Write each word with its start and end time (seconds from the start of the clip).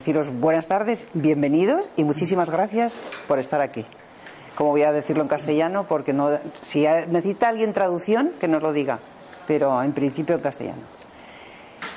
Deciros 0.00 0.30
buenas 0.40 0.66
tardes, 0.66 1.06
bienvenidos 1.14 1.88
y 1.96 2.02
muchísimas 2.02 2.50
gracias 2.50 3.04
por 3.28 3.38
estar 3.38 3.60
aquí. 3.60 3.86
Como 4.56 4.70
voy 4.70 4.82
a 4.82 4.90
decirlo 4.90 5.22
en 5.22 5.28
castellano, 5.28 5.86
porque 5.86 6.12
no, 6.12 6.36
si 6.62 6.80
necesita 6.82 7.48
alguien 7.48 7.72
traducción, 7.72 8.32
que 8.40 8.48
nos 8.48 8.60
lo 8.60 8.72
diga, 8.72 8.98
pero 9.46 9.80
en 9.80 9.92
principio 9.92 10.34
en 10.34 10.40
castellano. 10.40 10.82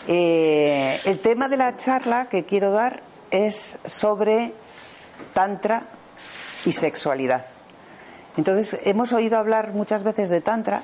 Eh, 0.07 1.02
el 1.05 1.21
tema 1.21 1.48
de 1.48 1.57
la 1.57 1.75
charla 1.75 2.30
que 2.30 2.46
quiero 2.46 2.71
dar 2.71 3.02
es 3.32 3.80
sobre 3.84 4.54
Tantra 5.34 5.82
y 6.66 6.71
sexualidad. 6.71 7.54
Entonces, 8.38 8.79
hemos 8.83 9.13
oído 9.13 9.37
hablar 9.37 9.73
muchas 9.73 10.04
veces 10.04 10.29
de 10.29 10.41
Tantra 10.41 10.83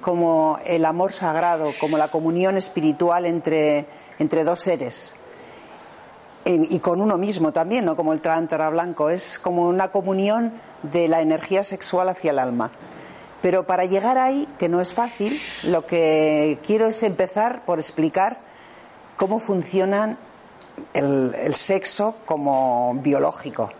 como 0.00 0.58
el 0.64 0.84
amor 0.84 1.12
sagrado, 1.12 1.72
como 1.80 1.98
la 1.98 2.08
comunión 2.08 2.56
espiritual 2.56 3.26
entre, 3.26 3.86
entre 4.18 4.44
dos 4.44 4.60
seres 4.60 5.14
y 6.46 6.78
con 6.78 7.00
uno 7.00 7.18
mismo 7.18 7.52
también, 7.52 7.84
no 7.84 7.96
como 7.96 8.12
el 8.12 8.20
Tantra 8.20 8.70
blanco, 8.70 9.10
es 9.10 9.38
como 9.38 9.68
una 9.68 9.88
comunión 9.88 10.52
de 10.82 11.08
la 11.08 11.20
energía 11.20 11.64
sexual 11.64 12.08
hacia 12.08 12.30
el 12.30 12.38
alma. 12.38 12.70
Pero 13.42 13.66
para 13.66 13.84
llegar 13.84 14.16
ahí, 14.16 14.48
que 14.58 14.68
no 14.68 14.80
es 14.80 14.94
fácil, 14.94 15.40
lo 15.64 15.86
que 15.86 16.58
quiero 16.64 16.86
es 16.86 17.02
empezar 17.02 17.64
por 17.64 17.80
explicar 17.80 18.38
cómo 19.16 19.40
funciona 19.40 20.18
el, 20.94 21.34
el 21.34 21.56
sexo 21.56 22.14
como 22.24 22.94
biológico. 23.02 23.70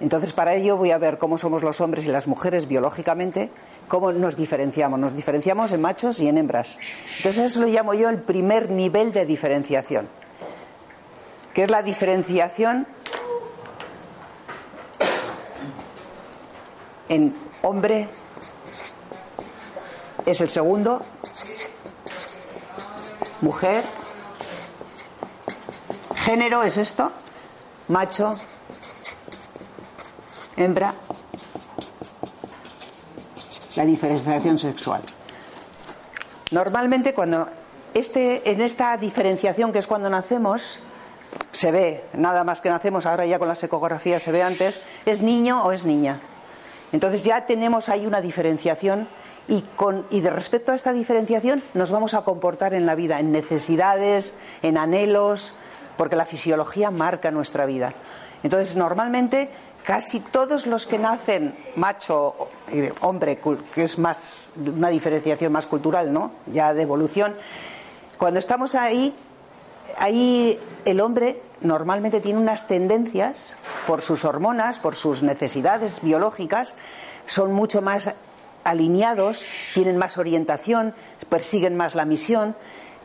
Entonces, 0.00 0.32
para 0.32 0.54
ello 0.54 0.76
voy 0.76 0.90
a 0.90 0.98
ver 0.98 1.18
cómo 1.18 1.38
somos 1.38 1.62
los 1.62 1.80
hombres 1.80 2.04
y 2.06 2.08
las 2.08 2.26
mujeres 2.26 2.66
biológicamente, 2.66 3.50
cómo 3.86 4.12
nos 4.12 4.36
diferenciamos. 4.36 4.98
Nos 4.98 5.14
diferenciamos 5.14 5.72
en 5.72 5.80
machos 5.80 6.20
y 6.20 6.28
en 6.28 6.38
hembras. 6.38 6.78
Entonces, 7.18 7.52
eso 7.52 7.60
lo 7.60 7.66
llamo 7.66 7.94
yo 7.94 8.08
el 8.08 8.18
primer 8.18 8.70
nivel 8.70 9.12
de 9.12 9.26
diferenciación 9.26 10.08
que 11.54 11.64
es 11.64 11.70
la 11.70 11.82
diferenciación 11.82 12.86
en 17.08 17.36
hombre 17.62 18.08
es 20.26 20.40
el 20.40 20.48
segundo, 20.48 21.00
mujer, 23.40 23.82
género 26.14 26.62
es 26.62 26.76
esto, 26.76 27.10
macho, 27.88 28.34
hembra, 30.60 30.94
la 33.76 33.84
diferenciación 33.84 34.58
sexual. 34.58 35.02
Normalmente 36.50 37.14
cuando 37.14 37.46
este, 37.94 38.50
en 38.50 38.60
esta 38.60 38.96
diferenciación 38.96 39.72
que 39.72 39.78
es 39.78 39.86
cuando 39.86 40.10
nacemos, 40.10 40.78
se 41.52 41.70
ve, 41.70 42.04
nada 42.14 42.44
más 42.44 42.60
que 42.60 42.68
nacemos, 42.68 43.06
ahora 43.06 43.26
ya 43.26 43.38
con 43.38 43.48
las 43.48 43.62
ecografías 43.62 44.22
se 44.22 44.32
ve 44.32 44.42
antes, 44.42 44.80
es 45.06 45.22
niño 45.22 45.64
o 45.64 45.72
es 45.72 45.84
niña. 45.84 46.20
Entonces 46.92 47.24
ya 47.24 47.46
tenemos 47.46 47.88
ahí 47.88 48.06
una 48.06 48.20
diferenciación 48.20 49.08
y, 49.48 49.62
con, 49.76 50.06
y 50.10 50.20
de 50.20 50.30
respecto 50.30 50.72
a 50.72 50.74
esta 50.74 50.92
diferenciación 50.92 51.62
nos 51.74 51.90
vamos 51.90 52.14
a 52.14 52.22
comportar 52.22 52.74
en 52.74 52.86
la 52.86 52.94
vida, 52.94 53.20
en 53.20 53.32
necesidades, 53.32 54.34
en 54.62 54.76
anhelos, 54.76 55.54
porque 55.96 56.16
la 56.16 56.24
fisiología 56.24 56.90
marca 56.90 57.30
nuestra 57.30 57.66
vida. 57.66 57.92
Entonces 58.42 58.76
normalmente 58.76 59.50
casi 59.84 60.20
todos 60.20 60.66
los 60.66 60.86
que 60.86 60.98
nacen 60.98 61.54
macho, 61.76 62.48
hombre, 63.00 63.40
que 63.74 63.82
es 63.82 63.98
más 63.98 64.36
una 64.56 64.88
diferenciación 64.88 65.52
más 65.52 65.66
cultural, 65.66 66.12
¿no? 66.12 66.32
Ya 66.52 66.74
de 66.74 66.82
evolución, 66.82 67.34
cuando 68.18 68.38
estamos 68.38 68.74
ahí 68.74 69.14
ahí 69.98 70.58
el 70.84 71.00
hombre 71.00 71.40
normalmente 71.60 72.20
tiene 72.20 72.38
unas 72.38 72.66
tendencias 72.66 73.56
por 73.86 74.02
sus 74.02 74.24
hormonas, 74.24 74.78
por 74.78 74.96
sus 74.96 75.22
necesidades 75.22 76.00
biológicas, 76.02 76.74
son 77.26 77.52
mucho 77.52 77.82
más 77.82 78.14
alineados, 78.64 79.44
tienen 79.74 79.96
más 79.96 80.18
orientación, 80.18 80.94
persiguen 81.28 81.76
más 81.76 81.94
la 81.94 82.04
misión, 82.04 82.56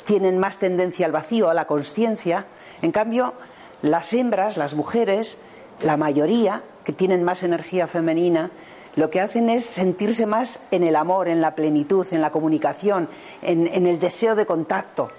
tienen 0.05 0.37
más 0.37 0.57
tendencia 0.57 1.05
al 1.05 1.11
vacío, 1.11 1.49
a 1.49 1.53
la 1.53 1.65
conciencia. 1.65 2.45
En 2.81 2.91
cambio, 2.91 3.33
las 3.81 4.13
hembras, 4.13 4.57
las 4.57 4.73
mujeres, 4.73 5.41
la 5.81 5.97
mayoría, 5.97 6.63
que 6.83 6.93
tienen 6.93 7.23
más 7.23 7.43
energía 7.43 7.87
femenina, 7.87 8.51
lo 8.95 9.09
que 9.09 9.19
hacen 9.19 9.49
es 9.49 9.65
sentirse 9.65 10.25
más 10.25 10.61
en 10.71 10.83
el 10.83 10.95
amor, 10.95 11.27
en 11.27 11.41
la 11.41 11.53
plenitud, 11.55 12.07
en 12.11 12.21
la 12.21 12.31
comunicación, 12.31 13.09
en, 13.41 13.67
el 13.87 13.99
deseo 13.99 14.35
de 14.35 14.45
contacto. 14.45 15.09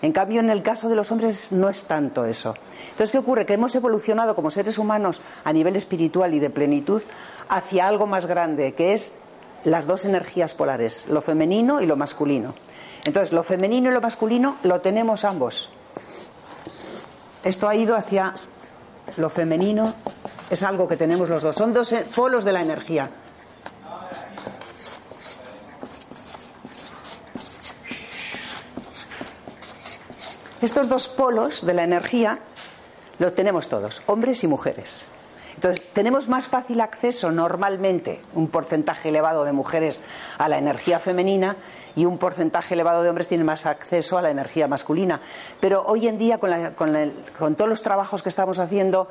En 0.00 0.12
cambio, 0.12 0.40
en 0.40 0.50
el 0.50 0.62
caso 0.62 0.88
de 0.88 0.96
los 0.96 1.10
hombres 1.10 1.52
no 1.52 1.68
es 1.68 1.84
tanto 1.84 2.24
eso. 2.24 2.54
Entonces, 2.90 3.12
¿qué 3.12 3.18
ocurre? 3.18 3.44
Que 3.44 3.54
hemos 3.54 3.74
evolucionado 3.74 4.34
como 4.34 4.50
seres 4.50 4.78
humanos 4.78 5.20
a 5.44 5.52
nivel 5.52 5.76
espiritual 5.76 6.34
y 6.34 6.38
de 6.38 6.50
plenitud 6.50 7.02
hacia 7.48 7.86
algo 7.86 8.06
más 8.06 8.26
grande, 8.26 8.72
que 8.72 8.94
es 8.94 9.14
las 9.64 9.86
dos 9.86 10.04
energías 10.04 10.54
polares, 10.54 11.06
lo 11.08 11.20
femenino 11.20 11.80
y 11.80 11.86
lo 11.86 11.96
masculino. 11.96 12.54
Entonces, 13.04 13.32
lo 13.32 13.42
femenino 13.42 13.90
y 13.90 13.94
lo 13.94 14.00
masculino 14.00 14.56
lo 14.62 14.80
tenemos 14.80 15.24
ambos. 15.24 15.70
Esto 17.44 17.68
ha 17.68 17.76
ido 17.76 17.94
hacia 17.94 18.32
lo 19.16 19.30
femenino, 19.30 19.92
es 20.50 20.62
algo 20.62 20.86
que 20.88 20.96
tenemos 20.96 21.28
los 21.28 21.42
dos. 21.42 21.56
Son 21.56 21.72
dos 21.72 21.94
polos 22.14 22.44
de 22.44 22.52
la 22.52 22.62
energía. 22.62 23.10
Estos 30.62 30.88
dos 30.88 31.08
polos 31.08 31.64
de 31.64 31.74
la 31.74 31.84
energía 31.84 32.38
los 33.18 33.34
tenemos 33.34 33.68
todos, 33.68 34.02
hombres 34.06 34.42
y 34.42 34.48
mujeres. 34.48 35.04
Entonces, 35.54 35.82
tenemos 35.92 36.28
más 36.28 36.48
fácil 36.48 36.80
acceso 36.80 37.30
normalmente, 37.32 38.20
un 38.34 38.48
porcentaje 38.48 39.08
elevado 39.08 39.44
de 39.44 39.52
mujeres 39.52 40.00
a 40.38 40.48
la 40.48 40.58
energía 40.58 40.98
femenina 40.98 41.56
y 41.96 42.04
un 42.04 42.18
porcentaje 42.18 42.74
elevado 42.74 43.02
de 43.02 43.08
hombres 43.08 43.26
tiene 43.26 43.42
más 43.42 43.66
acceso 43.66 44.18
a 44.18 44.22
la 44.22 44.30
energía 44.30 44.68
masculina. 44.68 45.20
Pero 45.60 45.82
hoy 45.86 46.06
en 46.06 46.18
día, 46.18 46.38
con, 46.38 47.56
todos 47.56 47.68
los 47.68 47.82
trabajos 47.82 48.22
que 48.22 48.28
estamos 48.28 48.58
haciendo, 48.58 49.08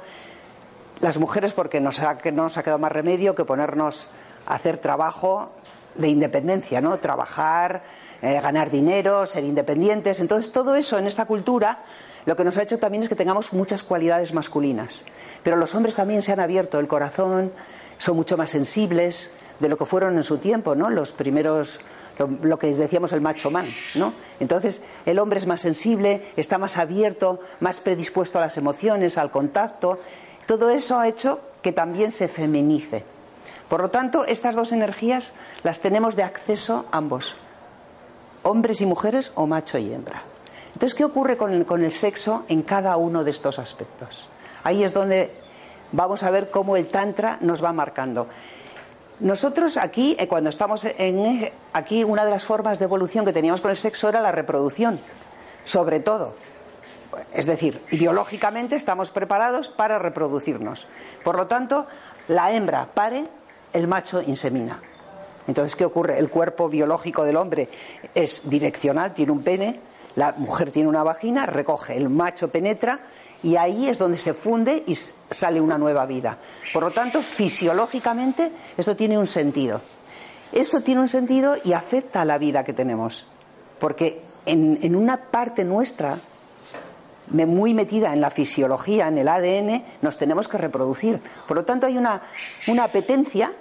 las 1.01 1.18
mujeres, 1.18 1.51
porque 1.51 1.81
nos 1.81 2.00
ha, 2.01 2.16
nos 2.31 2.57
ha 2.57 2.63
quedado 2.63 2.79
más 2.79 2.91
remedio 2.91 3.35
que 3.35 3.44
ponernos 3.44 4.07
a 4.45 4.56
hacer 4.56 4.78
trabajo 4.78 5.51
de 5.95 6.07
independencia, 6.07 6.79
¿no? 6.79 6.97
Trabajar 7.00 7.81
eh, 8.22 8.40
ganar 8.40 8.69
dinero, 8.69 9.25
ser 9.25 9.44
independientes. 9.44 10.19
Entonces, 10.19 10.51
todo 10.51 10.75
eso 10.75 10.97
en 10.97 11.07
esta 11.07 11.25
cultura 11.25 11.79
lo 12.25 12.35
que 12.35 12.44
nos 12.44 12.57
ha 12.57 12.63
hecho 12.63 12.79
también 12.79 13.03
es 13.03 13.09
que 13.09 13.16
tengamos 13.16 13.53
muchas 13.53 13.84
cualidades 13.84 14.34
masculinas. 14.34 15.03
Pero 15.44 15.57
los 15.57 15.75
hombres 15.75 15.95
también 15.95 16.22
se 16.22 16.31
han 16.31 16.40
abierto 16.40 16.79
el 16.79 16.88
corazón, 16.88 17.51
son 17.97 18.16
mucho 18.16 18.35
más 18.35 18.50
sensibles 18.50 19.31
de 19.59 19.69
lo 19.69 19.78
que 19.78 19.85
fueron 19.85 20.16
en 20.16 20.24
su 20.24 20.38
tiempo, 20.40 20.75
¿no? 20.75 20.90
Los 20.90 21.12
primeros 21.12 21.79
lo, 22.18 22.59
que 22.59 22.74
decíamos 22.74 23.14
el 23.14 23.22
macho 23.22 23.52
man, 23.52 23.68
¿no? 23.96 24.14
Entonces, 24.40 24.81
el 25.06 25.20
hombre 25.20 25.40
es 25.40 25.48
más 25.48 25.62
sensible, 25.62 26.31
está 26.36 26.58
más 26.58 26.78
abierto, 26.78 27.40
más 27.59 27.80
predispuesto 27.80 28.38
a 28.38 28.42
las 28.42 28.58
emociones, 28.58 29.18
al 29.18 29.31
contacto. 29.31 30.00
Todo 30.46 30.70
eso 30.70 31.00
ha 31.00 31.08
hecho 31.08 31.40
que 31.62 31.72
también 31.72 32.12
se 32.12 32.28
feminice. 32.28 33.04
Por 33.70 33.81
lo 33.81 33.90
tanto, 33.90 34.25
estas 34.25 34.56
dos 34.56 34.72
energías 34.72 35.34
las 35.64 35.80
tenemos 35.80 36.16
de 36.16 36.24
acceso 36.24 36.86
ambos 36.92 37.36
hombres 38.46 38.80
y 38.80 38.86
mujeres 38.86 39.31
o 39.36 39.48
macho 39.48 39.78
y 39.78 39.92
hembra. 39.92 40.22
Entonces, 40.68 40.94
¿qué 40.94 41.04
ocurre 41.04 41.36
con 41.36 41.52
el, 41.52 41.92
sexo 41.92 42.46
en 42.48 42.62
cada 42.62 42.96
uno 42.96 43.24
de 43.24 43.31
estos 43.31 43.59
aspectos? 43.59 44.28
Ahí 44.64 44.84
es 44.84 44.94
donde 44.94 45.31
vamos 45.92 46.22
a 46.24 46.30
ver 46.30 46.52
cómo 46.52 46.78
el 46.78 46.88
Tantra 46.88 47.38
nos 47.42 47.64
va 47.64 47.74
marcando. 47.74 48.28
Nosotros 49.20 49.78
aquí, 49.78 50.18
eh, 50.19 50.28
cuando 50.28 50.50
estamos 50.50 50.86
en 50.86 51.50
aquí, 51.72 52.04
una 52.04 52.25
de 52.25 52.31
las 52.31 52.44
formas 52.44 52.80
de 52.80 52.86
evolución 52.86 53.25
que 53.25 53.31
teníamos 53.31 53.62
con 53.62 53.72
el 53.72 53.78
sexo 53.78 54.10
era 54.10 54.19
la 54.19 54.31
reproducción, 54.31 55.00
sobre 55.63 56.01
todo. 56.01 56.36
Es 57.34 57.45
decir, 57.45 57.81
biológicamente 57.92 58.75
estamos 58.75 59.12
preparados 59.12 59.69
para 59.69 60.00
reproducirnos. 60.00 60.88
Por 61.24 61.38
lo 61.38 61.48
tanto, 61.48 61.88
la 62.28 62.51
hembra 62.51 62.89
pare, 62.94 63.25
el 63.72 63.88
macho 63.88 64.22
insemina. 64.22 64.81
Entonces, 65.48 65.75
¿qué 65.75 65.86
ocurre? 65.86 66.18
El 66.18 66.30
cuerpo 66.30 66.68
biológico 66.68 67.24
del 67.24 67.38
hombre 67.38 67.69
es 68.13 68.50
direccional, 68.50 69.13
tiene 69.13 69.31
un 69.31 69.44
pene, 69.44 69.80
la 70.16 70.34
mujer 70.38 70.72
tiene 70.72 70.89
una 70.89 71.04
vagina, 71.04 71.45
recoge, 71.45 71.95
el 71.95 72.10
macho 72.10 72.50
penetra 72.50 73.00
y 73.45 73.57
ahí 73.57 73.88
es 73.88 74.00
donde 74.00 74.18
se 74.18 74.33
funde 74.33 74.83
y 74.88 74.95
sale 74.95 75.62
una 75.62 75.77
nueva 75.77 76.07
vida. 76.07 76.39
Por 76.74 76.81
lo 76.81 76.92
tanto, 76.92 77.21
fisiológicamente 77.21 78.51
esto 78.75 78.95
tiene 78.95 79.19
un 79.19 79.27
sentido. 79.27 79.81
Eso 80.51 80.81
tiene 80.81 81.01
un 81.01 81.07
sentido 81.07 81.56
y 81.63 81.74
afecta 81.74 82.21
a 82.21 82.25
la 82.25 82.39
vida 82.39 82.63
que 82.63 82.74
tenemos. 82.74 83.27
Porque 83.77 84.19
en, 84.47 84.95
una 84.95 85.18
parte 85.18 85.63
nuestra, 85.63 86.18
muy 87.27 87.75
metida 87.75 88.13
en 88.13 88.21
la 88.21 88.31
fisiología, 88.31 89.09
en 89.09 89.19
el 89.19 89.27
ADN, 89.27 89.83
nos 90.01 90.18
tenemos 90.18 90.48
que 90.48 90.57
reproducir. 90.57 91.21
Por 91.48 91.56
lo 91.56 91.65
tanto, 91.65 91.86
hay 91.86 92.00
una, 92.00 92.24
apetencia 92.81 93.51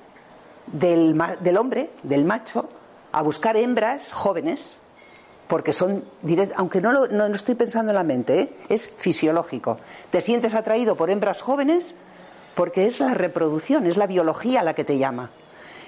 del, 0.66 1.22
del 1.40 1.58
hombre, 1.58 1.90
del 2.02 2.24
macho, 2.24 2.70
a 3.12 3.20
buscar 3.20 3.58
hembras 3.58 4.14
jóvenes, 4.14 4.80
porque 5.46 5.72
son, 5.72 6.04
aunque 6.56 6.80
no 6.80 6.92
lo 6.92 7.06
no, 7.08 7.26
estoy 7.26 7.54
pensando 7.54 7.90
en 7.90 7.96
la 7.96 8.02
mente, 8.02 8.40
¿eh? 8.40 8.52
es 8.68 8.88
fisiológico. 8.88 9.78
Te 10.10 10.20
sientes 10.20 10.54
atraído 10.54 10.96
por 10.96 11.10
hembras 11.10 11.42
jóvenes 11.42 11.94
porque 12.54 12.86
es 12.86 13.00
la 13.00 13.14
reproducción, 13.14 13.86
es 13.86 13.96
la 13.96 14.06
biología 14.06 14.62
la 14.62 14.74
que 14.74 14.84
te 14.84 14.98
llama. 14.98 15.30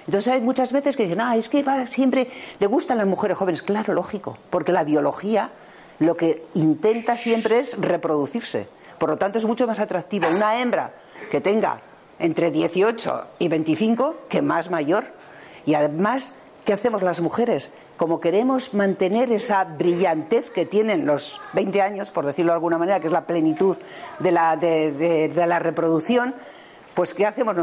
Entonces 0.05 0.33
hay 0.33 0.41
muchas 0.41 0.71
veces 0.71 0.95
que 0.95 1.03
dicen, 1.03 1.21
ah, 1.21 1.35
es 1.35 1.49
que 1.49 1.63
va, 1.63 1.85
siempre 1.85 2.29
le 2.59 2.67
gustan 2.67 2.97
las 2.97 3.07
mujeres 3.07 3.37
jóvenes. 3.37 3.61
Claro, 3.61 3.93
lógico, 3.93 4.37
porque 4.49 4.71
la 4.71 4.83
biología 4.83 5.51
lo 5.99 6.15
que 6.15 6.45
intenta 6.53 7.17
siempre 7.17 7.59
es 7.59 7.79
reproducirse. 7.79 8.67
Por 8.99 9.09
lo 9.09 9.17
tanto, 9.17 9.37
es 9.37 9.45
mucho 9.45 9.67
más 9.67 9.79
atractivo 9.79 10.27
una 10.29 10.61
hembra 10.61 10.91
que 11.29 11.41
tenga 11.41 11.81
entre 12.19 12.51
18 12.51 13.27
y 13.39 13.47
25 13.47 14.15
que 14.29 14.41
más 14.41 14.69
mayor. 14.69 15.05
Y 15.65 15.73
además, 15.73 16.35
¿qué 16.65 16.73
hacemos 16.73 17.01
las 17.01 17.21
mujeres? 17.21 17.73
Como 17.97 18.19
queremos 18.19 18.75
mantener 18.75 19.31
esa 19.31 19.63
brillantez 19.63 20.51
que 20.51 20.67
tienen 20.67 21.05
los 21.05 21.41
20 21.53 21.81
años, 21.81 22.11
por 22.11 22.25
decirlo 22.27 22.51
de 22.51 22.57
alguna 22.57 22.77
manera, 22.77 22.99
que 22.99 23.07
es 23.07 23.13
la 23.13 23.25
plenitud 23.25 23.75
de 24.19 24.31
la, 24.31 24.55
de, 24.55 25.31
la 25.33 25.57
reproducción, 25.57 26.35
pues 26.93 27.15
¿qué 27.15 27.25
hacemos? 27.25 27.55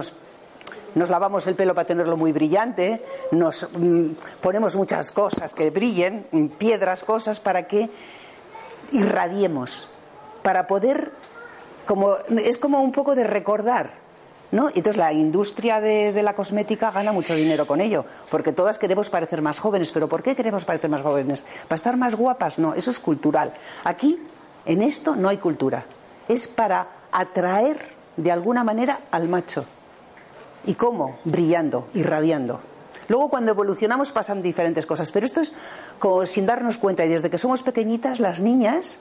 Nos, 0.94 1.08
lavamos 1.08 1.46
el 1.46 1.54
pelo 1.54 1.74
para 1.74 1.86
tenerlo 1.86 2.16
muy 2.16 2.32
brillante, 2.32 3.00
nos 3.30 3.68
mm, 3.78 4.10
ponemos 4.40 4.74
muchas 4.74 5.12
cosas 5.12 5.54
que 5.54 5.70
brillen, 5.70 6.26
piedras, 6.58 7.04
cosas, 7.04 7.38
para 7.38 7.68
que 7.68 7.88
irradiemos, 8.90 9.88
para 10.42 10.66
poder, 10.66 11.12
como, 11.86 12.16
es 12.44 12.58
como 12.58 12.80
un 12.80 12.90
poco 12.90 13.14
de 13.14 13.24
recordar 13.24 14.03
¿no? 14.54 14.68
Entonces 14.68 14.96
la 14.96 15.12
industria 15.12 15.80
de, 15.80 16.22
la 16.22 16.32
cosmética 16.34 16.92
gana 16.92 17.10
mucho 17.10 17.34
dinero 17.34 17.66
con 17.66 17.80
ello, 17.80 18.04
porque 18.30 18.52
todas 18.52 18.78
queremos 18.78 19.10
parecer 19.10 19.42
más 19.42 19.58
jóvenes. 19.58 19.90
¿Pero 19.90 20.08
por 20.08 20.22
qué 20.22 20.36
queremos 20.36 20.64
parecer 20.64 20.88
más 20.88 21.02
jóvenes? 21.02 21.44
¿Para 21.66 21.74
estar 21.74 21.96
más 21.96 22.14
guapas? 22.14 22.60
No, 22.60 22.72
eso 22.72 22.90
es 22.90 23.00
cultural. 23.00 23.52
Aquí, 23.82 24.16
en 24.64 24.80
esto, 24.80 25.16
no 25.16 25.28
hay 25.28 25.38
cultura. 25.38 25.84
Es 26.28 26.46
para 26.46 26.86
atraer 27.10 27.94
de 28.16 28.30
alguna 28.30 28.62
manera 28.62 29.00
al 29.10 29.28
macho. 29.28 29.64
¿Y 30.66 30.74
cómo? 30.74 31.18
Brillando, 31.24 31.88
irradiando. 31.92 32.60
Luego 33.08 33.30
cuando 33.30 33.50
evolucionamos 33.50 34.12
pasan 34.12 34.40
diferentes 34.40 34.86
cosas, 34.86 35.10
pero 35.10 35.26
esto 35.26 35.40
es 35.40 35.52
como 35.98 36.24
sin 36.26 36.46
darnos 36.46 36.78
cuenta 36.78 37.04
y 37.04 37.08
desde 37.08 37.28
que 37.28 37.38
somos 37.38 37.64
pequeñitas 37.64 38.20
las 38.20 38.40
niñas 38.40 38.98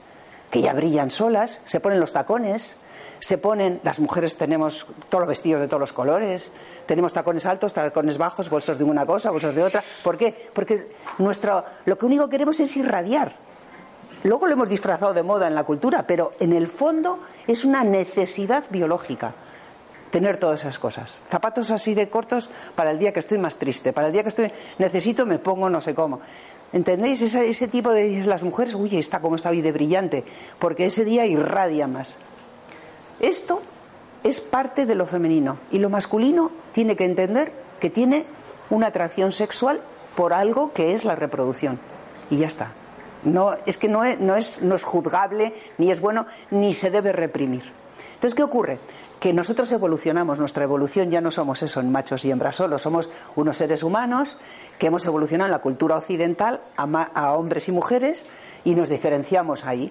que 0.50 0.62
ya 0.62 0.74
brillan 0.74 1.10
solas, 1.10 1.60
se 1.64 1.78
ponen 1.80 2.00
los 2.00 2.12
tacones, 2.12 2.76
se 3.24 3.38
ponen, 3.38 3.80
las 3.82 4.00
mujeres 4.00 4.36
tenemos 4.36 4.86
todos 5.08 5.20
los 5.22 5.28
vestidos 5.28 5.62
de 5.62 5.66
todos 5.66 5.80
los 5.80 5.94
colores, 5.94 6.50
tenemos 6.84 7.14
tacones 7.14 7.46
altos, 7.46 7.72
tacones 7.72 8.18
bajos, 8.18 8.50
bolsos 8.50 8.76
de 8.76 8.84
una 8.84 9.06
cosa, 9.06 9.30
bolsos 9.30 9.54
de 9.54 9.62
otra. 9.62 9.82
¿Por 10.02 10.18
qué? 10.18 10.50
Porque 10.52 10.88
nuestro, 11.16 11.64
lo 11.86 11.96
que 11.96 12.04
único 12.04 12.26
que 12.26 12.32
queremos 12.32 12.60
es 12.60 12.76
irradiar. 12.76 13.32
Luego 14.24 14.46
lo 14.46 14.52
hemos 14.52 14.68
disfrazado 14.68 15.14
de 15.14 15.22
moda 15.22 15.46
en 15.46 15.54
la 15.54 15.64
cultura, 15.64 16.04
pero 16.06 16.32
en 16.38 16.52
el 16.52 16.68
fondo 16.68 17.20
es 17.46 17.64
una 17.64 17.82
necesidad 17.82 18.64
biológica 18.68 19.32
tener 20.10 20.36
todas 20.36 20.60
esas 20.60 20.78
cosas. 20.78 21.20
Zapatos 21.26 21.70
así 21.70 21.94
de 21.94 22.10
cortos 22.10 22.50
para 22.76 22.90
el 22.90 22.98
día 22.98 23.14
que 23.14 23.20
estoy 23.20 23.38
más 23.38 23.56
triste, 23.56 23.94
para 23.94 24.08
el 24.08 24.12
día 24.12 24.22
que 24.22 24.28
estoy 24.28 24.52
necesito 24.76 25.24
me 25.24 25.38
pongo 25.38 25.70
no 25.70 25.80
sé 25.80 25.94
cómo. 25.94 26.20
¿Entendéis? 26.74 27.22
Ese, 27.22 27.48
ese 27.48 27.68
tipo 27.68 27.90
de 27.90 28.22
las 28.26 28.42
mujeres, 28.42 28.74
uy, 28.74 28.98
está 28.98 29.20
como 29.20 29.36
está 29.36 29.48
hoy 29.48 29.62
de 29.62 29.72
brillante, 29.72 30.24
porque 30.58 30.84
ese 30.84 31.06
día 31.06 31.24
irradia 31.24 31.86
más. 31.86 32.18
Esto 33.24 33.62
es 34.22 34.42
parte 34.42 34.84
de 34.84 34.94
lo 34.94 35.06
femenino 35.06 35.56
y 35.70 35.78
lo 35.78 35.88
masculino 35.88 36.50
tiene 36.72 36.94
que 36.94 37.06
entender 37.06 37.52
que 37.80 37.88
tiene 37.88 38.26
una 38.68 38.88
atracción 38.88 39.32
sexual 39.32 39.80
por 40.14 40.34
algo 40.34 40.74
que 40.74 40.92
es 40.92 41.06
la 41.06 41.16
reproducción 41.16 41.80
y 42.28 42.36
ya 42.36 42.46
está. 42.46 42.72
No 43.22 43.52
es 43.64 43.78
que 43.78 43.88
no 43.88 44.04
es, 44.04 44.20
no 44.20 44.36
es, 44.36 44.60
no 44.60 44.74
es 44.74 44.84
juzgable 44.84 45.54
ni 45.78 45.90
es 45.90 46.02
bueno 46.02 46.26
ni 46.50 46.74
se 46.74 46.90
debe 46.90 47.12
reprimir. 47.12 47.62
Entonces, 48.12 48.34
¿qué 48.34 48.42
ocurre? 48.42 48.78
Que 49.20 49.32
nosotros 49.32 49.72
evolucionamos, 49.72 50.38
nuestra 50.38 50.64
evolución 50.64 51.10
ya 51.10 51.22
no 51.22 51.30
somos 51.30 51.62
eso, 51.62 51.80
en 51.80 51.90
machos 51.90 52.26
y 52.26 52.30
hembras 52.30 52.56
solo, 52.56 52.76
somos 52.76 53.08
unos 53.36 53.56
seres 53.56 53.82
humanos 53.82 54.36
que 54.78 54.88
hemos 54.88 55.06
evolucionado 55.06 55.48
en 55.48 55.52
la 55.52 55.60
cultura 55.60 55.96
occidental 55.96 56.60
a, 56.76 56.84
a 57.14 57.32
hombres 57.32 57.68
y 57.68 57.72
mujeres 57.72 58.26
y 58.66 58.74
nos 58.74 58.90
diferenciamos 58.90 59.64
ahí 59.64 59.90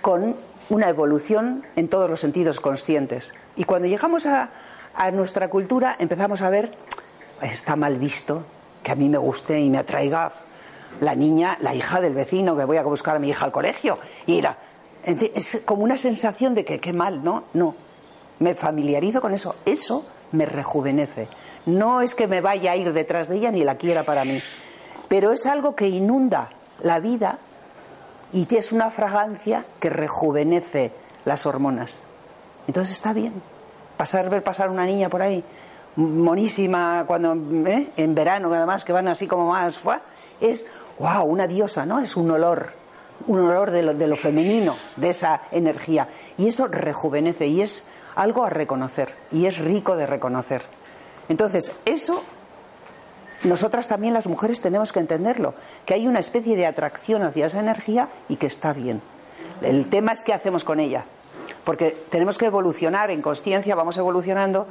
con 0.00 0.34
una 0.70 0.88
evolución 0.88 1.64
en 1.76 1.88
todos 1.88 2.08
los 2.08 2.20
sentidos 2.20 2.60
conscientes. 2.60 3.32
Y 3.56 3.64
cuando 3.64 3.88
llegamos 3.88 4.26
a, 4.26 4.50
nuestra 5.12 5.48
cultura 5.48 5.96
empezamos 5.98 6.42
a 6.42 6.50
ver, 6.50 6.72
está 7.40 7.76
mal 7.76 7.96
visto 7.96 8.44
que 8.82 8.92
a 8.92 8.94
mí 8.94 9.08
me 9.08 9.18
guste 9.18 9.58
y 9.60 9.70
me 9.70 9.78
atraiga 9.78 10.32
la 11.00 11.14
niña, 11.14 11.56
la 11.60 11.74
hija 11.74 12.00
del 12.00 12.14
vecino, 12.14 12.56
que 12.56 12.64
voy 12.64 12.76
a 12.76 12.82
buscar 12.82 13.16
a 13.16 13.18
mi 13.18 13.30
hija 13.30 13.44
al 13.44 13.52
colegio. 13.52 13.98
Y 14.26 14.38
era, 14.38 14.58
es 15.04 15.62
como 15.64 15.82
una 15.82 15.96
sensación 15.96 16.54
de 16.54 16.64
que 16.64 16.80
qué 16.80 16.92
mal, 16.92 17.24
¿no? 17.24 17.44
No. 17.54 17.74
Me 18.40 18.54
familiarizo 18.54 19.20
con 19.20 19.32
eso. 19.32 19.56
Eso 19.64 20.04
me 20.32 20.46
rejuvenece. 20.46 21.28
No 21.66 22.00
es 22.02 22.14
que 22.14 22.26
me 22.26 22.40
vaya 22.40 22.72
a 22.72 22.76
ir 22.76 22.92
detrás 22.92 23.28
de 23.28 23.36
ella 23.36 23.50
ni 23.50 23.64
la 23.64 23.76
quiera 23.76 24.04
para 24.04 24.24
mí. 24.24 24.42
Pero 25.08 25.32
es 25.32 25.46
algo 25.46 25.76
que 25.76 25.88
inunda 25.88 26.50
la 26.82 26.98
vida 26.98 27.38
y 28.32 28.46
es 28.54 28.72
una 28.72 28.90
fragancia 28.90 29.64
que 29.78 29.90
rejuvenece 29.90 30.92
las 31.24 31.46
hormonas. 31.46 32.04
Entonces 32.66 32.96
está 32.96 33.12
bien. 33.12 33.32
Pasar, 33.96 34.30
ver 34.30 34.42
pasar 34.42 34.70
una 34.70 34.86
niña 34.86 35.08
por 35.08 35.22
ahí, 35.22 35.44
monísima, 35.96 37.04
cuando 37.06 37.34
¿eh? 37.68 37.90
en 37.96 38.14
verano, 38.14 38.52
además, 38.52 38.84
que 38.84 38.92
van 38.92 39.08
así 39.08 39.26
como 39.26 39.50
más, 39.50 39.78
es, 40.40 40.66
wow, 40.98 41.24
una 41.24 41.46
diosa, 41.46 41.86
¿no? 41.86 42.00
Es 42.00 42.16
un 42.16 42.30
olor, 42.30 42.72
un 43.26 43.40
olor 43.40 43.70
de 43.70 43.82
lo, 43.82 43.94
de 43.94 44.06
lo 44.06 44.16
femenino, 44.16 44.76
de 44.96 45.10
esa 45.10 45.42
energía. 45.50 46.08
Y 46.38 46.48
eso 46.48 46.66
rejuvenece 46.66 47.46
y 47.46 47.60
es 47.60 47.86
algo 48.16 48.44
a 48.44 48.50
reconocer, 48.50 49.10
y 49.30 49.46
es 49.46 49.58
rico 49.58 49.96
de 49.96 50.06
reconocer. 50.06 50.62
Entonces, 51.28 51.72
eso 51.84 52.22
nosotras 53.44 53.88
también 53.88 54.14
las 54.14 54.26
mujeres 54.26 54.60
tenemos 54.60 54.92
que 54.92 55.00
entenderlo, 55.00 55.54
que 55.84 55.94
hay 55.94 56.06
una 56.06 56.20
especie 56.20 56.56
de 56.56 56.66
atracción 56.66 57.22
hacia 57.22 57.46
esa 57.46 57.60
energía 57.60 58.08
y 58.28 58.36
que 58.36 58.46
está 58.46 58.72
bien. 58.72 59.02
El 59.62 59.88
tema 59.88 60.12
es 60.12 60.22
qué 60.22 60.32
hacemos 60.32 60.64
con 60.64 60.80
ella, 60.80 61.04
porque 61.64 61.96
tenemos 62.10 62.38
que 62.38 62.46
evolucionar 62.46 63.10
en 63.10 63.22
conciencia, 63.22 63.74
vamos 63.74 63.96
evolucionando, 63.96 64.66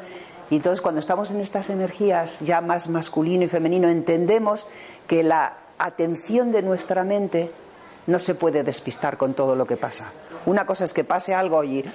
y 0.50 0.58
entonces 0.58 0.82
cuando 0.82 1.00
estamos 1.00 1.32
en 1.32 1.40
estas 1.40 1.70
energías 1.70 2.42
ya 2.42 2.62
más 2.62 2.90
masculino 2.90 3.44
y 3.44 3.48
femenino, 3.48 3.88
entendemos 3.88 4.68
que 5.08 5.24
la 5.24 5.54
atención 5.80 6.52
de 6.52 6.62
nuestra 6.62 7.04
mente 7.04 7.52
no 8.08 8.20
se 8.20 8.36
puede 8.36 8.64
despistar 8.64 9.18
con 9.18 9.34
todo 9.34 9.56
lo 9.56 9.66
que 9.66 9.78
pasa. 9.78 10.12
Una 10.46 10.66
cosa 10.66 10.86
es 10.86 10.94
que 10.94 11.04
pase 11.04 11.34
algo 11.34 11.64
y 11.64 11.86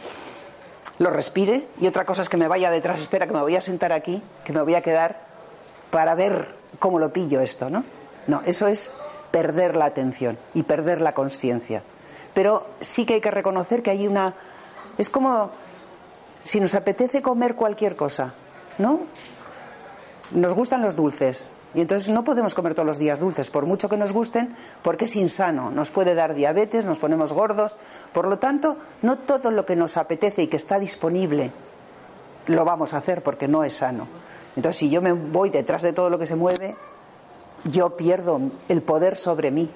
lo 0.98 1.10
respire, 1.10 1.66
y 1.80 1.86
otra 1.86 2.06
cosa 2.06 2.22
es 2.22 2.30
que 2.30 2.38
me 2.38 2.48
vaya 2.48 2.70
detrás, 2.70 3.00
espera, 3.00 3.26
que 3.26 3.34
me 3.34 3.42
voy 3.42 3.56
a 3.56 3.60
sentar 3.60 3.92
aquí, 3.92 4.22
que 4.44 4.52
me 4.52 4.62
voy 4.62 4.74
a 4.74 4.80
quedar 4.80 5.20
para 5.90 6.14
ver 6.14 6.55
cómo 6.78 6.99
lo 6.99 7.12
pillo 7.12 7.40
esto, 7.40 7.71
¿no? 7.71 7.85
No, 8.26 8.42
eso 8.45 8.66
es 8.66 8.92
perder 9.30 9.76
la 9.76 9.87
atención 9.87 10.38
y 10.54 10.62
perder 10.62 11.00
la 11.00 11.12
conciencia. 11.12 11.83
Pero 12.35 12.66
sí 12.80 13.06
que 13.06 13.14
hay 13.14 13.21
que 13.21 13.30
reconocer 13.30 13.83
que 13.83 13.90
hay 13.90 14.06
una... 14.06 14.35
Es 14.99 15.11
como 15.11 15.50
si 16.45 16.61
nos 16.61 16.75
apetece 16.75 17.23
comer 17.23 17.54
cualquier 17.54 17.97
cosa, 17.97 18.35
¿no? 18.78 19.00
Nos 20.33 20.54
gustan 20.54 20.83
los 20.83 20.97
dulces. 20.97 21.50
Y 21.75 21.80
entonces 21.80 22.09
no 22.09 22.25
podemos 22.25 22.54
comer 22.54 22.75
todos 22.75 22.87
los 22.87 22.99
días 22.99 23.21
dulces, 23.21 23.50
por 23.50 23.66
mucho 23.66 23.88
que 23.88 23.97
nos 23.97 24.12
gusten, 24.12 24.54
porque 24.83 25.04
es 25.04 25.16
insano. 25.16 25.71
Nos 25.71 25.90
puede 25.90 26.14
dar 26.14 26.35
diabetes, 26.35 26.87
nos 26.87 26.99
ponemos 26.99 27.33
gordos. 27.33 27.76
Por 28.12 28.28
lo 28.28 28.38
tanto, 28.38 28.76
no 29.02 29.18
todo 29.18 29.50
lo 29.50 29.66
que 29.66 29.76
nos 29.76 29.97
apetece 29.97 30.45
y 30.45 30.47
que 30.47 30.56
está 30.56 30.78
disponible 30.78 31.50
lo 32.47 32.64
vamos 32.64 32.95
a 32.95 32.99
hacer 32.99 33.23
porque 33.23 33.49
no 33.49 33.64
es 33.64 33.75
sano. 33.75 34.06
Entonces, 34.56 34.78
si 34.78 34.90
yo 34.90 35.02
me 35.02 35.12
voy 35.12 35.50
detrás 35.50 35.82
de 35.82 35.92
todo 35.92 36.10
lo 36.10 36.18
que 36.18 36.26
se 36.26 36.34
mueve, 36.34 36.75
yo 37.64 37.96
pierdo 37.96 38.40
el 38.68 38.82
poder 38.82 39.16
sobre 39.16 39.50
mí. 39.50 39.70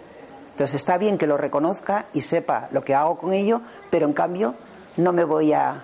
Entonces, 0.52 0.74
está 0.74 0.98
bien 0.98 1.18
que 1.18 1.26
lo 1.26 1.36
reconozca 1.36 2.06
y 2.12 2.22
sepa 2.22 2.68
lo 2.72 2.82
que 2.82 2.94
hago 2.94 3.18
con 3.18 3.32
ello, 3.32 3.60
pero 3.90 4.06
en 4.06 4.12
cambio 4.12 4.54
no 4.96 5.12
me 5.12 5.24
voy 5.24 5.52
a, 5.52 5.82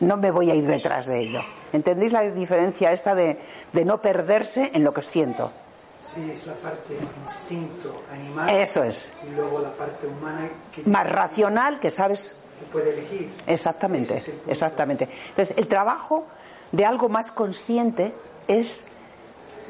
no 0.00 0.16
me 0.16 0.30
voy 0.30 0.50
a 0.50 0.54
ir 0.54 0.66
detrás 0.66 1.06
de 1.06 1.20
ello. 1.20 1.42
¿Entendéis 1.72 2.12
la 2.12 2.22
diferencia 2.22 2.92
esta 2.92 3.14
de, 3.14 3.38
no 3.84 4.00
perderse 4.00 4.70
en 4.74 4.84
lo 4.84 4.92
que 4.92 5.02
siento? 5.02 5.52
Sí, 6.00 6.30
es 6.30 6.46
la 6.46 6.54
parte 6.54 6.96
instinto 7.24 7.94
animal. 8.12 8.48
Eso 8.50 8.82
es. 8.84 9.12
Y 9.28 9.34
luego 9.34 9.60
la 9.60 9.72
parte 9.72 10.06
humana 10.06 10.48
que 10.74 10.82
más 10.88 11.10
racional 11.10 11.80
que 11.80 11.90
sabes 11.90 12.36
que 12.58 12.66
puede 12.66 12.92
elegir. 12.92 13.30
Exactamente, 13.46 14.22
exactamente. 14.46 15.08
Entonces, 15.30 15.56
el 15.58 15.66
trabajo 15.68 16.26
de 16.72 16.84
algo 16.84 17.08
más 17.08 17.30
consciente 17.32 18.14
es, 18.46 18.88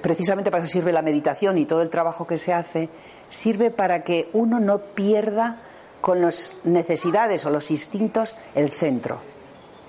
precisamente 0.03 0.51
para 0.51 0.65
eso 0.65 0.73
sirve 0.73 0.93
la 0.93 1.03
meditación 1.03 1.59
y 1.59 1.67
todo 1.67 1.83
el 1.83 1.91
trabajo 1.91 2.27
que 2.27 2.39
se 2.39 2.53
hace, 2.53 2.89
sirve 3.31 3.71
para 3.71 4.05
que 4.05 4.29
uno 4.33 4.61
no 4.61 4.79
pierda 4.79 5.59
con 6.01 6.21
las 6.21 6.61
necesidades 6.65 7.45
o 7.45 7.51
los 7.51 7.71
instintos 7.71 8.37
el 8.55 8.71
centro. 8.71 9.21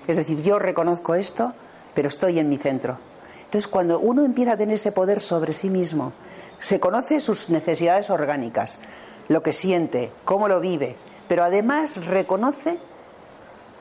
Es 0.06 0.16
decir, 0.16 0.42
yo 0.42 0.58
reconozco 0.58 1.14
esto, 1.14 1.54
pero 1.94 2.08
estoy 2.08 2.38
en 2.38 2.48
mi 2.48 2.56
centro. 2.56 2.98
Entonces, 3.44 3.68
cuando 3.68 3.98
uno 3.98 4.24
empieza 4.24 4.52
a 4.52 4.56
tener 4.56 4.74
ese 4.74 4.92
poder 4.92 5.20
sobre 5.20 5.52
sí 5.52 5.70
mismo, 5.70 6.12
Se 6.60 6.78
conoce 6.78 7.20
sus 7.20 7.48
necesidades 7.48 8.10
orgánicas, 8.10 8.80
lo 9.28 9.42
que 9.42 9.54
siente, 9.54 10.12
cómo 10.26 10.46
lo 10.46 10.60
vive, 10.60 10.94
pero 11.26 11.42
además 11.42 12.04
reconoce 12.04 12.78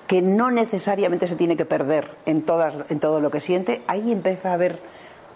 que 0.10 0.24
no 0.24 0.50
necesariamente 0.50 1.28
se 1.28 1.36
tiene 1.36 1.56
que 1.56 1.66
perder 1.66 2.10
en, 2.26 2.42
todo 2.42 3.22
lo 3.22 3.30
que 3.30 3.40
siente. 3.40 3.84
Ahí 3.86 4.12
empieza 4.12 4.50
a 4.50 4.54
haber 4.54 4.80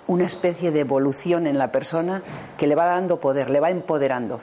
una 0.08 0.26
especie 0.26 0.72
de 0.72 0.80
evolución 0.80 1.46
en 1.46 1.60
la 1.60 1.72
persona 1.72 2.24
que 2.58 2.66
le 2.66 2.74
va 2.74 2.88
dando 2.88 3.20
poder, 3.20 3.52
le 3.52 3.60
va 3.60 3.70
empoderando. 3.70 4.42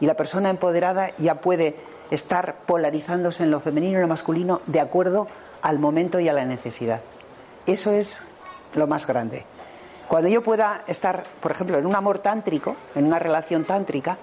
Y 0.00 0.06
la 0.06 0.14
persona 0.14 0.50
empoderada 0.50 1.12
ya 1.18 1.36
puede 1.36 1.76
estar 2.10 2.56
polarizándose 2.66 3.44
en 3.44 3.52
lo 3.52 3.60
femenino 3.60 3.98
y 3.98 4.02
lo 4.02 4.08
masculino 4.08 4.62
de 4.66 4.80
acuerdo 4.80 5.28
al 5.62 5.78
momento 5.78 6.18
y 6.18 6.28
a 6.28 6.32
la 6.32 6.44
necesidad. 6.44 7.00
Eso 7.64 7.92
es 7.92 8.26
lo 8.74 8.88
más 8.88 9.06
grande. 9.06 9.44
Cuando 10.08 10.28
yo 10.28 10.42
pueda 10.42 10.82
estar, 10.88 11.22
por 11.40 11.52
ejemplo, 11.52 11.78
en 11.78 11.86
un 11.86 11.94
amor 11.94 12.18
tántrico, 12.18 12.74
en 12.96 13.06
una 13.06 13.20
relación 13.20 13.62
tántrica, 13.62 14.18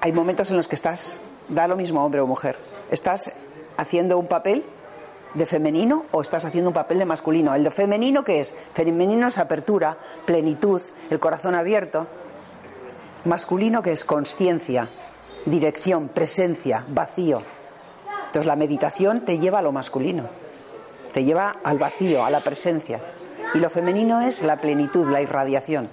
hay 0.00 0.10
momentos 0.10 0.50
en 0.50 0.56
los 0.56 0.66
que 0.66 0.74
estás, 0.74 1.20
da 1.46 1.68
lo 1.68 1.76
mismo 1.76 2.04
hombre 2.04 2.20
o 2.20 2.26
mujer, 2.26 2.56
estás 2.90 3.32
haciendo 3.76 4.18
un 4.18 4.26
papel 4.26 4.64
de 5.34 5.46
femenino 5.46 6.06
o 6.12 6.22
estás 6.22 6.44
haciendo 6.44 6.70
un 6.70 6.74
papel 6.74 6.98
de 6.98 7.04
masculino. 7.04 7.54
El 7.54 7.64
de 7.64 7.70
femenino, 7.70 8.24
¿qué 8.24 8.40
es? 8.40 8.56
Femenino 8.72 9.28
es 9.28 9.38
apertura, 9.38 9.96
plenitud, 10.24 10.80
el 11.10 11.20
corazón 11.20 11.54
abierto. 11.54 12.06
Masculino, 13.24 13.82
que 13.82 13.92
es 13.92 14.04
conciencia, 14.04 14.88
dirección, 15.44 16.08
presencia, 16.08 16.84
vacío. 16.88 17.42
Entonces 18.26 18.46
la 18.46 18.56
meditación 18.56 19.24
te 19.24 19.38
lleva 19.38 19.58
a 19.58 19.62
lo 19.62 19.72
masculino, 19.72 20.24
te 21.12 21.24
lleva 21.24 21.56
al 21.64 21.78
vacío, 21.78 22.24
a 22.24 22.30
la 22.30 22.40
presencia. 22.42 23.00
Y 23.54 23.58
lo 23.58 23.70
femenino 23.70 24.20
es 24.20 24.42
la 24.42 24.60
plenitud, 24.60 25.08
la 25.08 25.22
irradiación. 25.22 25.88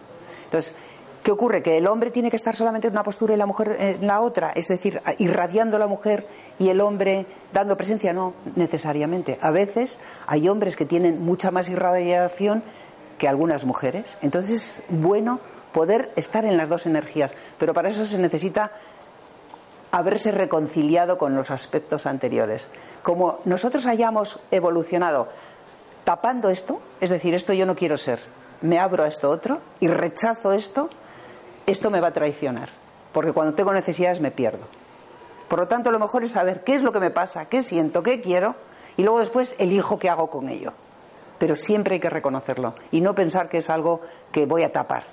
Entonces, 0.45 0.75
¿qué 1.23 1.31
ocurre? 1.31 1.63
Que 1.63 1.77
el 1.77 1.87
hombre 1.87 2.11
tiene 2.11 2.29
que 2.29 2.35
estar 2.35 2.55
solamente 2.55 2.87
en 2.87 2.93
una 2.93 3.03
postura 3.03 3.33
y 3.33 3.37
la 3.37 3.45
mujer 3.45 3.77
en 3.79 4.05
la 4.05 4.21
otra, 4.21 4.51
es 4.51 4.67
decir, 4.67 5.01
irradiando 5.17 5.79
la 5.79 5.87
mujer 5.87 6.27
y 6.59 6.69
el 6.69 6.81
hombre 6.81 7.25
dando 7.53 7.77
presencia, 7.77 8.13
no 8.13 8.33
necesariamente. 8.55 9.39
A 9.41 9.51
veces 9.51 9.99
hay 10.27 10.49
hombres 10.49 10.75
que 10.75 10.85
tienen 10.85 11.23
mucha 11.23 11.49
más 11.49 11.69
irradiación 11.69 12.63
que 13.17 13.27
algunas 13.27 13.63
mujeres. 13.65 14.17
Entonces 14.21 14.79
es 14.79 14.83
bueno 14.89 15.39
poder 15.71 16.11
estar 16.15 16.45
en 16.45 16.57
las 16.57 16.69
dos 16.69 16.85
energías, 16.85 17.33
pero 17.57 17.73
para 17.73 17.89
eso 17.89 18.03
se 18.03 18.19
necesita 18.19 18.71
haberse 19.91 20.31
reconciliado 20.31 21.17
con 21.17 21.35
los 21.35 21.51
aspectos 21.51 22.05
anteriores. 22.05 22.69
Como 23.01 23.39
nosotros 23.45 23.85
hayamos 23.85 24.39
evolucionado 24.51 25.29
tapando 26.03 26.49
esto, 26.49 26.81
es 26.99 27.11
decir, 27.11 27.33
esto 27.33 27.53
yo 27.53 27.65
no 27.65 27.75
quiero 27.75 27.97
ser, 27.97 28.19
me 28.61 28.79
abro 28.79 29.03
a 29.03 29.07
esto 29.07 29.29
otro 29.29 29.59
y 29.79 29.87
rechazo 29.87 30.51
esto, 30.51 30.89
esto 31.65 31.89
me 31.89 32.01
va 32.01 32.07
a 32.07 32.13
traicionar, 32.13 32.69
porque 33.13 33.31
cuando 33.31 33.53
tengo 33.53 33.73
necesidades 33.73 34.19
me 34.19 34.31
pierdo. 34.31 34.65
Por 35.47 35.59
lo 35.59 35.67
tanto, 35.67 35.91
lo 35.91 35.99
mejor 35.99 36.23
es 36.23 36.31
saber 36.31 36.63
qué 36.63 36.75
es 36.75 36.83
lo 36.83 36.91
que 36.91 36.99
me 36.99 37.11
pasa, 37.11 37.45
qué 37.45 37.61
siento, 37.61 38.03
qué 38.03 38.21
quiero, 38.21 38.55
y 38.97 39.03
luego 39.03 39.19
después 39.19 39.55
elijo 39.59 39.99
qué 39.99 40.09
hago 40.09 40.29
con 40.29 40.49
ello. 40.49 40.73
Pero 41.39 41.55
siempre 41.55 41.95
hay 41.95 41.99
que 41.99 42.09
reconocerlo 42.09 42.75
y 42.91 43.01
no 43.01 43.13
pensar 43.15 43.49
que 43.49 43.57
es 43.57 43.69
algo 43.69 44.01
que 44.31 44.45
voy 44.45 44.63
a 44.63 44.71
tapar 44.71 45.05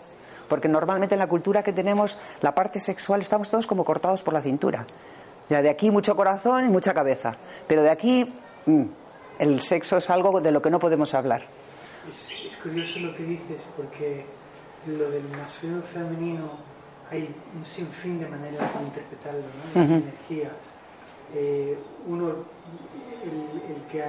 porque 0.50 0.69
normalmente 0.69 1.14
en 1.14 1.21
la 1.21 1.28
cultura 1.28 1.62
que 1.62 1.73
tenemos, 1.73 2.19
la 2.42 2.54
parte 2.54 2.80
sexual, 2.80 3.21
estamos 3.21 3.49
todos 3.49 3.69
como 3.69 3.85
cortados 3.85 4.25
por 4.25 4.35
la 4.35 4.42
cintura. 4.42 4.85
Ya 5.49 5.62
de 5.62 5.71
aquí 5.71 5.92
mucho 5.92 6.16
corazón 6.16 6.66
y 6.66 6.69
mucha 6.69 6.92
cabeza, 6.92 7.37
pero 7.69 7.85
de 7.85 7.90
aquí 7.90 8.30
mm, 8.66 8.85
el 9.38 9.62
sexo 9.62 9.97
es 9.97 10.11
algo 10.11 10.40
de 10.40 10.50
lo 10.50 10.61
que 10.61 10.69
no 10.69 10.80
podemos 10.80 11.14
hablar. 11.14 11.42
Es, 12.09 12.57
curioso 12.61 12.99
lo 12.99 13.14
que 13.14 13.23
dices, 13.23 13.69
porque 13.76 14.26
lo 14.87 15.10
del 15.10 15.25
masculino 15.28 15.82
femenino 15.82 16.50
hay 17.10 17.34
un 17.56 17.64
sinfín 17.64 18.20
de 18.20 18.28
maneras 18.28 18.78
de 18.78 18.84
interpretarlo, 18.84 19.40
¿no? 19.40 19.80
las 19.80 19.90
energías. 19.90 20.75
Eh, 21.34 21.76
uno, 22.06 22.28
el, 22.28 23.75
el, 23.75 23.82
que 23.90 24.04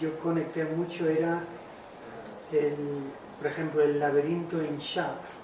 yo 0.00 0.18
conecté 0.18 0.64
mucho 0.64 1.08
era, 1.08 1.42
el, 2.52 2.76
por 3.38 3.46
ejemplo, 3.46 3.82
el 3.82 3.98
laberinto 3.98 4.60
en 4.60 4.78
Chartres 4.78 5.36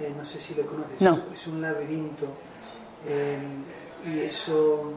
eh, 0.00 0.12
no 0.16 0.24
sé 0.24 0.40
si 0.40 0.54
lo 0.54 0.66
conoces, 0.66 1.00
es 1.32 1.46
un 1.46 1.62
laberinto 1.62 2.26
eh, 3.06 3.38
y 4.04 4.20
eso 4.20 4.92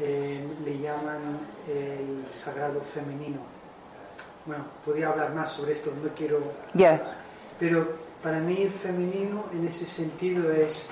le 0.00 0.78
llaman 0.78 1.38
el 1.68 2.24
sagrado 2.30 2.80
femenino. 2.80 3.38
Bueno, 4.46 4.64
podría 4.84 5.10
hablar 5.10 5.34
más 5.34 5.52
sobre 5.52 5.74
esto, 5.74 5.92
no 6.02 6.10
quiero... 6.14 6.40
Pero 7.60 7.92
para 8.22 8.38
mí 8.40 8.62
el 8.62 8.70
femenino 8.70 9.44
en 9.52 9.68
ese 9.68 9.86
sentido 9.86 10.50
es 10.50 10.86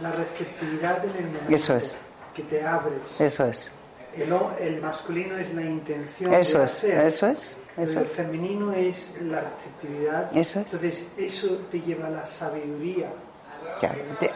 la 0.00 0.12
receptividad 0.12 1.04
en 1.04 1.16
el 1.16 1.26
momento 1.26 1.54
Eso 1.54 1.76
es. 1.76 1.98
que 2.34 2.42
te 2.42 2.64
abres. 2.64 3.18
Eso 3.20 3.46
es. 3.46 3.70
El, 4.14 4.32
el 4.60 4.80
masculino 4.80 5.36
es 5.36 5.52
la 5.54 5.62
intención 5.62 6.32
eso 6.32 6.58
de 6.58 6.64
es, 6.64 6.70
hacer. 6.70 7.00
Eso 7.06 7.26
es. 7.26 7.56
Eso 7.76 8.00
el 8.00 8.06
femenino 8.06 8.72
es 8.72 9.20
la 9.22 9.40
receptividad. 9.42 10.36
Eso 10.36 10.60
es. 10.60 10.66
Entonces, 10.72 11.06
eso 11.18 11.58
te 11.70 11.80
lleva 11.80 12.06
a 12.06 12.10
la 12.10 12.26
sabiduría. 12.26 13.08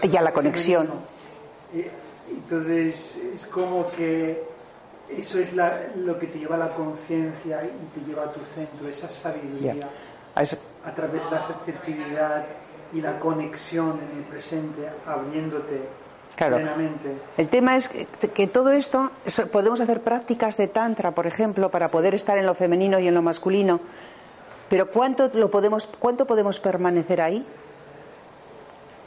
y 0.02 0.16
a 0.16 0.22
la 0.22 0.32
conexión. 0.32 0.88
Eh, 1.74 1.90
entonces, 2.30 3.16
es 3.34 3.46
como 3.46 3.90
que 3.92 4.42
eso 5.08 5.38
es 5.38 5.54
lo 5.96 6.18
que 6.18 6.26
te 6.26 6.38
lleva 6.38 6.56
a 6.56 6.58
la 6.58 6.74
conciencia 6.74 7.62
y 7.64 7.98
te 7.98 8.06
lleva 8.06 8.24
a 8.24 8.32
tu 8.32 8.40
centro, 8.54 8.88
esa 8.88 9.08
sabiduría. 9.08 9.88
A 10.84 10.94
través 10.94 11.24
de 11.24 11.30
la 11.36 11.46
receptividad 11.46 12.44
y 12.92 13.00
la 13.00 13.18
conexión 13.18 13.98
en 14.10 14.18
el 14.18 14.24
presente, 14.24 14.88
abriéndote 15.06 16.00
Claro. 16.36 16.58
El 17.36 17.48
tema 17.48 17.76
es 17.76 17.88
que, 17.88 18.46
todo 18.46 18.72
esto, 18.72 19.10
podemos 19.52 19.80
hacer 19.80 20.00
prácticas 20.00 20.56
de 20.56 20.68
tantra, 20.68 21.10
por 21.10 21.26
ejemplo, 21.26 21.70
para 21.70 21.88
poder 21.88 22.14
estar 22.14 22.38
en 22.38 22.46
lo 22.46 22.54
femenino 22.54 22.98
y 22.98 23.08
en 23.08 23.14
lo 23.14 23.20
masculino, 23.20 23.80
pero 24.68 24.90
¿cuánto, 24.90 25.30
lo 25.34 25.50
podemos, 25.50 25.88
cuánto 25.98 26.26
podemos 26.26 26.60
permanecer 26.60 27.20
ahí 27.20 27.44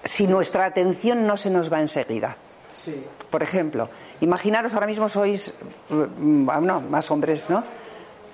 si 0.03 0.27
nuestra 0.27 0.65
atención 0.65 1.25
no 1.25 1.38
se 1.38 1.50
nos 1.50 1.72
va 1.72 1.80
enseguida? 1.80 2.36
Sí. 2.75 3.03
Por 3.30 3.42
ejemplo, 3.42 3.89
imaginaros 4.22 4.74
ahora 4.74 4.88
mismo 4.88 5.08
sois, 5.08 5.53
mm, 5.89 6.50
no, 6.62 6.82
más 6.82 7.10
hombres, 7.10 7.50
¿no? 7.50 7.63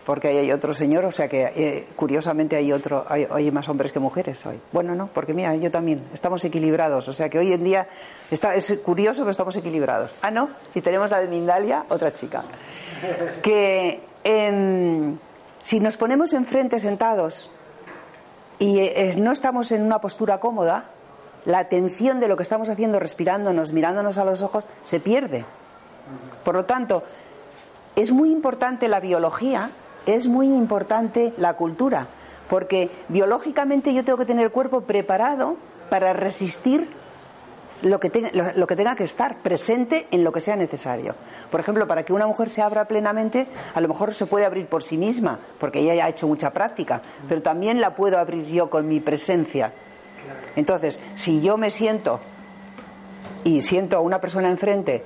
Porque 0.10 0.30
ahí 0.30 0.38
hay 0.38 0.52
otro 0.52 0.74
señor, 0.74 1.06
o 1.06 1.12
sea 1.12 1.28
que 1.28 1.44
eh, 1.56 1.88
curiosamente 1.96 2.56
hay 2.56 2.74
otro, 2.74 3.06
hay, 3.08 3.52
más 3.52 3.70
hombres 3.70 3.92
que 3.92 4.00
mujeres 4.00 4.44
hoy. 4.44 4.60
Bueno, 4.72 4.96
no, 4.96 5.06
porque 5.06 5.36
mira, 5.36 5.56
yo 5.56 5.70
también, 5.70 6.02
estamos 6.12 6.44
equilibrados, 6.46 7.08
o 7.08 7.14
sea 7.14 7.30
que 7.30 7.38
hoy 7.38 7.54
en 7.54 7.64
día 7.64 7.88
está, 8.32 8.56
es 8.56 8.74
curioso 8.84 9.24
que 9.24 9.30
estamos 9.30 9.56
equilibrados. 9.58 10.10
Ah, 10.24 10.32
no, 10.32 10.50
y 10.74 10.82
tenemos 10.82 11.12
la 11.12 11.22
de 11.22 11.28
Mindalia, 11.28 11.86
otra 11.90 12.12
chica. 12.12 12.44
Que 13.44 14.00
si 15.62 15.80
nos 15.80 15.96
ponemos 15.96 16.34
enfrente 16.34 16.80
sentados 16.80 17.52
y 18.58 18.80
eh, 18.80 19.14
no 19.16 19.32
estamos 19.32 19.72
en 19.72 19.84
una 19.84 20.02
postura 20.02 20.40
cómoda, 20.40 20.86
la 21.46 21.60
atención 21.60 22.20
de 22.20 22.28
lo 22.28 22.36
que 22.36 22.42
estamos 22.42 22.72
haciendo, 22.72 23.00
respirándonos, 23.00 23.74
mirándonos 23.74 24.18
a 24.18 24.26
los 24.26 24.42
ojos, 24.42 24.70
se 24.82 25.00
pierde. 25.00 25.46
Por 26.44 26.56
lo 26.56 26.66
tanto, 26.66 27.04
es 27.96 28.12
muy 28.12 28.32
importante 28.32 28.88
la 28.88 29.00
biología 29.00 29.70
es 30.06 30.28
muy 30.28 30.48
importante 30.48 31.34
la 31.38 31.54
cultura, 31.54 32.08
porque 32.50 32.90
biológicamente 33.10 33.94
yo 33.94 34.04
tengo 34.04 34.18
que 34.18 34.26
tener 34.26 34.46
el 34.46 34.52
cuerpo 34.52 34.82
preparado 34.82 35.58
para 35.90 36.14
resistir 36.14 36.90
lo 37.82 38.00
que, 38.00 38.10
tenga, 38.10 38.54
lo, 38.56 38.68
que 38.68 38.76
tenga 38.76 38.96
que 38.96 39.04
estar 39.04 39.38
presente 39.38 40.08
en 40.12 40.24
lo 40.24 40.32
que 40.32 40.40
sea 40.40 40.56
necesario. 40.56 41.16
Por 41.50 41.60
ejemplo, 41.60 41.88
para 41.88 42.04
que 42.04 42.14
una 42.14 42.28
mujer 42.28 42.50
se 42.50 42.62
abra 42.62 42.86
plenamente, 42.86 43.48
a 43.74 43.82
lo 43.82 43.88
mejor 43.88 44.14
se 44.14 44.26
puede 44.26 44.46
abrir 44.46 44.68
por 44.68 44.84
sí 44.84 44.98
misma, 44.98 45.40
porque 45.60 45.80
ella 45.80 45.96
ya 45.96 46.06
ha 46.06 46.10
hecho 46.10 46.28
mucha 46.28 46.52
práctica, 46.52 47.02
pero 47.28 47.42
también 47.42 47.80
la 47.80 47.96
puedo 47.96 48.18
abrir 48.18 48.46
yo 48.46 48.70
con 48.70 48.88
mi 48.88 49.00
presencia. 49.00 49.72
Entonces, 50.56 51.00
si 51.16 51.42
yo 51.42 51.58
me 51.58 51.72
siento 51.72 52.20
y 53.44 53.62
siento 53.62 53.98
a 53.98 54.02
una 54.02 54.20
persona 54.20 54.50
enfrente 54.50 55.04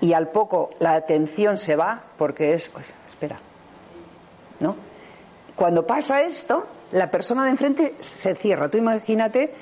y 0.00 0.12
al 0.12 0.28
poco 0.28 0.70
la 0.80 0.94
atención 0.94 1.58
se 1.58 1.76
va, 1.76 2.02
porque 2.16 2.54
es, 2.54 2.68
pues, 2.68 2.92
espera. 3.08 3.38
Cuando 5.56 5.86
pasa 5.86 6.22
esto, 6.22 6.66
la 6.92 7.10
persona 7.10 7.44
de 7.44 7.50
enfrente 7.50 7.94
se 8.00 8.34
cierra. 8.34 8.68
Tú 8.68 8.78
imagínate 8.78 9.52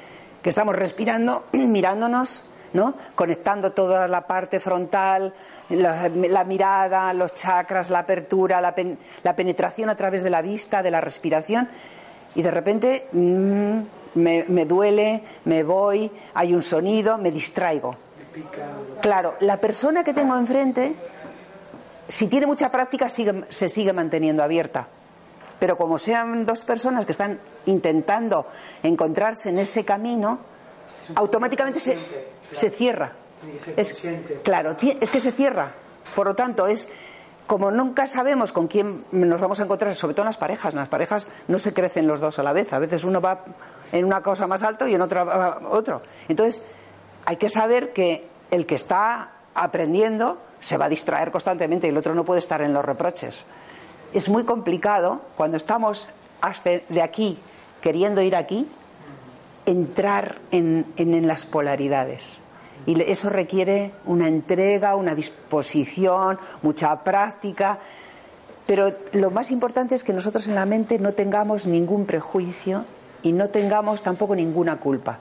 que 0.43 0.49
estamos 0.49 0.77
respirando, 0.77 1.45
mirándonos, 1.53 2.45
¿no? 2.73 2.95
Conectando 3.15 3.73
toda 3.73 4.09
la 4.09 4.27
parte 4.27 4.61
frontal, 4.61 5.35
la, 5.71 6.45
mirada, 6.45 7.13
los 7.15 7.35
chakras, 7.35 7.91
la 7.91 8.01
apertura, 8.01 8.61
la, 8.61 9.37
penetración 9.37 9.91
a 9.91 9.97
través 9.97 10.23
de 10.23 10.31
la 10.31 10.43
vista, 10.43 10.83
de 10.83 10.91
la 10.91 11.01
respiración, 11.01 11.69
y 12.35 12.43
de 12.43 12.51
repente 12.51 13.09
mm, 13.13 13.79
me, 14.15 14.65
duele, 14.67 15.23
me 15.45 15.63
voy, 15.63 16.11
hay 16.35 16.55
un 16.55 16.63
sonido, 16.63 17.19
me 17.19 17.31
distraigo. 17.31 17.97
Claro, 19.01 19.35
la 19.41 19.57
persona 19.57 20.05
que 20.05 20.13
tengo 20.13 20.37
enfrente 20.37 20.95
si 22.09 22.27
tiene 22.27 22.47
mucha 22.47 22.71
práctica, 22.71 23.09
se 23.11 23.69
sigue 23.69 23.93
manteniendo 23.93 24.43
abierta. 24.43 24.89
Pero 25.59 25.77
como 25.77 25.99
sean 25.99 26.47
dos 26.47 26.65
personas 26.65 27.05
que 27.05 27.13
están 27.13 27.39
intentando 27.67 28.47
encontrarse 28.83 29.51
en 29.51 29.59
ese 29.59 29.85
camino, 29.85 30.39
automáticamente 31.15 31.81
se, 31.81 31.99
se 32.53 32.71
cierra. 32.71 33.13
Es, 33.77 34.07
claro, 34.43 34.77
es 34.81 35.11
que 35.11 35.21
se 35.21 35.33
cierra. 35.33 35.73
Por 36.15 36.27
lo 36.27 36.35
tanto, 36.35 36.67
es 36.67 36.89
como 37.47 37.71
nunca 37.71 38.07
sabemos 38.07 38.53
con 38.53 38.69
quién 38.69 39.05
nos 39.11 39.41
vamos 39.41 39.59
a 39.61 39.65
encontrar, 39.65 39.95
sobre 39.95 40.15
todo 40.15 40.25
en 40.25 40.29
las 40.29 40.37
parejas, 40.37 40.75
en 40.75 40.81
las 40.81 40.89
parejas 40.89 41.29
no 41.49 41.59
se 41.59 41.73
crecen 41.73 42.07
los 42.07 42.21
dos 42.21 42.39
a 42.39 42.43
la 42.43 42.53
vez. 42.53 42.73
A 42.73 42.79
veces 42.79 43.05
uno 43.05 43.21
va 43.21 43.41
en 43.91 44.05
una 44.05 44.21
cosa 44.21 44.47
más 44.47 44.63
alto 44.63 44.87
y 44.87 44.95
en 44.95 45.01
otra 45.01 45.59
otro. 45.71 46.03
Entonces, 46.29 46.63
hay 47.25 47.37
que 47.37 47.49
saber 47.49 47.93
que 47.93 48.29
el 48.51 48.67
que 48.67 48.75
está 48.75 49.31
aprendiendo 49.55 50.39
se 50.61 50.77
va 50.77 50.87
a 50.87 50.89
distraer 50.89 51.31
constantemente 51.31 51.87
y 51.87 51.91
el 51.91 51.97
otro 51.97 52.15
no 52.15 52.25
puede 52.25 52.41
estar 52.41 52.61
en 52.61 52.73
los 52.73 52.85
reproches. 52.85 53.45
Es 54.13 54.29
muy 54.29 54.45
complicado 54.45 55.21
cuando 55.37 55.57
estamos 55.57 56.09
de 56.89 57.03
aquí 57.03 57.39
queriendo 57.81 58.23
ir 58.23 58.37
aquí 58.37 58.67
entrar 59.67 60.39
en, 60.51 60.87
en 60.97 61.27
las 61.27 61.45
polaridades. 61.45 62.41
Y 62.87 63.01
eso 63.03 63.29
requiere 63.29 63.93
una 64.07 64.29
entrega, 64.29 64.97
una 64.97 65.15
disposición, 65.15 66.39
mucha 66.63 67.05
práctica. 67.05 67.79
Pero 68.67 68.95
lo 69.13 69.31
más 69.31 69.51
importante 69.51 69.95
es 69.95 70.05
que 70.05 70.13
nosotros 70.13 70.49
en 70.49 70.55
la 70.55 70.65
mente 70.65 70.99
no 70.99 71.13
tengamos 71.13 71.67
ningún 71.67 72.07
prejuicio 72.07 72.85
y 73.23 73.33
no 73.33 73.51
tengamos 73.51 74.03
tampoco 74.03 74.35
ninguna 74.35 74.77
culpa. 74.77 75.19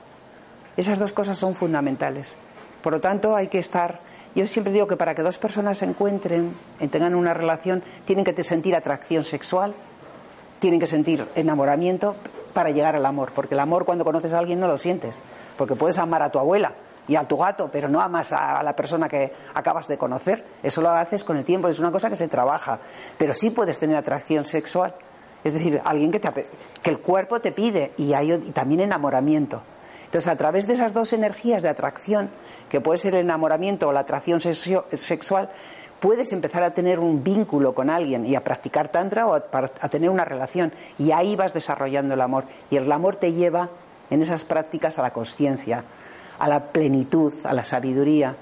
Esas 0.76 0.98
dos 0.98 1.12
cosas 1.12 1.36
son 1.36 1.54
fundamentales. 1.54 2.36
Por 2.82 2.92
lo 2.92 3.00
tanto, 3.00 3.34
hay 3.34 3.48
que 3.48 3.58
estar. 3.58 4.00
Yo 4.34 4.46
siempre 4.46 4.72
digo 4.72 4.86
que 4.86 4.96
para 4.96 5.14
que 5.14 5.22
dos 5.22 5.38
personas 5.38 5.78
se 5.78 5.84
encuentren, 5.84 6.52
tengan 6.90 7.14
una 7.14 7.34
relación, 7.34 7.82
tienen 8.04 8.24
que 8.24 8.42
sentir 8.44 8.76
atracción 8.76 9.24
sexual, 9.24 9.74
tienen 10.60 10.78
que 10.78 10.86
sentir 10.86 11.26
enamoramiento 11.34 12.14
para 12.52 12.70
llegar 12.70 12.94
al 12.94 13.06
amor. 13.06 13.32
Porque 13.34 13.54
el 13.54 13.60
amor, 13.60 13.84
cuando 13.84 14.04
conoces 14.04 14.32
a 14.32 14.38
alguien, 14.38 14.60
no 14.60 14.68
lo 14.68 14.78
sientes. 14.78 15.22
Porque 15.56 15.74
puedes 15.74 15.98
amar 15.98 16.22
a 16.22 16.30
tu 16.30 16.38
abuela, 16.38 16.72
y 17.08 17.16
a 17.16 17.24
tu 17.24 17.38
gato, 17.38 17.70
pero 17.72 17.88
no 17.88 18.00
amas 18.00 18.32
a 18.32 18.62
la 18.62 18.76
persona 18.76 19.08
que 19.08 19.32
acabas 19.54 19.88
de 19.88 19.96
conocer. 19.96 20.44
Eso 20.62 20.82
lo 20.82 20.90
haces 20.90 21.24
con 21.24 21.38
el 21.38 21.44
tiempo, 21.44 21.68
es 21.68 21.80
una 21.80 21.90
cosa 21.90 22.10
que 22.10 22.16
se 22.16 22.28
trabaja. 22.28 22.78
Pero 23.16 23.32
sí 23.34 23.50
puedes 23.50 23.78
tener 23.78 23.96
atracción 23.96 24.44
sexual. 24.44 24.94
Es 25.42 25.54
decir, 25.54 25.80
alguien 25.84 26.12
que, 26.12 26.20
te, 26.20 26.46
que 26.82 26.90
el 26.90 26.98
cuerpo 26.98 27.40
te 27.40 27.50
pide 27.50 27.92
y 27.96 28.12
hay 28.12 28.32
y 28.32 28.50
también 28.52 28.80
enamoramiento. 28.80 29.62
Entonces, 30.04 30.28
a 30.28 30.36
través 30.36 30.66
de 30.66 30.74
esas 30.74 30.92
dos 30.92 31.12
energías 31.12 31.62
de 31.62 31.68
atracción, 31.68 32.30
que 32.68 32.80
puede 32.80 32.98
ser 32.98 33.14
el 33.14 33.20
enamoramiento 33.20 33.88
o 33.88 33.92
la 33.92 34.00
atracción 34.00 34.40
sexual, 34.40 35.50
puedes 36.00 36.32
empezar 36.32 36.62
a 36.62 36.74
tener 36.74 37.00
un 37.00 37.24
vínculo 37.24 37.74
con 37.74 37.90
alguien 37.90 38.26
y 38.26 38.34
a 38.36 38.44
practicar 38.44 38.88
tantra 38.88 39.26
o 39.26 39.34
a 39.34 39.88
tener 39.88 40.10
una 40.10 40.24
relación. 40.24 40.72
Y 40.98 41.12
ahí 41.12 41.36
vas 41.36 41.54
desarrollando 41.54 42.14
el 42.14 42.20
amor. 42.20 42.44
Y 42.70 42.76
el 42.76 42.90
amor 42.90 43.16
te 43.16 43.32
lleva 43.32 43.68
en 44.10 44.22
esas 44.22 44.44
prácticas 44.44 44.98
a 44.98 45.02
la 45.02 45.12
conciencia, 45.12 45.84
a 46.38 46.48
la 46.48 46.64
plenitud, 46.64 47.32
a 47.44 47.52
la 47.52 47.64
sabiduría. 47.64 48.36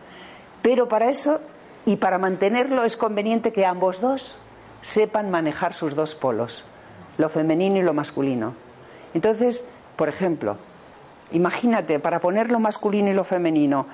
Pero 0.63 0.89
para 0.89 1.09
eso 1.09 1.41
y 1.85 1.97
para 1.97 2.19
mantenerlo 2.19 2.85
es 2.85 2.97
conveniente 2.97 3.53
que 3.53 3.65
ambos 3.65 4.01
dos 4.01 4.39
sepan 4.83 5.31
manejar 5.31 5.75
sus 5.75 5.95
dos 5.95 6.15
polos, 6.15 6.65
lo 7.19 7.29
femenino 7.29 7.77
y 7.77 7.83
lo 7.83 7.95
masculino. 7.95 8.55
Entonces, 9.15 9.67
por 9.97 10.09
ejemplo, 10.09 10.57
imagínate, 11.33 11.99
para 11.99 12.21
poner 12.21 12.51
lo 12.51 12.61
masculino 12.61 13.09
y 13.09 13.15
lo 13.15 13.25
femenino, 13.25 13.87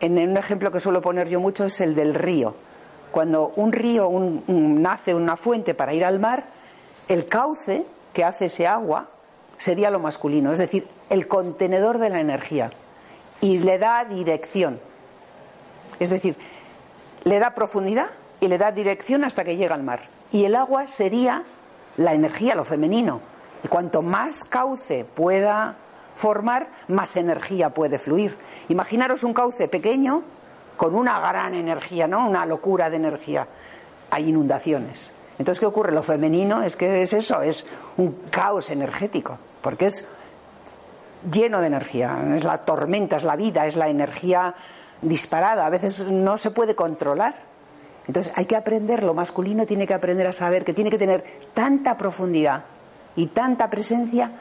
en 0.00 0.18
un 0.18 0.36
ejemplo 0.36 0.70
que 0.70 0.80
suelo 0.80 1.00
poner 1.00 1.28
yo 1.28 1.40
mucho 1.40 1.64
es 1.64 1.80
el 1.80 1.94
del 1.94 2.14
río. 2.14 2.54
Cuando 3.10 3.52
un 3.56 3.72
río 3.72 4.10
nace 4.46 5.14
una 5.14 5.36
fuente 5.36 5.74
para 5.74 5.94
ir 5.94 6.04
al 6.04 6.18
mar, 6.18 6.44
el 7.08 7.26
cauce 7.26 7.84
que 8.12 8.24
hace 8.24 8.46
ese 8.46 8.66
agua 8.66 9.08
sería 9.56 9.90
lo 9.90 9.98
masculino, 9.98 10.52
es 10.52 10.58
decir, 10.58 10.86
el 11.10 11.26
contenedor 11.26 11.98
de 11.98 12.10
la 12.10 12.20
energía 12.20 12.70
y 13.40 13.58
le 13.58 13.78
da 13.78 14.04
dirección. 14.04 14.78
Es 15.98 16.10
decir, 16.10 16.36
le 17.24 17.38
da 17.38 17.54
profundidad 17.54 18.08
y 18.40 18.48
le 18.48 18.58
da 18.58 18.72
dirección 18.72 19.24
hasta 19.24 19.44
que 19.44 19.56
llega 19.56 19.74
al 19.74 19.82
mar. 19.82 20.02
Y 20.30 20.44
el 20.44 20.54
agua 20.54 20.86
sería 20.86 21.44
la 21.96 22.14
energía, 22.14 22.54
lo 22.54 22.64
femenino. 22.64 23.20
Y 23.64 23.68
cuanto 23.68 24.02
más 24.02 24.44
cauce 24.44 25.04
pueda 25.04 25.76
formar, 26.18 26.66
más 26.88 27.16
energía 27.16 27.70
puede 27.70 27.98
fluir. 27.98 28.36
Imaginaros 28.68 29.22
un 29.22 29.32
cauce 29.32 29.68
pequeño 29.68 30.22
con 30.76 30.94
una 30.94 31.20
gran 31.20 31.54
energía, 31.54 32.08
¿no? 32.08 32.28
Una 32.28 32.44
locura 32.44 32.90
de 32.90 32.96
energía. 32.96 33.46
Hay 34.10 34.28
inundaciones. 34.28 35.12
Entonces, 35.38 35.60
¿qué 35.60 35.66
ocurre? 35.66 35.92
Lo 35.92 36.02
femenino 36.02 36.62
es 36.62 36.74
que 36.74 37.02
es 37.02 37.12
eso, 37.12 37.40
es 37.42 37.68
un 37.96 38.12
caos 38.30 38.70
energético, 38.70 39.38
porque 39.62 39.86
es 39.86 40.08
lleno 41.30 41.60
de 41.60 41.68
energía. 41.68 42.18
Es 42.34 42.42
la 42.42 42.58
tormenta, 42.58 43.16
es 43.16 43.24
la 43.24 43.36
vida, 43.36 43.66
es 43.66 43.76
la 43.76 43.88
energía 43.88 44.54
disparada. 45.00 45.66
A 45.66 45.70
veces 45.70 46.04
no 46.06 46.36
se 46.36 46.50
puede 46.50 46.74
controlar. 46.74 47.36
Entonces 48.08 48.32
hay 48.34 48.46
que 48.46 48.56
aprender, 48.56 49.04
lo 49.04 49.14
masculino 49.14 49.66
tiene 49.66 49.86
que 49.86 49.94
aprender 49.94 50.26
a 50.26 50.32
saber 50.32 50.64
que 50.64 50.74
tiene 50.74 50.90
que 50.90 50.98
tener 50.98 51.22
tanta 51.54 51.96
profundidad 51.96 52.64
y 53.14 53.26
tanta 53.26 53.70
presencia 53.70 54.32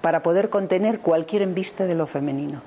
para 0.00 0.22
poder 0.22 0.50
contener 0.50 1.00
cualquier 1.00 1.42
embiste 1.42 1.86
de 1.86 1.94
lo 1.94 2.06
femenino. 2.06 2.62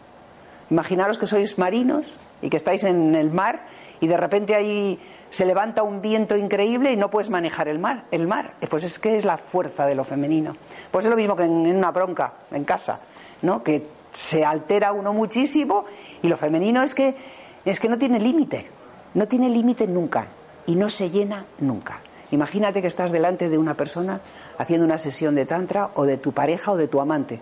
Imaginaros 0.69 1.17
que 1.17 1.27
sois 1.27 1.57
marinos 1.57 2.15
y 2.41 2.49
que 2.49 2.57
estáis 2.57 2.83
en 2.83 3.15
el 3.15 3.31
mar 3.31 3.61
y 3.99 4.07
de 4.07 4.17
repente 4.17 4.55
ahí 4.55 4.99
se 5.29 5.45
levanta 5.45 5.83
un 5.83 6.01
viento 6.01 6.35
increíble 6.35 6.91
y 6.91 6.97
no 6.97 7.09
puedes 7.09 7.29
manejar 7.29 7.67
el 7.67 7.79
mar, 7.79 8.03
el 8.11 8.27
mar. 8.27 8.53
Pues 8.69 8.83
es 8.83 8.99
que 8.99 9.15
es 9.15 9.25
la 9.25 9.37
fuerza 9.37 9.85
de 9.85 9.95
lo 9.95 10.03
femenino. 10.03 10.55
Pues 10.91 11.05
es 11.05 11.11
lo 11.11 11.17
mismo 11.17 11.35
que 11.35 11.43
en 11.43 11.75
una 11.75 11.91
bronca 11.91 12.33
en 12.51 12.63
casa. 12.63 12.99
¿no? 13.41 13.63
que 13.63 13.87
se 14.13 14.45
altera 14.45 14.91
uno 14.91 15.13
muchísimo 15.13 15.85
y 16.21 16.27
lo 16.27 16.37
femenino 16.37 16.83
es 16.83 16.93
que, 16.93 17.15
es 17.65 17.79
que 17.79 17.89
no 17.89 17.97
tiene 17.97 18.19
límite, 18.19 18.67
no 19.13 19.27
tiene 19.27 19.49
límite 19.49 19.87
nunca 19.87 20.25
y 20.65 20.75
no 20.75 20.89
se 20.89 21.09
llena 21.09 21.45
nunca. 21.59 21.99
Imagínate 22.31 22.81
que 22.81 22.87
estás 22.87 23.11
delante 23.11 23.49
de 23.49 23.57
una 23.57 23.75
persona 23.75 24.21
haciendo 24.57 24.85
una 24.85 24.97
sesión 24.97 25.35
de 25.35 25.45
tantra 25.45 25.91
o 25.95 26.05
de 26.05 26.17
tu 26.17 26.31
pareja 26.31 26.71
o 26.71 26.77
de 26.77 26.87
tu 26.87 27.01
amante 27.01 27.39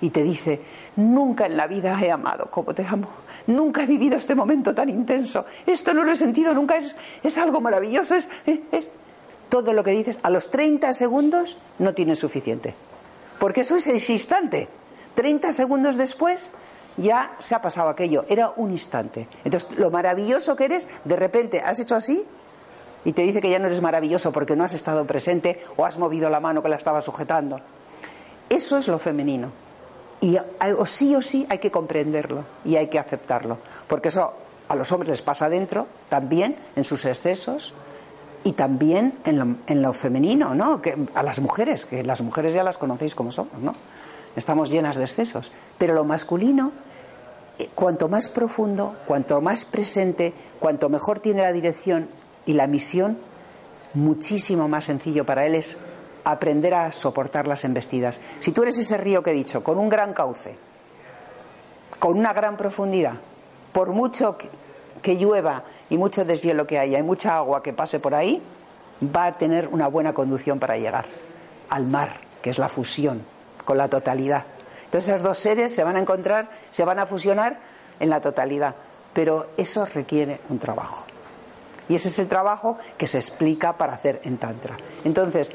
y 0.00 0.10
te 0.10 0.22
dice, 0.22 0.60
nunca 0.96 1.46
en 1.46 1.56
la 1.56 1.66
vida 1.66 1.98
he 2.00 2.10
amado 2.10 2.50
como 2.50 2.74
te 2.74 2.86
amo, 2.86 3.08
nunca 3.48 3.82
he 3.82 3.86
vivido 3.86 4.16
este 4.16 4.34
momento 4.34 4.74
tan 4.74 4.88
intenso, 4.88 5.44
esto 5.66 5.92
no 5.92 6.04
lo 6.04 6.12
he 6.12 6.16
sentido 6.16 6.54
nunca, 6.54 6.76
es, 6.76 6.94
es 7.22 7.36
algo 7.38 7.60
maravilloso, 7.60 8.14
es, 8.14 8.28
es, 8.46 8.88
todo 9.48 9.72
lo 9.72 9.82
que 9.82 9.90
dices, 9.90 10.20
a 10.22 10.30
los 10.30 10.50
30 10.50 10.92
segundos 10.92 11.56
no 11.78 11.94
tienes 11.94 12.18
suficiente, 12.18 12.74
porque 13.38 13.62
eso 13.62 13.76
es 13.76 13.86
el 13.86 13.96
instante. 13.96 14.68
30 15.14 15.52
segundos 15.52 15.96
después 15.96 16.52
ya 16.96 17.32
se 17.40 17.54
ha 17.56 17.62
pasado 17.62 17.88
aquello, 17.88 18.24
era 18.28 18.52
un 18.54 18.70
instante. 18.70 19.26
Entonces, 19.44 19.76
lo 19.76 19.90
maravilloso 19.90 20.54
que 20.54 20.66
eres, 20.66 20.88
de 21.04 21.16
repente 21.16 21.60
has 21.60 21.80
hecho 21.80 21.96
así 21.96 22.24
y 23.04 23.12
te 23.12 23.22
dice 23.22 23.40
que 23.40 23.50
ya 23.50 23.58
no 23.58 23.66
eres 23.66 23.80
maravilloso 23.80 24.32
porque 24.32 24.56
no 24.56 24.64
has 24.64 24.74
estado 24.74 25.06
presente 25.06 25.62
o 25.76 25.84
has 25.84 25.98
movido 25.98 26.30
la 26.30 26.40
mano 26.40 26.62
que 26.62 26.68
la 26.68 26.76
estaba 26.76 27.00
sujetando. 27.00 27.60
Eso 28.48 28.78
es 28.78 28.88
lo 28.88 28.98
femenino. 28.98 29.50
Y 30.20 30.36
o 30.76 30.86
sí 30.86 31.14
o 31.14 31.22
sí 31.22 31.46
hay 31.48 31.58
que 31.58 31.70
comprenderlo 31.70 32.44
y 32.64 32.76
hay 32.76 32.88
que 32.88 32.98
aceptarlo, 32.98 33.58
porque 33.86 34.08
eso 34.08 34.32
a 34.68 34.74
los 34.74 34.90
hombres 34.90 35.10
les 35.10 35.22
pasa 35.22 35.46
adentro 35.46 35.86
también 36.08 36.56
en 36.74 36.84
sus 36.84 37.04
excesos 37.04 37.72
y 38.42 38.52
también 38.52 39.14
en 39.24 39.38
lo, 39.38 39.56
en 39.66 39.80
lo 39.80 39.92
femenino, 39.92 40.54
¿no? 40.54 40.82
Que 40.82 40.96
a 41.14 41.22
las 41.22 41.38
mujeres, 41.38 41.86
que 41.86 42.02
las 42.02 42.20
mujeres 42.20 42.52
ya 42.52 42.64
las 42.64 42.78
conocéis 42.78 43.14
como 43.14 43.30
somos, 43.30 43.60
¿no? 43.60 43.74
estamos 44.38 44.70
llenas 44.70 44.96
de 44.96 45.04
excesos. 45.04 45.52
Pero 45.76 45.94
lo 45.94 46.04
masculino, 46.04 46.72
eh, 47.58 47.68
cuanto 47.74 48.08
más 48.08 48.28
profundo, 48.28 48.96
cuanto 49.06 49.40
más 49.40 49.64
presente, 49.64 50.32
cuanto 50.58 50.88
mejor 50.88 51.20
tiene 51.20 51.42
la 51.42 51.52
dirección 51.52 52.08
y 52.48 52.54
la 52.54 52.66
misión, 52.66 53.18
muchísimo 53.92 54.68
más 54.68 54.86
sencillo 54.86 55.26
para 55.26 55.44
él 55.44 55.54
es 55.54 55.78
aprender 56.24 56.72
a 56.72 56.92
soportar 56.92 57.46
las 57.46 57.62
embestidas. 57.64 58.22
Si 58.40 58.52
tú 58.52 58.62
eres 58.62 58.78
ese 58.78 58.96
río 58.96 59.22
que 59.22 59.32
he 59.32 59.34
dicho, 59.34 59.62
con 59.62 59.78
un 59.78 59.90
gran 59.90 60.14
cauce, 60.14 60.56
con 61.98 62.18
una 62.18 62.32
gran 62.32 62.56
profundidad, 62.56 63.16
por 63.72 63.90
mucho 63.90 64.38
que, 64.38 65.14
llueva 65.14 65.62
y 65.90 65.98
mucho 65.98 66.24
deshielo 66.24 66.66
que 66.66 66.78
haya 66.78 66.98
y 66.98 67.02
mucha 67.02 67.36
agua 67.36 67.62
que 67.62 67.74
pase 67.74 68.00
por 68.00 68.14
ahí, 68.14 68.42
va 69.14 69.26
a 69.26 69.32
tener 69.36 69.68
una 69.68 69.86
buena 69.86 70.14
conducción 70.14 70.58
para 70.58 70.78
llegar 70.78 71.04
al 71.68 71.84
mar, 71.84 72.16
que 72.40 72.48
es 72.48 72.58
la 72.58 72.70
fusión 72.70 73.22
con 73.66 73.76
la 73.76 73.88
totalidad. 73.88 74.44
Entonces 74.86 75.10
esos 75.10 75.22
dos 75.22 75.38
seres 75.38 75.74
se 75.74 75.84
van 75.84 75.96
a 75.96 76.00
encontrar, 76.00 76.48
se 76.70 76.84
van 76.86 76.98
a 76.98 77.04
fusionar 77.04 77.58
en 78.00 78.08
la 78.08 78.22
totalidad. 78.22 78.74
Pero 79.12 79.48
eso 79.58 79.84
requiere 79.84 80.40
un 80.48 80.58
trabajo. 80.58 81.07
Y 81.88 81.94
ese 81.94 82.08
es 82.08 82.18
el 82.18 82.28
trabajo 82.28 82.78
que 82.96 83.06
se 83.06 83.18
explica 83.18 83.74
para 83.74 83.94
hacer 83.94 84.20
en 84.24 84.36
Tantra. 84.36 84.76
Entonces, 85.04 85.50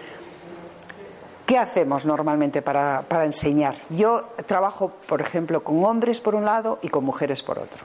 ¿qué 1.45 1.57
hacemos 1.57 2.05
normalmente 2.05 2.61
para, 2.61 3.03
para 3.07 3.25
enseñar? 3.25 3.75
Yo 3.89 4.29
trabajo, 4.45 4.91
por 5.07 5.21
ejemplo, 5.21 5.63
con 5.63 5.83
hombres 5.85 6.19
por 6.19 6.35
un 6.35 6.45
lado 6.45 6.79
y 6.81 6.89
con 6.89 7.03
mujeres 7.03 7.43
por 7.43 7.59
otro. 7.59 7.83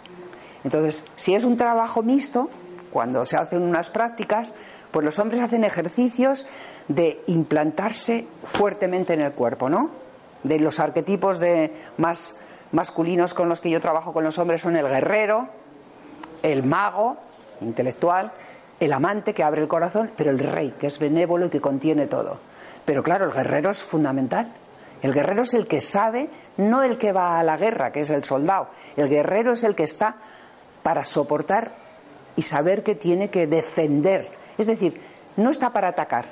Entonces, 0.64 1.04
si 1.16 1.34
es 1.34 1.44
un 1.44 1.56
trabajo 1.56 2.02
mixto, 2.02 2.48
cuando 2.90 3.26
se 3.26 3.36
hacen 3.36 3.62
unas 3.62 3.90
prácticas, 3.90 4.54
pues 4.90 5.04
los 5.04 5.18
hombres 5.18 5.40
hacen 5.40 5.64
ejercicios 5.64 6.46
de 6.88 7.22
implantarse 7.26 8.26
fuertemente 8.44 9.12
en 9.12 9.20
el 9.20 9.32
cuerpo, 9.32 9.68
¿no? 9.68 9.90
De 10.42 10.58
los 10.58 10.80
arquetipos 10.80 11.38
de 11.38 11.72
más 11.98 12.40
masculinos 12.72 13.34
con 13.34 13.48
los 13.48 13.60
que 13.60 13.70
yo 13.70 13.80
trabajo 13.80 14.12
con 14.12 14.24
los 14.24 14.38
hombres 14.38 14.62
son 14.62 14.76
el 14.76 14.86
guerrero, 14.88 15.48
el 16.42 16.62
mago 16.64 17.16
intelectual, 17.60 18.32
el 18.80 18.92
amante 18.92 19.34
que 19.34 19.42
abre 19.42 19.62
el 19.62 19.68
corazón, 19.68 20.10
pero 20.16 20.30
el 20.30 20.38
rey 20.38 20.74
que 20.78 20.86
es 20.86 20.98
benévolo 20.98 21.46
y 21.46 21.50
que 21.50 21.60
contiene 21.60 22.06
todo. 22.06 22.38
Pero 22.84 23.02
claro, 23.02 23.26
el 23.26 23.32
guerrero 23.32 23.70
es 23.70 23.82
fundamental. 23.82 24.52
El 25.02 25.12
guerrero 25.12 25.42
es 25.42 25.54
el 25.54 25.66
que 25.66 25.80
sabe, 25.80 26.28
no 26.56 26.82
el 26.82 26.98
que 26.98 27.12
va 27.12 27.38
a 27.38 27.42
la 27.42 27.56
guerra, 27.56 27.92
que 27.92 28.00
es 28.00 28.10
el 28.10 28.24
soldado. 28.24 28.68
El 28.96 29.08
guerrero 29.08 29.52
es 29.52 29.62
el 29.62 29.74
que 29.74 29.84
está 29.84 30.16
para 30.82 31.04
soportar 31.04 31.72
y 32.34 32.42
saber 32.42 32.82
que 32.82 32.94
tiene 32.94 33.30
que 33.30 33.46
defender. 33.46 34.28
Es 34.56 34.66
decir, 34.66 35.00
no 35.36 35.50
está 35.50 35.70
para 35.70 35.88
atacar, 35.88 36.26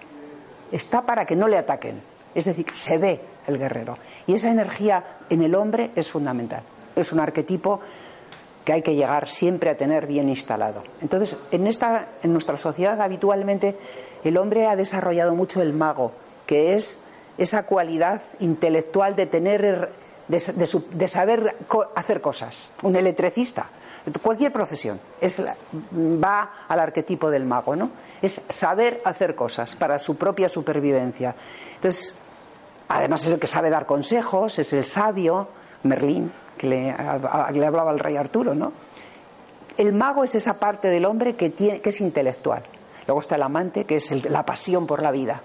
está 0.72 1.02
para 1.02 1.26
que 1.26 1.36
no 1.36 1.46
le 1.46 1.58
ataquen. 1.58 2.00
Es 2.34 2.44
decir, 2.44 2.66
se 2.74 2.98
ve 2.98 3.20
el 3.46 3.58
guerrero. 3.58 3.98
Y 4.26 4.34
esa 4.34 4.50
energía 4.50 5.04
en 5.30 5.42
el 5.42 5.54
hombre 5.54 5.90
es 5.94 6.10
fundamental. 6.10 6.62
Es 6.94 7.12
un 7.12 7.20
arquetipo 7.20 7.80
que 8.66 8.72
hay 8.72 8.82
que 8.82 8.96
llegar 8.96 9.28
siempre 9.28 9.70
a 9.70 9.76
tener 9.76 10.08
bien 10.08 10.28
instalado. 10.28 10.82
Entonces, 11.00 11.38
en, 11.52 11.68
esta, 11.68 12.08
en 12.24 12.32
nuestra 12.32 12.56
sociedad 12.56 13.00
habitualmente 13.00 13.78
el 14.24 14.36
hombre 14.36 14.66
ha 14.66 14.74
desarrollado 14.74 15.36
mucho 15.36 15.62
el 15.62 15.72
mago, 15.72 16.10
que 16.46 16.74
es 16.74 16.98
esa 17.38 17.62
cualidad 17.62 18.22
intelectual 18.40 19.14
de 19.14 19.26
tener, 19.26 19.92
de, 20.26 21.08
saber 21.08 21.54
hacer 21.94 22.20
cosas. 22.20 22.72
Un 22.82 22.96
electricista, 22.96 23.68
cualquier 24.20 24.52
profesión, 24.52 24.98
es, 25.20 25.40
va 25.40 26.64
al 26.66 26.80
arquetipo 26.80 27.30
del 27.30 27.44
mago, 27.44 27.76
¿no? 27.76 27.90
Es 28.20 28.42
saber 28.48 29.00
hacer 29.04 29.36
cosas 29.36 29.76
para 29.76 30.00
su 30.00 30.16
propia 30.16 30.48
supervivencia. 30.48 31.36
Entonces, 31.76 32.16
además 32.88 33.24
es 33.26 33.30
el 33.30 33.38
que 33.38 33.46
sabe 33.46 33.70
dar 33.70 33.86
consejos, 33.86 34.58
es 34.58 34.72
el 34.72 34.84
sabio, 34.84 35.46
Merlín, 35.84 36.32
que 36.56 36.66
le, 36.66 36.90
hablaba 36.90 37.90
al 37.90 37.98
rey 37.98 38.16
Arturo, 38.16 38.54
¿no? 38.54 38.72
El 39.76 39.92
mago 39.92 40.24
es 40.24 40.34
esa 40.34 40.58
parte 40.58 40.88
del 40.88 41.04
hombre 41.04 41.36
que, 41.36 41.52
es 41.84 42.00
intelectual. 42.00 42.62
Luego 43.06 43.20
está 43.20 43.36
el 43.36 43.42
amante, 43.42 43.84
que 43.84 43.96
es 43.96 44.24
la 44.24 44.44
pasión 44.44 44.86
por 44.86 45.02
la 45.02 45.10
vida. 45.10 45.42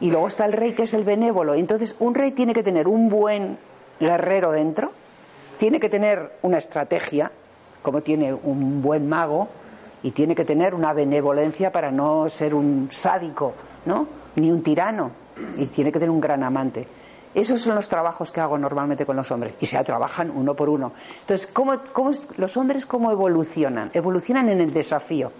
Y 0.00 0.10
luego 0.10 0.28
está 0.28 0.46
el 0.46 0.52
rey, 0.52 0.72
que 0.72 0.84
es 0.84 0.94
el 0.94 1.04
benévolo. 1.04 1.54
Entonces, 1.54 1.96
un 1.98 2.14
rey 2.14 2.30
tiene 2.30 2.54
que 2.54 2.62
tener 2.62 2.88
un 2.88 3.08
buen 3.08 3.58
guerrero 3.98 4.52
dentro, 4.52 4.92
tiene 5.58 5.80
que 5.80 5.88
tener 5.88 6.38
una 6.42 6.58
estrategia, 6.58 7.30
como 7.82 8.00
tiene 8.00 8.32
un 8.32 8.80
buen 8.80 9.08
mago, 9.08 9.48
y 10.02 10.12
tiene 10.12 10.34
que 10.34 10.44
tener 10.44 10.74
una 10.74 10.92
benevolencia 10.92 11.70
para 11.70 11.90
no 11.90 12.28
ser 12.28 12.54
un 12.54 12.88
sádico, 12.90 13.52
¿no? 13.84 14.06
Ni 14.36 14.50
un 14.50 14.62
tirano. 14.62 15.10
Y 15.58 15.66
tiene 15.66 15.92
que 15.92 15.98
tener 15.98 16.10
un 16.10 16.20
gran 16.20 16.42
amante. 16.42 16.86
Esos 17.34 17.60
son 17.60 17.76
los 17.76 17.88
trabajos 17.88 18.32
que 18.32 18.40
hago 18.40 18.58
normalmente 18.58 19.06
con 19.06 19.16
los 19.16 19.30
hombres 19.30 19.54
y 19.60 19.66
se 19.66 19.82
trabajan 19.84 20.30
uno 20.30 20.54
por 20.54 20.68
uno. 20.68 20.92
Entonces, 21.20 21.46
¿cómo, 21.46 21.74
los 22.36 22.56
hombres 22.56 22.86
cómo 22.86 23.12
evolucionan? 23.12 23.90
Evolucionan 23.94 24.48
en 24.48 24.60
el 24.60 24.72
desafío. 24.72 25.30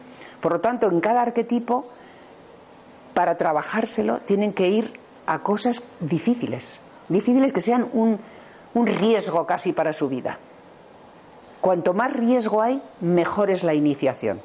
Por 0.41 0.53
lo 0.53 0.61
tanto, 0.61 0.89
en 0.89 1.01
cada 1.01 1.23
arquetipo, 1.23 1.87
para 3.13 3.37
trabajárselo, 3.37 4.19
tienen 4.21 4.53
que 4.53 4.69
ir 4.69 5.01
a 5.27 5.41
cosas 5.41 5.83
difíciles. 5.99 6.79
Difíciles 7.09 7.53
que 7.53 7.61
sean 7.61 7.89
un, 7.93 8.21
un 8.75 8.87
riesgo 8.87 9.45
casi 9.45 9.73
para 9.73 9.93
su 9.93 10.09
vida. 10.09 10.39
Cuanto 11.61 11.93
más 11.93 12.13
riesgo 12.13 12.63
hay, 12.63 12.81
mejor 13.01 13.51
es 13.51 13.65
la 13.65 13.75
iniciación. 13.75 14.41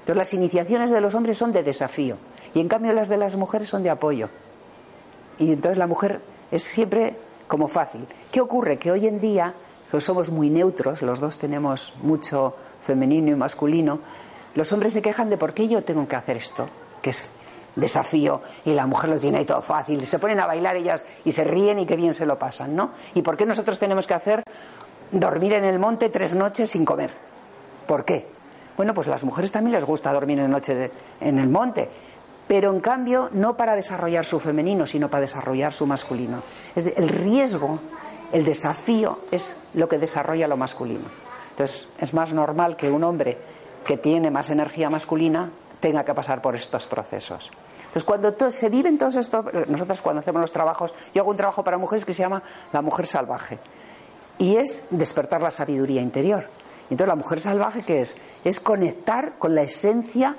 Entonces, 0.00 0.16
las 0.16 0.34
iniciaciones 0.34 0.90
de 0.90 1.00
los 1.02 1.14
hombres 1.14 1.36
son 1.36 1.52
de 1.52 1.62
desafío 1.62 2.16
y 2.54 2.60
en 2.60 2.68
cambio 2.68 2.94
las 2.94 3.08
de 3.08 3.18
las 3.18 3.36
mujeres 3.36 3.68
son 3.68 3.82
de 3.82 3.90
apoyo. 3.90 4.30
Y 5.38 5.52
entonces 5.52 5.76
la 5.76 5.86
mujer 5.86 6.20
es 6.50 6.62
siempre 6.62 7.16
como 7.48 7.68
fácil. 7.68 8.06
¿Qué 8.30 8.40
ocurre? 8.40 8.78
Que 8.78 8.90
hoy 8.90 9.06
en 9.06 9.20
día 9.20 9.54
los 9.92 10.04
somos 10.04 10.30
muy 10.30 10.50
neutros, 10.50 11.02
los 11.02 11.20
dos 11.20 11.38
tenemos 11.38 11.94
mucho 12.02 12.54
femenino 12.82 13.30
y 13.30 13.34
masculino. 13.34 14.00
Los 14.54 14.72
hombres 14.72 14.92
se 14.92 15.02
quejan 15.02 15.30
de 15.30 15.36
por 15.36 15.52
qué 15.52 15.68
yo 15.68 15.84
tengo 15.84 16.06
que 16.08 16.16
hacer 16.16 16.36
esto, 16.36 16.68
que 17.02 17.10
es 17.10 17.24
desafío, 17.76 18.40
y 18.64 18.72
la 18.72 18.86
mujer 18.86 19.10
lo 19.10 19.18
tiene 19.18 19.38
ahí 19.38 19.44
todo 19.44 19.62
fácil. 19.62 20.06
Se 20.06 20.18
ponen 20.18 20.40
a 20.40 20.46
bailar 20.46 20.76
ellas 20.76 21.04
y 21.24 21.32
se 21.32 21.44
ríen 21.44 21.78
y 21.78 21.86
qué 21.86 21.94
bien 21.94 22.14
se 22.14 22.26
lo 22.26 22.38
pasan, 22.38 22.74
¿no? 22.74 22.90
¿Y 23.14 23.22
por 23.22 23.36
qué 23.36 23.44
nosotros 23.46 23.78
tenemos 23.78 24.06
que 24.06 24.14
hacer 24.14 24.42
dormir 25.12 25.52
en 25.52 25.64
el 25.64 25.78
monte 25.78 26.08
tres 26.08 26.34
noches 26.34 26.70
sin 26.70 26.84
comer? 26.84 27.10
¿Por 27.86 28.04
qué? 28.04 28.26
Bueno, 28.76 28.92
pues 28.92 29.06
a 29.08 29.10
las 29.10 29.24
mujeres 29.24 29.52
también 29.52 29.72
les 29.72 29.84
gusta 29.84 30.12
dormir 30.12 30.38
en, 30.38 30.50
noche 30.50 30.90
en 31.20 31.38
el 31.38 31.48
monte, 31.48 31.88
pero 32.46 32.70
en 32.70 32.80
cambio 32.80 33.28
no 33.32 33.56
para 33.56 33.74
desarrollar 33.74 34.24
su 34.24 34.40
femenino, 34.40 34.86
sino 34.86 35.08
para 35.08 35.22
desarrollar 35.22 35.72
su 35.72 35.86
masculino. 35.86 36.42
El 36.74 37.08
riesgo, 37.08 37.78
el 38.32 38.44
desafío 38.44 39.20
es 39.30 39.56
lo 39.74 39.88
que 39.88 39.98
desarrolla 39.98 40.46
lo 40.48 40.56
masculino. 40.56 41.04
Entonces 41.50 41.88
es 41.98 42.14
más 42.14 42.32
normal 42.32 42.76
que 42.76 42.90
un 42.90 43.02
hombre 43.02 43.38
que 43.84 43.96
tiene 43.96 44.30
más 44.30 44.50
energía 44.50 44.90
masculina 44.90 45.50
tenga 45.80 46.04
que 46.04 46.14
pasar 46.14 46.42
por 46.42 46.54
estos 46.54 46.86
procesos. 46.86 47.50
Entonces 47.78 48.04
cuando 48.04 48.50
se 48.50 48.68
viven 48.68 48.98
todos 48.98 49.16
estos, 49.16 49.44
nosotros 49.68 50.02
cuando 50.02 50.20
hacemos 50.20 50.40
los 50.40 50.52
trabajos, 50.52 50.94
yo 51.14 51.22
hago 51.22 51.30
un 51.30 51.36
trabajo 51.36 51.64
para 51.64 51.78
mujeres 51.78 52.04
que 52.04 52.14
se 52.14 52.22
llama 52.22 52.42
la 52.72 52.82
mujer 52.82 53.06
salvaje 53.06 53.58
y 54.38 54.56
es 54.56 54.86
despertar 54.90 55.40
la 55.40 55.50
sabiduría 55.50 56.02
interior. 56.02 56.48
Entonces 56.90 57.08
la 57.08 57.14
mujer 57.14 57.40
salvaje 57.40 57.82
qué 57.82 58.02
es? 58.02 58.16
Es 58.44 58.60
conectar 58.60 59.38
con 59.38 59.54
la 59.54 59.62
esencia 59.62 60.36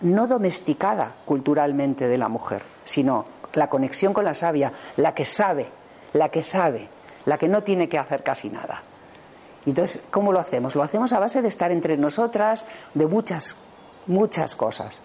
no 0.00 0.26
domesticada 0.26 1.12
culturalmente 1.24 2.08
de 2.08 2.18
la 2.18 2.28
mujer, 2.28 2.62
sino 2.84 3.24
la 3.54 3.68
conexión 3.68 4.12
con 4.12 4.24
la 4.24 4.34
sabia, 4.34 4.72
la 4.96 5.14
que 5.14 5.24
sabe, 5.24 5.68
la 6.12 6.28
que 6.28 6.42
sabe, 6.42 6.88
la 7.24 7.38
que 7.38 7.48
no 7.48 7.62
tiene 7.62 7.88
que 7.88 7.98
hacer 7.98 8.22
casi 8.22 8.50
nada. 8.50 8.82
Entonces, 9.66 10.04
¿cómo 10.10 10.32
lo 10.32 10.40
hacemos? 10.40 10.74
Lo 10.74 10.82
hacemos 10.82 11.12
a 11.12 11.18
base 11.18 11.40
de 11.40 11.48
estar 11.48 11.72
entre 11.72 11.96
nosotras, 11.96 12.66
de 12.92 13.06
muchas, 13.06 13.56
muchas 14.06 14.56
cosas. 14.56 15.00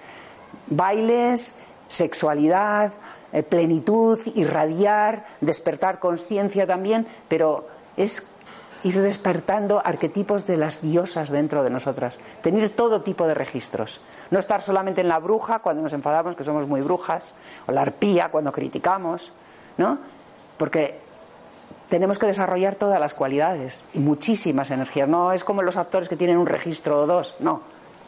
Bailes, 0.68 1.56
sexualidad, 1.88 2.92
eh, 3.32 3.44
plenitud, 3.44 4.20
irradiar, 4.36 5.26
despertar 5.40 6.00
conciencia 6.00 6.68
también, 6.68 7.08
pero 7.28 7.68
es 7.96 8.32
ir 8.84 9.02
despertando 9.02 9.82
arquetipos 9.84 10.46
de 10.48 10.58
las 10.58 10.82
diosas 10.82 11.30
dentro 11.30 11.64
de 11.64 11.70
nosotras, 11.70 12.20
tener 12.42 12.70
todo 12.70 13.02
tipo 13.02 13.28
de 13.28 13.34
registros. 13.34 14.02
No 14.32 14.40
estar 14.40 14.62
solamente 14.62 15.02
en 15.02 15.08
la 15.08 15.20
bruja 15.20 15.60
cuando 15.60 15.82
nos 15.82 15.94
enfadamos, 15.94 16.36
que 16.36 16.44
somos 16.44 16.68
muy 16.68 16.82
brujas, 16.82 17.34
o 17.68 17.72
la 17.72 17.82
arpía 17.82 18.30
cuando 18.30 18.52
criticamos, 18.52 19.32
¿no? 19.78 19.98
Porque 20.58 21.00
tenemos 21.90 22.20
que 22.20 22.28
desarrollar 22.28 22.76
todas 22.76 23.00
las 23.00 23.16
cualidades 23.16 23.84
y 23.94 24.00
muchísimas 24.00 24.72
energías. 24.72 25.10
No 25.10 25.32
es 25.32 25.44
como 25.44 25.62
los 25.62 25.78
actores 25.78 26.08
que 26.08 26.16
tienen 26.16 26.38
un 26.38 26.46
registro 26.46 27.02
o 27.02 27.08
dos, 27.08 27.36
no. 27.40 27.62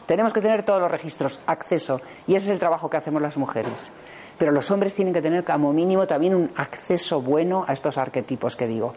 Tenemos 0.06 0.32
que 0.32 0.40
tener 0.40 0.62
todos 0.62 0.80
los 0.80 0.90
registros, 0.90 1.38
acceso, 1.46 2.00
y 2.26 2.34
ese 2.34 2.46
es 2.46 2.52
el 2.52 2.58
trabajo 2.58 2.88
que 2.88 2.96
hacemos 2.96 3.22
las 3.22 3.36
mujeres. 3.36 3.90
Pero 4.42 4.50
los 4.50 4.72
hombres 4.72 4.96
tienen 4.96 5.14
que 5.14 5.22
tener 5.22 5.44
como 5.44 5.72
mínimo 5.72 6.08
también 6.08 6.34
un 6.34 6.50
acceso 6.56 7.22
bueno 7.22 7.64
a 7.68 7.72
estos 7.72 7.96
arquetipos 7.96 8.56
que 8.56 8.66
digo. 8.66 8.92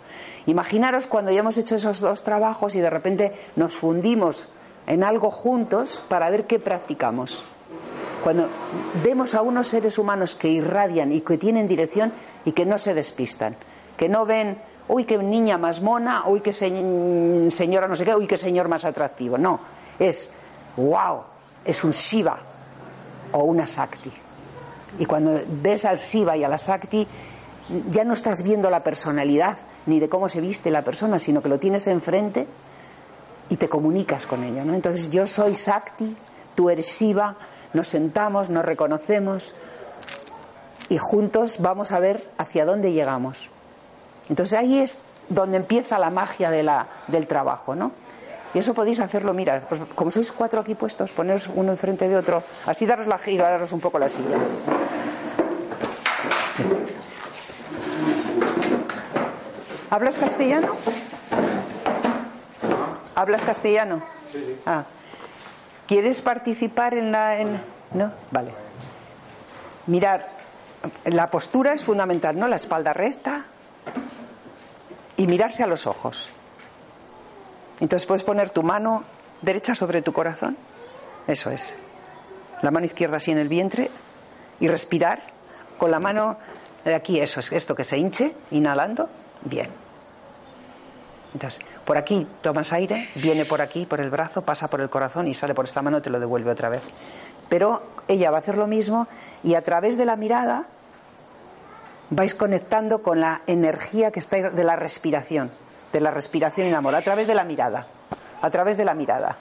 Imaginaros 0.47 1.05
cuando 1.05 1.29
ya 1.31 1.41
hemos 1.41 1.59
hecho 1.59 1.75
esos 1.75 1.99
dos 1.99 2.23
trabajos 2.23 2.73
y 2.73 2.79
de 2.79 2.89
repente 2.89 3.31
nos 3.55 3.75
fundimos 3.75 4.49
en 4.87 5.03
algo 5.03 5.29
juntos 5.29 6.01
para 6.09 6.31
ver 6.31 6.45
qué 6.45 6.57
practicamos. 6.57 7.43
Cuando 8.23 8.47
vemos 9.03 9.35
a 9.35 9.43
unos 9.43 9.67
seres 9.67 9.99
humanos 9.99 10.33
que 10.33 10.47
irradian 10.49 11.11
y 11.11 11.21
que 11.21 11.37
tienen 11.37 11.67
dirección 11.67 12.11
y 12.43 12.53
que 12.53 12.65
no 12.65 12.79
se 12.79 12.95
despistan, 12.95 13.55
que 13.97 14.09
no 14.09 14.25
ven, 14.25 14.57
uy, 14.87 15.03
qué 15.03 15.19
niña 15.19 15.59
más 15.59 15.79
mona, 15.79 16.23
uy, 16.25 16.41
qué 16.41 16.53
señora 16.53 17.87
no 17.87 17.95
sé 17.95 18.03
qué, 18.03 18.15
uy, 18.15 18.25
qué 18.25 18.37
señor 18.37 18.67
más 18.67 18.83
atractivo. 18.83 19.37
No, 19.37 19.59
es, 19.99 20.33
wow, 20.75 21.21
es 21.63 21.83
un 21.83 21.91
Shiva 21.91 22.35
o 23.31 23.43
una 23.43 23.67
Sakti. 23.67 24.24
Y 24.99 25.05
cuando 25.05 25.41
ves 25.61 25.85
al 25.85 25.97
Shiva 25.97 26.37
y 26.37 26.43
a 26.43 26.49
la 26.49 26.57
Sakti, 26.57 27.07
ya 27.89 28.03
no 28.03 28.13
estás 28.13 28.43
viendo 28.43 28.69
la 28.69 28.83
personalidad 28.83 29.57
ni 29.85 29.99
de 29.99 30.09
cómo 30.09 30.29
se 30.29 30.41
viste 30.41 30.71
la 30.71 30.83
persona, 30.83 31.19
sino 31.19 31.41
que 31.41 31.49
lo 31.49 31.59
tienes 31.59 31.87
enfrente 31.87 32.47
y 33.49 33.57
te 33.57 33.69
comunicas 33.69 34.25
con 34.25 34.43
ella. 34.43 34.63
¿no? 34.63 34.73
Entonces 34.73 35.09
yo 35.11 35.27
soy 35.27 35.55
Sakti, 35.55 36.15
tú 36.55 36.69
eres 36.69 36.87
Shiva, 36.87 37.35
nos 37.73 37.87
sentamos, 37.87 38.49
nos 38.49 38.65
reconocemos 38.65 39.53
y 40.89 40.97
juntos 40.97 41.57
vamos 41.59 41.91
a 41.91 41.99
ver 41.99 42.27
hacia 42.37 42.65
dónde 42.65 42.93
llegamos. 42.93 43.49
Entonces 44.29 44.57
ahí 44.57 44.79
es 44.79 44.99
donde 45.29 45.57
empieza 45.57 45.99
la 45.99 46.09
magia 46.09 46.49
del 46.49 47.27
trabajo, 47.27 47.75
¿no? 47.75 47.91
Y 48.53 48.59
eso 48.59 48.73
podéis 48.73 49.01
hacerlo, 49.01 49.33
mira, 49.33 49.61
pues 49.67 49.81
como 49.95 50.11
sois 50.11 50.31
cuatro 50.31 50.61
aquí 50.61 50.75
puestos, 50.75 51.11
poneros 51.11 51.49
uno 51.53 51.73
enfrente 51.73 52.07
de 52.07 52.15
otro, 52.15 52.41
así 52.65 52.85
daros 52.85 53.05
la 53.05 53.17
gira, 53.17 53.49
daros 53.49 53.73
un 53.73 53.81
poco 53.81 53.99
la 53.99 54.07
silla. 54.07 54.37
¿Hablas 59.95 60.17
castellano? 60.17 60.75
¿Hablas 63.15 63.45
castellano? 63.45 64.03
Sí, 64.29 64.43
sí. 64.45 64.59
Ah. 64.65 64.83
¿Quieres 65.87 66.19
participar 66.19 66.95
en 66.95 67.13
la.? 67.13 67.39
En... 67.39 67.61
¿No? 67.93 68.11
Vale. 68.29 68.51
Mirar, 69.87 70.27
la 71.05 71.31
postura 71.31 71.71
es 71.71 71.85
fundamental, 71.85 72.37
¿no? 72.37 72.49
La 72.49 72.57
espalda 72.57 72.91
recta 72.91 73.45
y 75.15 75.27
mirarse 75.27 75.63
a 75.63 75.67
los 75.67 75.87
ojos. 75.87 76.29
Entonces 77.79 78.05
puedes 78.05 78.23
poner 78.23 78.49
tu 78.49 78.63
mano 78.63 79.05
derecha 79.41 79.75
sobre 79.75 80.01
tu 80.01 80.11
corazón. 80.11 80.57
Eso 81.25 81.51
es. 81.51 81.73
La 82.63 82.69
mano 82.69 82.85
izquierda 82.85 83.15
así 83.15 83.31
en 83.31 83.37
el 83.37 83.47
vientre 83.47 83.89
y 84.59 84.67
respirar 84.67 85.21
con 85.77 85.89
la 85.89 86.01
mano 86.01 86.35
de 86.83 86.95
aquí, 86.95 87.21
eso 87.21 87.39
es, 87.39 87.49
esto 87.53 87.73
que 87.73 87.85
se 87.85 87.97
hinche, 87.97 88.35
inhalando. 88.51 89.07
Bien. 89.45 89.84
Entonces, 91.35 91.59
por 91.83 91.97
aquí 91.97 92.25
tomas 92.41 92.71
aire, 92.71 93.09
viene 93.15 93.43
por 93.43 93.61
aquí, 93.61 93.85
por 93.85 93.99
el 93.99 94.09
brazo, 94.09 94.43
pasa 94.43 94.69
por 94.69 94.79
el 94.79 94.89
corazón 94.89 95.27
y 95.27 95.33
sale 95.33 95.53
por 95.53 95.65
esta 95.65 95.81
mano 95.81 95.97
y 95.97 96.01
te 96.01 96.09
lo 96.09 96.17
devuelve 96.17 96.49
otra 96.49 96.69
vez. 96.69 96.81
Pero 97.49 97.83
ella 98.07 98.31
va 98.31 98.37
a 98.37 98.39
hacer 98.39 98.57
lo 98.57 98.67
mismo 98.67 99.05
y 99.43 99.55
a 99.55 99.61
través 99.61 99.97
de 99.97 100.05
la 100.05 100.15
mirada 100.15 100.67
vais 102.09 102.35
conectando 102.35 103.03
con 103.03 103.19
la 103.19 103.41
energía 103.47 104.11
que 104.11 104.21
está 104.21 104.49
de 104.49 104.63
la 104.63 104.77
respiración, 104.77 105.51
de 105.91 105.99
la 105.99 106.09
respiración 106.09 106.67
y 106.67 106.69
el 106.69 106.75
amor, 106.75 106.95
a 106.95 107.01
través 107.01 107.27
de 107.27 107.35
la 107.35 107.43
mirada, 107.43 107.85
a 108.41 108.49
través 108.49 108.77
de 108.77 108.85
la 108.85 108.93
mirada. 108.93 109.35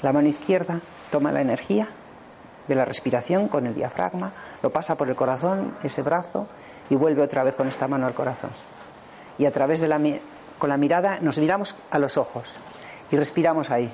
La 0.00 0.14
mano 0.14 0.28
izquierda 0.30 0.80
toma 1.10 1.32
la 1.32 1.42
energía 1.42 1.86
de 2.66 2.74
la 2.74 2.86
respiración 2.86 3.48
con 3.48 3.66
el 3.66 3.74
diafragma, 3.74 4.32
lo 4.62 4.70
pasa 4.72 4.96
por 4.96 5.10
el 5.10 5.16
corazón, 5.16 5.76
ese 5.82 6.00
brazo, 6.00 6.46
y 6.88 6.94
vuelve 6.94 7.20
otra 7.20 7.42
vez 7.44 7.54
con 7.54 7.68
esta 7.68 7.86
mano 7.88 8.06
al 8.06 8.14
corazón. 8.14 8.71
Y 9.38 9.46
a 9.46 9.50
través 9.50 9.80
de 9.80 9.88
la 9.88 10.00
con 10.58 10.68
la 10.68 10.76
mirada 10.76 11.18
nos 11.20 11.38
miramos 11.38 11.74
a 11.90 11.98
los 11.98 12.16
ojos 12.16 12.56
y 13.10 13.16
respiramos 13.16 13.70
ahí. 13.70 13.92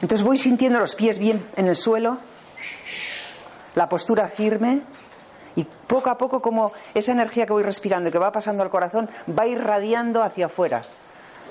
Entonces 0.00 0.26
voy 0.26 0.36
sintiendo 0.36 0.80
los 0.80 0.96
pies 0.96 1.18
bien 1.18 1.48
en 1.54 1.68
el 1.68 1.76
suelo, 1.76 2.18
la 3.76 3.88
postura 3.88 4.26
firme 4.26 4.82
y 5.54 5.64
poco 5.64 6.10
a 6.10 6.18
poco 6.18 6.42
como 6.42 6.72
esa 6.92 7.12
energía 7.12 7.46
que 7.46 7.52
voy 7.52 7.62
respirando 7.62 8.08
y 8.08 8.12
que 8.12 8.18
va 8.18 8.32
pasando 8.32 8.64
al 8.64 8.70
corazón 8.70 9.08
va 9.38 9.46
irradiando 9.46 10.22
hacia 10.22 10.46
afuera. 10.46 10.82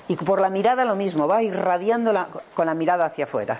Y 0.06 0.16
por 0.16 0.38
la 0.38 0.50
mirada 0.50 0.84
lo 0.84 0.96
mismo, 0.96 1.26
va 1.26 1.42
irradiando 1.42 2.12
con 2.52 2.66
la 2.66 2.74
mirada 2.74 3.06
hacia 3.06 3.24
afuera. 3.24 3.58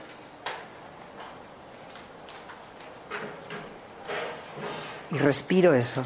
Y 5.13 5.19
respiro 5.19 5.75
eso. 5.75 6.03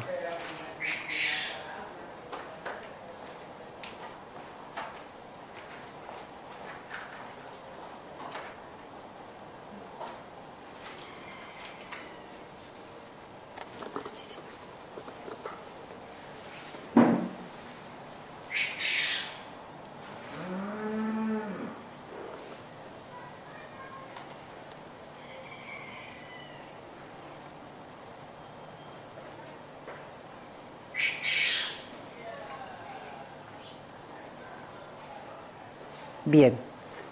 Bien, 36.27 36.57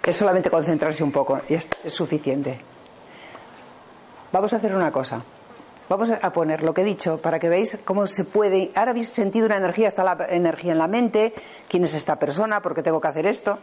es 0.04 0.18
solamente 0.18 0.50
concentrarse 0.50 1.02
un 1.02 1.14
poco 1.14 1.40
y 1.48 1.54
es, 1.54 1.70
suficiente. 1.88 2.60
Vamos 4.34 4.54
a 4.54 4.58
hacer 4.58 4.76
una 4.76 4.92
cosa. 4.92 5.22
Vamos 5.88 6.12
a 6.12 6.34
poner 6.34 6.64
lo 6.64 6.74
que 6.74 6.82
he 6.82 6.84
dicho 6.84 7.22
para 7.22 7.40
que 7.40 7.48
veáis 7.48 7.80
cómo 7.86 8.08
se 8.08 8.26
puede. 8.26 8.72
Ahora 8.76 8.92
habéis 8.92 9.08
sentido 9.08 9.46
una 9.46 9.56
energía, 9.56 9.88
está 9.88 10.04
la 10.04 10.18
energía 10.28 10.74
en 10.74 10.80
la 10.80 10.90
mente. 10.90 11.34
¿Quién 11.70 11.86
es 11.86 11.94
esta 11.94 12.20
persona? 12.20 12.62
¿Por 12.62 12.76
qué 12.76 12.84
tengo 12.84 13.00
que 13.00 13.08
hacer 13.08 13.26
esto? 13.26 13.58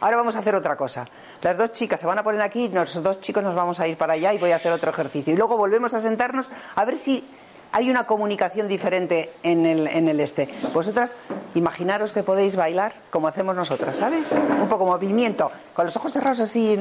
Ahora 0.00 0.18
vamos 0.18 0.36
a 0.36 0.40
hacer 0.40 0.54
otra 0.54 0.76
cosa. 0.76 1.06
Las 1.40 1.56
dos 1.56 1.72
chicas 1.72 1.98
se 1.98 2.06
van 2.06 2.18
a 2.18 2.22
poner 2.22 2.42
aquí, 2.42 2.68
los 2.68 3.02
dos 3.02 3.22
chicos 3.22 3.42
nos 3.42 3.54
vamos 3.54 3.80
a 3.80 3.88
ir 3.88 3.96
para 3.96 4.12
allá 4.12 4.34
y 4.34 4.38
voy 4.38 4.50
a 4.50 4.56
hacer 4.56 4.72
otro 4.72 4.90
ejercicio. 4.90 5.32
Y 5.32 5.38
luego 5.38 5.56
volvemos 5.56 5.94
a 5.94 6.00
sentarnos 6.00 6.50
a 6.74 6.84
ver 6.84 6.96
si 6.96 7.26
hay 7.72 7.90
una 7.90 8.06
comunicación 8.06 8.68
diferente 8.68 9.32
en 9.42 9.66
el, 9.66 9.86
en 9.88 10.08
el 10.08 10.20
este. 10.20 10.48
Vosotras, 10.72 11.16
imaginaros 11.54 12.12
que 12.12 12.22
podéis 12.22 12.56
bailar 12.56 12.92
como 13.10 13.28
hacemos 13.28 13.54
nosotras, 13.54 13.96
¿sabes? 13.96 14.32
Un 14.32 14.68
poco 14.68 14.86
movimiento, 14.86 15.50
con 15.74 15.86
los 15.86 15.96
ojos 15.96 16.12
cerrados 16.12 16.40
así, 16.40 16.78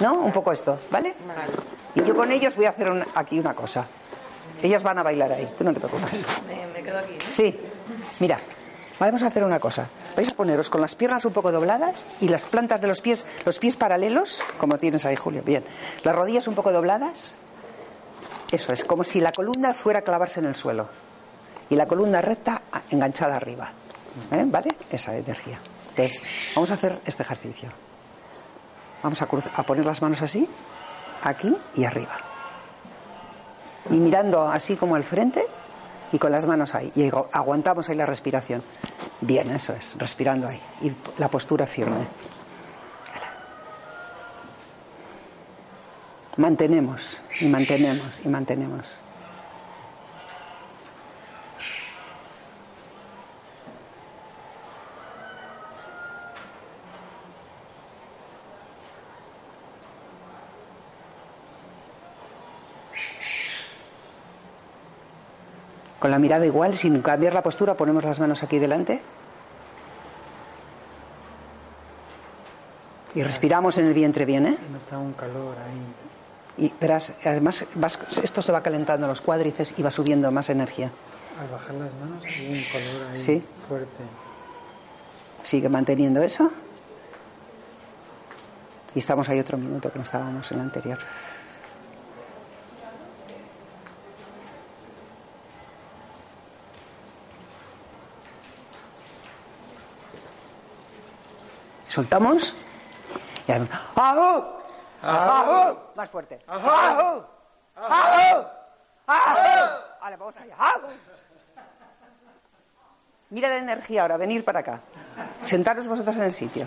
¿no? 0.00 0.14
Un 0.14 0.32
poco 0.32 0.52
esto, 0.52 0.78
¿vale? 0.90 1.14
Y 1.94 2.02
yo 2.02 2.16
con 2.16 2.30
ellos 2.32 2.56
voy 2.56 2.66
a 2.66 2.70
hacer 2.70 3.06
aquí 3.14 3.38
una 3.38 3.54
cosa. 3.54 3.86
Ellas 4.62 4.82
van 4.82 4.98
a 4.98 5.02
bailar 5.02 5.32
ahí, 5.32 5.48
tú 5.56 5.64
no 5.64 5.72
te 5.72 5.80
preocupes. 5.80 6.24
Me, 6.74 6.82
quedo 6.82 6.98
aquí. 6.98 7.16
Sí, 7.30 7.58
mira, 8.18 8.38
vamos 8.98 9.22
a 9.22 9.28
hacer 9.28 9.44
una 9.44 9.58
cosa. 9.58 9.88
Vais 10.16 10.28
a 10.28 10.34
poneros 10.34 10.68
con 10.68 10.80
las 10.80 10.94
piernas 10.94 11.24
un 11.24 11.32
poco 11.32 11.52
dobladas 11.52 12.04
y 12.20 12.28
las 12.28 12.46
plantas 12.46 12.80
de 12.80 12.88
los 12.88 13.00
pies, 13.00 13.24
los 13.46 13.58
pies 13.58 13.76
paralelos, 13.76 14.42
como 14.58 14.76
tienes 14.76 15.04
ahí, 15.06 15.16
Julio, 15.16 15.42
bien. 15.42 15.64
Las 16.02 16.14
rodillas 16.14 16.48
un 16.48 16.54
poco 16.54 16.72
dobladas 16.72 17.32
eso 18.50 18.72
es, 18.72 18.84
como 18.84 19.04
si 19.04 19.20
la 19.20 19.32
columna 19.32 19.74
fuera 19.74 20.00
a 20.00 20.02
clavarse 20.02 20.40
en 20.40 20.46
el 20.46 20.54
suelo 20.54 20.88
y 21.68 21.76
la 21.76 21.86
columna 21.86 22.20
recta 22.20 22.62
enganchada 22.90 23.36
arriba. 23.36 23.70
¿Eh? 24.32 24.44
¿Vale? 24.46 24.74
Esa 24.90 25.16
energía. 25.16 25.58
Entonces, 25.90 26.22
vamos 26.54 26.70
a 26.70 26.74
hacer 26.74 26.98
este 27.06 27.22
ejercicio. 27.22 27.70
Vamos 29.02 29.22
a, 29.22 29.28
a 29.54 29.62
poner 29.62 29.84
las 29.86 30.02
manos 30.02 30.20
así, 30.22 30.48
aquí 31.22 31.56
y 31.76 31.84
arriba. 31.84 32.16
Y 33.90 33.94
mirando 33.94 34.48
así 34.48 34.76
como 34.76 34.96
al 34.96 35.04
frente 35.04 35.46
y 36.12 36.18
con 36.18 36.32
las 36.32 36.46
manos 36.46 36.74
ahí. 36.74 36.92
Y 36.96 37.08
aguantamos 37.32 37.88
ahí 37.88 37.96
la 37.96 38.06
respiración. 38.06 38.62
Bien, 39.20 39.50
eso 39.50 39.72
es, 39.72 39.94
respirando 39.96 40.48
ahí. 40.48 40.60
Y 40.82 40.92
la 41.18 41.28
postura 41.28 41.66
firme. 41.66 42.06
Mantenemos 46.36 47.20
y 47.40 47.46
mantenemos 47.46 48.24
y 48.24 48.28
mantenemos. 48.28 49.00
Con 65.98 66.10
la 66.10 66.18
mirada 66.18 66.46
igual, 66.46 66.74
sin 66.74 67.02
cambiar 67.02 67.34
la 67.34 67.42
postura, 67.42 67.74
ponemos 67.74 68.02
las 68.02 68.18
manos 68.18 68.42
aquí 68.42 68.58
delante. 68.58 69.02
Y 73.14 73.22
respiramos 73.22 73.76
en 73.76 73.86
el 73.86 73.92
vientre 73.92 74.24
bien, 74.24 74.46
¿eh? 74.46 74.56
Nota 74.72 74.96
un 74.96 75.12
calor 75.12 75.56
ahí. 75.58 76.09
Y 76.56 76.72
verás, 76.80 77.12
además 77.24 77.64
esto 78.22 78.42
se 78.42 78.52
va 78.52 78.62
calentando 78.62 79.06
los 79.06 79.20
cuádrices 79.20 79.74
y 79.78 79.82
va 79.82 79.90
subiendo 79.90 80.30
más 80.30 80.50
energía. 80.50 80.90
Al 81.40 81.48
bajar 81.48 81.74
las 81.74 81.94
manos 81.94 82.24
hay 82.24 82.48
un 82.48 82.64
color 82.70 83.10
ahí 83.12 83.44
fuerte. 83.66 84.02
Sigue 85.42 85.68
manteniendo 85.68 86.22
eso. 86.22 86.50
Y 88.94 88.98
estamos 88.98 89.28
ahí 89.28 89.38
otro 89.38 89.56
minuto 89.56 89.90
que 89.90 89.98
no 89.98 90.04
estábamos 90.04 90.50
en 90.50 90.58
el 90.58 90.64
anterior. 90.64 90.98
Soltamos. 101.88 102.54
Y 103.46 103.52
más 106.00 106.08
fuerte. 106.08 106.38
¡Ajú! 106.46 107.22
¡Ajú! 107.76 108.46
Vale, 110.00 110.16
vamos 110.16 110.34
allá. 110.36 110.56
Mira 113.28 113.50
la 113.50 113.58
energía 113.58 114.02
ahora, 114.02 114.16
venir 114.16 114.42
para 114.42 114.60
acá. 114.60 114.80
Sentaros 115.42 115.86
vosotros 115.86 116.16
en 116.16 116.22
el 116.22 116.32
sitio. 116.32 116.66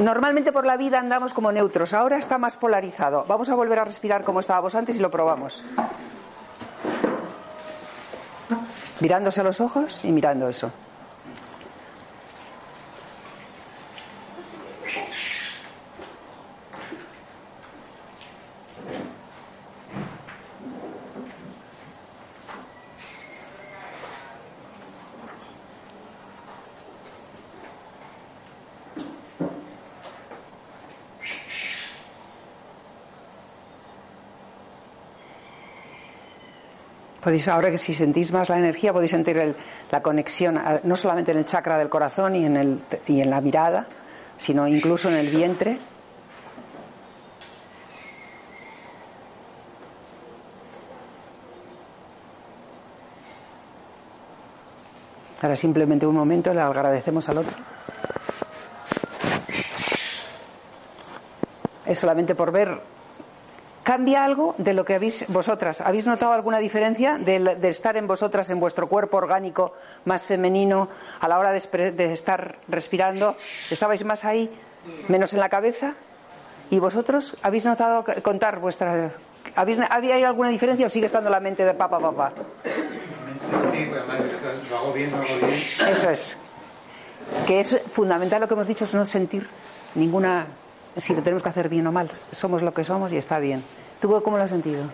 Normalmente 0.00 0.50
por 0.50 0.66
la 0.66 0.76
vida 0.76 0.98
andamos 0.98 1.32
como 1.32 1.52
neutros, 1.52 1.94
ahora 1.94 2.18
está 2.18 2.36
más 2.36 2.56
polarizado. 2.56 3.24
Vamos 3.28 3.48
a 3.48 3.54
volver 3.54 3.78
a 3.78 3.84
respirar 3.84 4.24
como 4.24 4.40
estábamos 4.40 4.74
antes 4.74 4.96
y 4.96 4.98
lo 4.98 5.10
probamos. 5.10 5.62
Mirándose 8.98 9.40
a 9.40 9.44
los 9.44 9.60
ojos 9.60 10.00
y 10.02 10.10
mirando 10.10 10.48
eso. 10.48 10.72
Ahora 37.50 37.70
que 37.70 37.76
si 37.76 37.92
sentís 37.92 38.32
más 38.32 38.48
la 38.48 38.58
energía, 38.58 38.90
podéis 38.90 39.10
sentir 39.10 39.54
la 39.90 40.02
conexión, 40.02 40.58
no 40.84 40.96
solamente 40.96 41.32
en 41.32 41.38
el 41.38 41.44
chakra 41.44 41.76
del 41.76 41.90
corazón 41.90 42.34
y 42.34 42.46
en, 42.46 42.56
el, 42.56 42.80
y 43.06 43.20
en 43.20 43.28
la 43.28 43.42
mirada, 43.42 43.86
sino 44.38 44.66
incluso 44.66 45.10
en 45.10 45.16
el 45.16 45.28
vientre. 45.28 45.78
Ahora 55.42 55.54
simplemente 55.54 56.06
un 56.06 56.16
momento 56.16 56.54
le 56.54 56.60
agradecemos 56.60 57.28
al 57.28 57.38
otro. 57.38 57.56
Es 61.84 61.98
solamente 61.98 62.34
por 62.34 62.52
ver 62.52 62.97
¿Cambia 63.88 64.22
algo 64.22 64.54
de 64.58 64.74
lo 64.74 64.84
que 64.84 64.96
habéis 64.96 65.24
vosotras? 65.28 65.80
¿Habéis 65.80 66.04
notado 66.04 66.32
alguna 66.32 66.58
diferencia 66.58 67.16
de, 67.16 67.56
estar 67.70 67.96
en 67.96 68.06
vosotras, 68.06 68.50
en 68.50 68.60
vuestro 68.60 68.86
cuerpo 68.86 69.16
orgánico 69.16 69.72
más 70.04 70.26
femenino, 70.26 70.90
a 71.20 71.26
la 71.26 71.38
hora 71.38 71.52
de, 71.52 72.12
estar 72.12 72.56
respirando? 72.68 73.38
¿Estabais 73.70 74.04
más 74.04 74.26
ahí, 74.26 74.50
menos 75.08 75.32
en 75.32 75.40
la 75.40 75.48
cabeza? 75.48 75.94
¿Y 76.68 76.78
vosotros 76.80 77.38
habéis 77.40 77.64
notado 77.64 78.04
contar 78.20 78.58
vuestra... 78.58 79.10
¿Había 79.56 80.28
alguna 80.28 80.50
diferencia 80.50 80.84
o 80.84 80.90
sigue 80.90 81.06
estando 81.06 81.30
la 81.30 81.40
mente 81.40 81.64
de 81.64 81.72
papá, 81.72 81.98
papá? 81.98 82.34
Sí, 83.72 83.86
pues 83.88 84.02
además 84.06 84.20
lo 84.68 84.76
hago 84.76 84.92
bien, 84.92 85.10
lo 85.12 85.16
hago 85.16 85.46
bien. 85.46 85.62
Eso 85.88 86.10
es. 86.10 86.36
Que 87.46 87.60
es 87.60 87.80
fundamental 87.90 88.42
lo 88.42 88.48
que 88.48 88.52
hemos 88.52 88.68
dicho, 88.68 88.84
es 88.84 88.92
no 88.92 89.06
sentir 89.06 89.48
ninguna 89.94 90.46
si 90.98 91.14
lo 91.14 91.22
tenemos 91.22 91.42
que 91.42 91.48
hacer 91.48 91.68
bien 91.68 91.86
o 91.86 91.92
mal. 91.92 92.10
Somos 92.30 92.62
lo 92.62 92.74
que 92.74 92.84
somos 92.84 93.12
y 93.12 93.16
está 93.16 93.38
bien. 93.38 93.62
¿Tú 94.00 94.20
cómo 94.22 94.36
lo 94.36 94.42
has 94.44 94.50
sentido? 94.50 94.84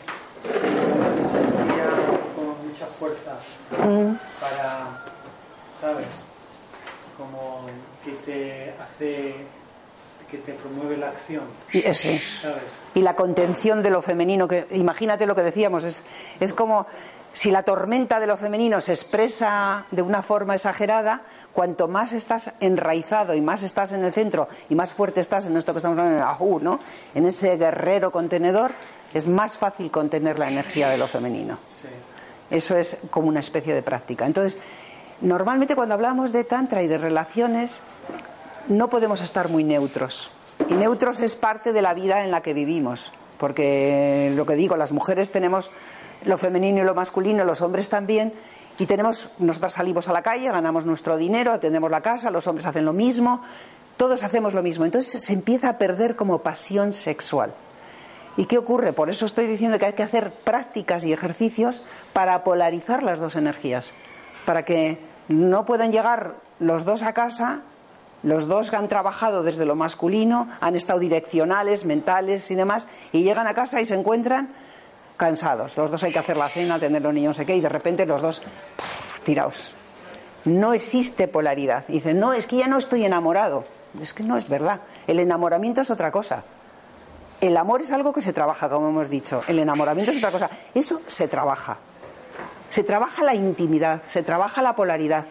Sentía 1.31 1.90
como 2.37 2.55
mucha 2.62 2.87
fuerza 2.87 3.33
Mm. 3.73 4.14
para, 4.40 5.03
¿sabes? 5.81 6.07
Como 7.19 7.67
que 8.05 8.12
te 8.12 8.75
hace, 8.83 9.35
que 10.31 10.38
te 10.38 10.53
promueve 10.55 10.97
la 10.97 11.09
acción, 11.09 11.45
Y 11.73 11.79
ese. 11.79 12.21
¿sabes? 12.40 12.62
Y 12.95 13.01
la 13.03 13.14
contención 13.17 13.83
de 13.83 13.90
lo 13.90 14.03
femenino, 14.03 14.47
que 14.49 14.67
imagínate 14.73 15.27
lo 15.27 15.35
que 15.35 15.43
decíamos, 15.43 15.85
es, 15.85 16.05
es 16.40 16.53
como 16.53 16.87
si 17.35 17.51
la 17.51 17.64
tormenta 17.64 18.20
de 18.20 18.29
lo 18.29 18.37
femenino 18.37 18.81
se 18.81 18.92
expresa 18.92 19.87
de 19.90 20.03
una 20.03 20.23
forma 20.23 20.55
exagerada, 20.55 21.23
cuanto 21.53 21.88
más 21.88 22.12
estás 22.12 22.55
enraizado 22.61 23.35
y 23.35 23.40
más 23.40 23.64
estás 23.64 23.92
en 23.92 24.05
el 24.05 24.12
centro 24.12 24.49
y 24.70 24.77
más 24.77 24.94
fuerte 24.94 25.20
estás 25.20 25.47
en 25.47 25.57
esto 25.57 25.73
que 25.73 25.79
estamos 25.79 25.99
hablando 25.99 26.16
en 26.16 26.23
el 26.23 26.29
ajú, 26.29 26.61
¿no? 26.61 26.79
En 27.12 27.27
ese 27.27 27.57
guerrero 27.57 28.12
contenedor, 28.12 28.70
es 29.12 29.27
más 29.27 29.59
fácil 29.59 29.90
contener 29.90 30.38
la 30.38 30.49
energía 30.49 30.88
de 30.88 30.97
lo 30.97 31.09
femenino. 31.09 31.59
Sí. 31.68 31.88
Eso 32.51 32.77
es 32.77 32.99
como 33.11 33.29
una 33.29 33.40
especie 33.40 33.75
de 33.75 33.83
práctica. 33.83 34.27
Entonces, 34.27 34.61
normalmente 35.20 35.75
cuando 35.75 35.94
hablamos 35.94 36.31
de 36.31 36.44
tantra 36.44 36.85
y 36.85 36.87
de 36.87 36.99
relaciones, 36.99 37.81
no 38.68 38.88
podemos 38.88 39.20
estar 39.20 39.49
muy 39.49 39.64
neutros. 39.64 40.31
Y 40.68 40.75
neutros 40.75 41.18
es 41.18 41.35
parte 41.35 41.73
de 41.73 41.83
la 41.83 41.94
vida 41.94 42.23
en 42.23 42.31
la 42.31 42.42
que 42.42 42.55
vivimos. 42.55 43.11
Porque 43.38 44.33
lo 44.35 44.47
que 44.47 44.55
digo, 44.55 44.77
las 44.77 44.92
mujeres 44.92 45.31
tenemos 45.31 45.70
lo 46.25 46.38
femenino 46.38 46.83
y 46.83 46.85
lo 46.85 46.94
masculino, 46.94 47.44
los 47.44 47.61
hombres 47.61 47.88
también, 47.88 48.33
y 48.79 48.87
tenemos, 48.87 49.29
nosotros 49.38 49.75
salimos 49.75 50.09
a 50.09 50.12
la 50.12 50.23
calle, 50.23 50.51
ganamos 50.51 50.85
nuestro 50.85 51.16
dinero, 51.16 51.53
atendemos 51.53 51.90
la 51.90 52.01
casa, 52.01 52.31
los 52.31 52.47
hombres 52.47 52.66
hacen 52.66 52.85
lo 52.85 52.92
mismo, 52.92 53.42
todos 53.97 54.25
hacemos 54.25 54.55
lo 54.55 54.62
mismo. 54.62 54.85
Entonces 54.85 55.23
se 55.23 55.33
empieza 55.33 55.68
a 55.68 55.79
perder 55.79 56.16
como 56.16 56.38
pasión 56.40 56.92
sexual. 56.92 57.55
¿Y 58.37 58.47
qué 58.47 58.59
ocurre? 58.59 58.92
Por 58.92 59.11
eso 59.11 59.27
estoy 59.27 59.47
diciendo 59.47 59.79
que 59.79 59.87
hay 59.87 59.92
que 59.92 60.03
hacer 60.03 60.33
prácticas 60.33 61.05
y 61.05 61.12
ejercicios 61.12 61.85
para 62.12 62.42
polarizar 62.42 63.05
las 63.05 63.20
dos 63.20 63.37
energías, 63.37 63.92
para 64.44 64.64
que 64.64 64.99
no 65.29 65.64
puedan 65.64 65.92
llegar 65.92 66.35
los 66.59 66.85
dos 66.85 67.05
a 67.05 67.12
casa, 67.12 67.62
los 68.24 68.48
dos 68.48 68.72
han 68.72 68.88
trabajado 68.88 69.42
desde 69.42 69.66
lo 69.66 69.76
masculino, 69.76 70.48
han 70.60 70.74
estado 70.74 70.98
direccionales, 70.98 71.84
mentales 71.84 72.50
y 72.50 72.54
demás, 72.54 72.87
y 73.12 73.22
llegan 73.22 73.46
a 73.46 73.54
casa 73.54 73.80
y 73.80 73.87
se 73.87 73.94
encuentran 73.94 74.48
cansados. 75.18 75.76
Los 75.76 75.90
dos 75.90 76.02
hay 76.02 76.12
que 76.12 76.18
hacer 76.18 76.37
la 76.37 76.48
cena, 76.48 76.76
atender 76.76 77.02
los 77.02 77.12
niños, 77.12 77.28
no 77.28 77.34
sé 77.34 77.46
qué, 77.46 77.54
y 77.54 77.60
de 77.60 77.68
repente 77.68 78.06
los 78.06 78.22
dos 78.22 78.42
tiraos. 79.24 79.72
No 80.46 80.72
existe 80.72 81.28
polaridad. 81.28 81.84
Dicen, 81.87 82.18
no, 82.18 82.32
es 82.32 82.46
que 82.46 82.56
ya 82.56 82.66
no 82.66 82.78
estoy 82.78 83.04
enamorado. 83.04 83.64
Es 84.00 84.14
que 84.14 84.22
no 84.22 84.37
es 84.37 84.48
verdad. 84.48 84.80
El 85.06 85.20
enamoramiento 85.20 85.82
es 85.82 85.90
otra 85.90 86.10
cosa. 86.10 86.44
El 87.40 87.56
amor 87.58 87.82
es 87.82 87.92
algo 87.92 88.12
que 88.12 88.22
se 88.22 88.32
trabaja, 88.32 88.70
como 88.70 88.88
hemos 88.88 89.10
dicho. 89.10 89.42
El 89.48 89.58
enamoramiento 89.58 90.12
es 90.12 90.18
otra 90.18 90.32
cosa. 90.32 90.50
Eso 90.74 91.00
se 91.06 91.28
trabaja. 91.28 91.76
Se 92.70 92.82
trabaja 92.84 93.22
la 93.22 93.34
intimidad, 93.34 94.00
se 94.06 94.22
trabaja 94.22 94.62
la 94.62 94.74
polaridad. 94.74 95.26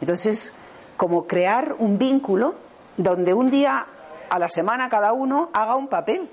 Entonces 0.00 0.26
es 0.26 0.54
como 0.98 1.28
crear 1.28 1.76
un 1.78 1.96
vínculo 1.96 2.56
donde 2.96 3.32
un 3.32 3.50
día 3.50 3.86
a 4.28 4.38
la 4.38 4.48
semana 4.48 4.90
cada 4.90 5.12
uno 5.12 5.48
haga 5.54 5.76
un 5.76 5.86
papel. 5.86 6.28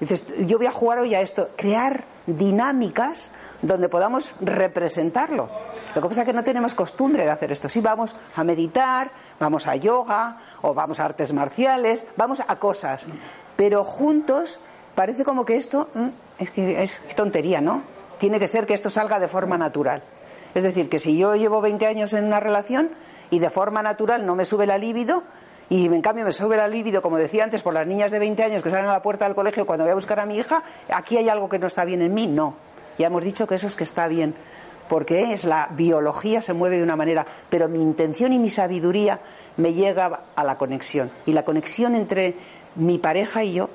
Dices, 0.00 0.26
yo 0.44 0.58
voy 0.58 0.66
a 0.66 0.72
jugar 0.72 0.98
hoy 0.98 1.14
a 1.14 1.20
esto. 1.20 1.50
Crear 1.56 2.04
dinámicas 2.26 3.30
donde 3.62 3.88
podamos 3.88 4.34
representarlo. 4.40 5.48
Lo 5.94 6.02
que 6.02 6.08
pasa 6.08 6.22
es 6.22 6.26
que 6.26 6.32
no 6.32 6.42
tenemos 6.42 6.74
costumbre 6.74 7.24
de 7.24 7.30
hacer 7.30 7.52
esto. 7.52 7.68
Sí, 7.68 7.80
vamos 7.80 8.16
a 8.34 8.42
meditar, 8.42 9.12
vamos 9.38 9.68
a 9.68 9.76
yoga 9.76 10.38
o 10.62 10.74
vamos 10.74 10.98
a 10.98 11.04
artes 11.04 11.32
marciales, 11.32 12.08
vamos 12.16 12.42
a 12.46 12.56
cosas. 12.56 13.06
Pero 13.54 13.84
juntos 13.84 14.58
parece 14.96 15.24
como 15.24 15.44
que 15.44 15.56
esto 15.56 15.88
mm, 15.94 16.08
es 16.40 16.50
que 16.50 16.82
es 16.82 17.00
tontería, 17.14 17.60
¿no? 17.60 17.82
Tiene 18.18 18.40
que 18.40 18.48
ser 18.48 18.66
que 18.66 18.74
esto 18.74 18.90
salga 18.90 19.20
de 19.20 19.28
forma 19.28 19.56
natural. 19.56 20.02
Es 20.56 20.64
decir, 20.64 20.88
que 20.88 20.98
si 20.98 21.16
yo 21.16 21.36
llevo 21.36 21.60
20 21.60 21.86
años 21.86 22.12
en 22.14 22.24
una 22.24 22.40
relación 22.40 22.90
y 23.30 23.38
de 23.38 23.50
forma 23.50 23.82
natural 23.82 24.24
no 24.24 24.34
me 24.34 24.44
sube 24.44 24.66
la 24.66 24.78
libido, 24.78 25.22
y 25.68 25.86
en 25.86 26.00
cambio 26.00 26.24
me 26.24 26.32
sube 26.32 26.56
la 26.56 26.68
libido, 26.68 27.02
como 27.02 27.18
decía 27.18 27.42
antes, 27.42 27.62
por 27.62 27.74
las 27.74 27.86
niñas 27.86 28.10
de 28.10 28.18
20 28.18 28.42
años 28.44 28.62
que 28.62 28.70
salen 28.70 28.86
a 28.86 28.92
la 28.92 29.02
puerta 29.02 29.24
del 29.24 29.34
colegio 29.34 29.66
cuando 29.66 29.84
voy 29.84 29.90
a 29.90 29.94
buscar 29.94 30.20
a 30.20 30.26
mi 30.26 30.36
hija, 30.36 30.62
aquí 30.88 31.16
hay 31.16 31.28
algo 31.28 31.48
que 31.48 31.58
no 31.58 31.66
está 31.66 31.84
bien 31.84 32.02
en 32.02 32.14
mí. 32.14 32.26
No. 32.26 32.54
Ya 32.98 33.08
hemos 33.08 33.24
dicho 33.24 33.46
que 33.46 33.56
eso 33.56 33.66
es 33.66 33.74
que 33.74 33.84
está 33.84 34.06
bien, 34.06 34.34
porque 34.88 35.32
es 35.32 35.44
la 35.44 35.68
biología 35.72 36.40
se 36.40 36.52
mueve 36.52 36.76
de 36.76 36.84
una 36.84 36.94
manera, 36.94 37.26
pero 37.50 37.68
mi 37.68 37.82
intención 37.82 38.32
y 38.32 38.38
mi 38.38 38.48
sabiduría 38.48 39.20
me 39.56 39.72
llega 39.72 40.20
a 40.36 40.44
la 40.44 40.56
conexión. 40.56 41.10
Y 41.26 41.32
la 41.32 41.44
conexión 41.44 41.96
entre 41.96 42.36
mi 42.76 42.98
pareja 42.98 43.42
y 43.42 43.54
yo 43.54 43.68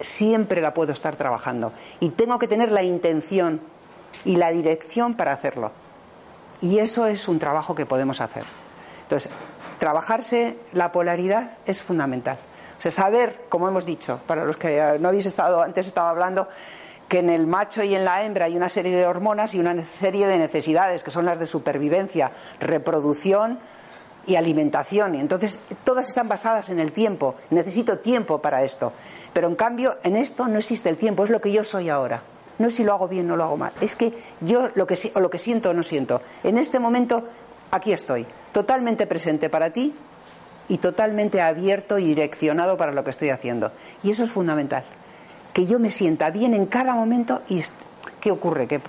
siempre 0.00 0.60
la 0.60 0.74
puedo 0.74 0.92
estar 0.92 1.14
trabajando. 1.14 1.72
Y 2.00 2.10
tengo 2.10 2.38
que 2.40 2.48
tener 2.48 2.72
la 2.72 2.82
intención 2.82 3.60
y 4.24 4.36
la 4.36 4.50
dirección 4.50 5.14
para 5.14 5.32
hacerlo. 5.32 5.70
Y 6.60 6.78
eso 6.78 7.06
es 7.06 7.28
un 7.28 7.38
trabajo 7.38 7.76
que 7.76 7.86
podemos 7.86 8.20
hacer. 8.20 8.44
Entonces, 9.12 9.30
trabajarse 9.78 10.56
la 10.72 10.90
polaridad 10.90 11.50
es 11.66 11.82
fundamental. 11.82 12.38
O 12.78 12.80
sea, 12.80 12.90
saber, 12.90 13.44
como 13.50 13.68
hemos 13.68 13.84
dicho, 13.84 14.20
para 14.26 14.46
los 14.46 14.56
que 14.56 14.96
no 15.00 15.10
habéis 15.10 15.26
estado, 15.26 15.62
antes 15.62 15.86
estaba 15.86 16.08
hablando, 16.08 16.48
que 17.08 17.18
en 17.18 17.28
el 17.28 17.46
macho 17.46 17.82
y 17.82 17.94
en 17.94 18.06
la 18.06 18.24
hembra 18.24 18.46
hay 18.46 18.56
una 18.56 18.70
serie 18.70 18.96
de 18.96 19.06
hormonas 19.06 19.54
y 19.54 19.60
una 19.60 19.84
serie 19.84 20.26
de 20.26 20.38
necesidades, 20.38 21.02
que 21.02 21.10
son 21.10 21.26
las 21.26 21.38
de 21.38 21.44
supervivencia, 21.44 22.32
reproducción 22.58 23.58
y 24.26 24.36
alimentación. 24.36 25.14
Y 25.14 25.20
entonces, 25.20 25.60
todas 25.84 26.08
están 26.08 26.26
basadas 26.26 26.70
en 26.70 26.80
el 26.80 26.92
tiempo. 26.92 27.34
Necesito 27.50 27.98
tiempo 27.98 28.38
para 28.38 28.64
esto. 28.64 28.94
Pero 29.34 29.46
en 29.46 29.56
cambio, 29.56 29.98
en 30.04 30.16
esto 30.16 30.48
no 30.48 30.56
existe 30.56 30.88
el 30.88 30.96
tiempo, 30.96 31.22
es 31.22 31.28
lo 31.28 31.42
que 31.42 31.52
yo 31.52 31.64
soy 31.64 31.90
ahora. 31.90 32.22
No 32.58 32.68
es 32.68 32.76
si 32.76 32.84
lo 32.84 32.92
hago 32.94 33.08
bien 33.08 33.30
o 33.30 33.36
lo 33.36 33.44
hago 33.44 33.56
mal. 33.58 33.72
Es 33.82 33.94
que 33.94 34.12
yo 34.40 34.70
lo 34.74 34.86
que, 34.86 34.96
o 35.14 35.20
lo 35.20 35.28
que 35.28 35.38
siento 35.38 35.70
o 35.70 35.74
no 35.74 35.82
siento. 35.82 36.22
En 36.44 36.56
este 36.56 36.78
momento, 36.78 37.28
aquí 37.72 37.92
estoy 37.92 38.26
totalmente 38.52 39.06
presente 39.06 39.48
para 39.48 39.70
ti 39.70 39.94
y 40.68 40.78
totalmente 40.78 41.40
abierto 41.40 41.98
y 41.98 42.04
direccionado 42.04 42.76
para 42.76 42.92
lo 42.92 43.02
que 43.02 43.10
estoy 43.10 43.30
haciendo. 43.30 43.72
Y 44.02 44.10
eso 44.10 44.24
es 44.24 44.30
fundamental. 44.30 44.84
Que 45.54 45.66
yo 45.66 45.78
me 45.78 45.90
sienta 45.90 46.30
bien 46.30 46.54
en 46.54 46.66
cada 46.66 46.94
momento 46.94 47.42
y 47.48 47.62
¿qué 48.20 48.30
ocurre? 48.30 48.68
Que 48.68 48.80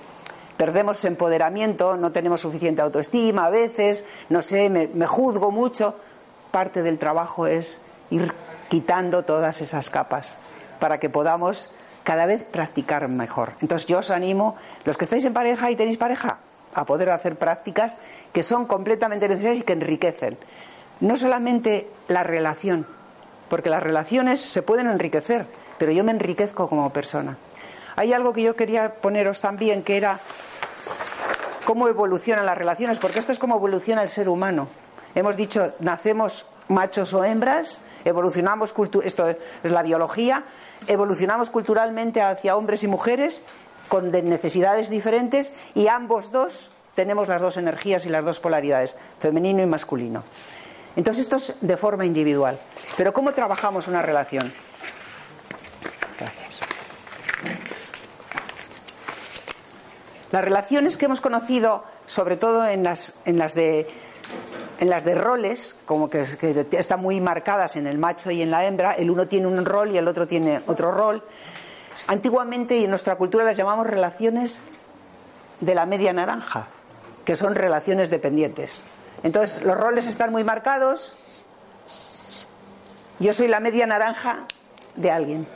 perdemos 0.58 1.04
empoderamiento, 1.06 1.96
no 1.96 2.12
tenemos 2.12 2.42
suficiente 2.42 2.82
autoestima 2.82 3.46
a 3.46 3.50
veces, 3.50 4.04
no 4.28 4.42
sé, 4.42 4.68
me, 4.68 4.86
me 4.88 5.06
juzgo 5.06 5.50
mucho. 5.50 5.96
Parte 6.50 6.82
del 6.82 6.98
trabajo 6.98 7.46
es 7.46 7.82
ir 8.10 8.32
quitando 8.68 9.24
todas 9.24 9.62
esas 9.62 9.88
capas 9.88 10.38
para 10.78 11.00
que 11.00 11.08
podamos 11.08 11.70
cada 12.02 12.26
vez 12.26 12.44
practicar 12.44 13.08
mejor. 13.08 13.52
Entonces 13.62 13.88
yo 13.88 14.00
os 14.00 14.10
animo, 14.10 14.56
los 14.84 14.98
que 14.98 15.04
estáis 15.04 15.24
en 15.24 15.32
pareja 15.32 15.70
y 15.70 15.76
tenéis 15.76 15.96
pareja, 15.96 16.38
a 16.74 16.84
poder 16.84 17.10
hacer 17.10 17.36
prácticas 17.36 17.96
que 18.32 18.42
son 18.42 18.66
completamente 18.66 19.28
necesarias 19.28 19.60
y 19.60 19.62
que 19.62 19.72
enriquecen. 19.72 20.38
No 21.00 21.16
solamente 21.16 21.88
la 22.08 22.22
relación, 22.22 22.86
porque 23.48 23.70
las 23.70 23.82
relaciones 23.82 24.40
se 24.40 24.62
pueden 24.62 24.86
enriquecer, 24.86 25.46
pero 25.78 25.92
yo 25.92 26.04
me 26.04 26.12
enriquezco 26.12 26.68
como 26.68 26.92
persona. 26.92 27.36
Hay 27.96 28.12
algo 28.12 28.32
que 28.32 28.42
yo 28.42 28.56
quería 28.56 28.94
poneros 28.94 29.40
también, 29.40 29.82
que 29.82 29.96
era 29.96 30.20
cómo 31.64 31.88
evolucionan 31.88 32.46
las 32.46 32.58
relaciones, 32.58 32.98
porque 32.98 33.18
esto 33.18 33.32
es 33.32 33.38
cómo 33.38 33.56
evoluciona 33.56 34.02
el 34.02 34.08
ser 34.08 34.28
humano. 34.28 34.68
Hemos 35.14 35.36
dicho, 35.36 35.72
nacemos 35.80 36.46
machos 36.68 37.12
o 37.12 37.24
hembras, 37.24 37.80
evolucionamos, 38.04 38.74
esto 39.04 39.28
es 39.28 39.38
la 39.62 39.82
biología, 39.82 40.44
evolucionamos 40.86 41.50
culturalmente 41.50 42.20
hacia 42.20 42.56
hombres 42.56 42.82
y 42.82 42.88
mujeres, 42.88 43.44
con 43.88 44.10
necesidades 44.10 44.90
diferentes 44.90 45.54
y 45.74 45.88
ambos 45.88 46.32
dos 46.32 46.70
tenemos 46.94 47.28
las 47.28 47.42
dos 47.42 47.56
energías 47.56 48.06
y 48.06 48.08
las 48.08 48.24
dos 48.24 48.40
polaridades, 48.40 48.96
femenino 49.18 49.62
y 49.62 49.66
masculino. 49.66 50.22
Entonces 50.96 51.24
esto 51.24 51.36
es 51.36 51.54
de 51.60 51.76
forma 51.76 52.06
individual. 52.06 52.58
Pero 52.96 53.12
¿cómo 53.12 53.32
trabajamos 53.32 53.88
una 53.88 54.00
relación? 54.00 54.52
Gracias. 56.18 56.60
Las 60.30 60.44
relaciones 60.44 60.96
que 60.96 61.06
hemos 61.06 61.20
conocido, 61.20 61.84
sobre 62.06 62.36
todo 62.36 62.66
en 62.66 62.84
las, 62.84 63.18
en 63.24 63.38
las 63.38 63.54
de 63.54 63.88
en 64.80 64.90
las 64.90 65.04
de 65.04 65.14
roles, 65.14 65.76
como 65.86 66.10
que, 66.10 66.24
que, 66.38 66.66
están 66.72 67.00
muy 67.00 67.20
marcadas 67.20 67.76
en 67.76 67.86
el 67.86 67.96
macho 67.96 68.32
y 68.32 68.42
en 68.42 68.50
la 68.50 68.66
hembra, 68.66 68.92
el 68.94 69.08
uno 69.08 69.28
tiene 69.28 69.46
un 69.46 69.64
rol 69.64 69.92
y 69.92 69.98
el 69.98 70.08
otro 70.08 70.26
tiene 70.26 70.60
otro 70.66 70.90
rol. 70.90 71.22
Antiguamente 72.06 72.76
y 72.76 72.84
en 72.84 72.90
nuestra 72.90 73.16
cultura 73.16 73.44
las 73.44 73.56
llamamos 73.56 73.86
relaciones 73.86 74.60
de 75.60 75.74
la 75.74 75.86
media 75.86 76.12
naranja, 76.12 76.66
que 77.24 77.36
son 77.36 77.54
relaciones 77.54 78.10
dependientes. 78.10 78.82
Entonces, 79.22 79.64
los 79.64 79.76
roles 79.76 80.06
están 80.06 80.30
muy 80.30 80.44
marcados. 80.44 81.14
Yo 83.18 83.32
soy 83.32 83.48
la 83.48 83.60
media 83.60 83.86
naranja 83.86 84.44
de 84.96 85.10
alguien. 85.10 85.46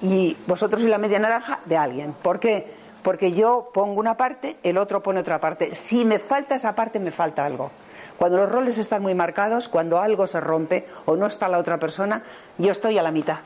Y 0.00 0.36
vosotros 0.46 0.82
sois 0.82 0.90
la 0.90 0.98
media 0.98 1.18
naranja 1.18 1.58
de 1.64 1.76
alguien. 1.76 2.12
¿Por 2.12 2.38
qué? 2.38 2.72
Porque 3.02 3.32
yo 3.32 3.70
pongo 3.72 3.98
una 3.98 4.16
parte, 4.16 4.56
el 4.62 4.78
otro 4.78 5.02
pone 5.02 5.20
otra 5.20 5.40
parte. 5.40 5.74
Si 5.74 6.04
me 6.04 6.18
falta 6.18 6.54
esa 6.54 6.74
parte, 6.74 7.00
me 7.00 7.10
falta 7.10 7.44
algo. 7.44 7.70
Cuando 8.18 8.38
los 8.38 8.50
roles 8.50 8.78
están 8.78 9.02
muy 9.02 9.14
marcados, 9.14 9.68
cuando 9.68 10.00
algo 10.00 10.26
se 10.26 10.40
rompe 10.40 10.86
o 11.04 11.16
no 11.16 11.26
está 11.26 11.48
la 11.48 11.58
otra 11.58 11.78
persona, 11.78 12.22
yo 12.58 12.70
estoy 12.72 12.98
a 12.98 13.02
la 13.02 13.10
mitad. 13.10 13.38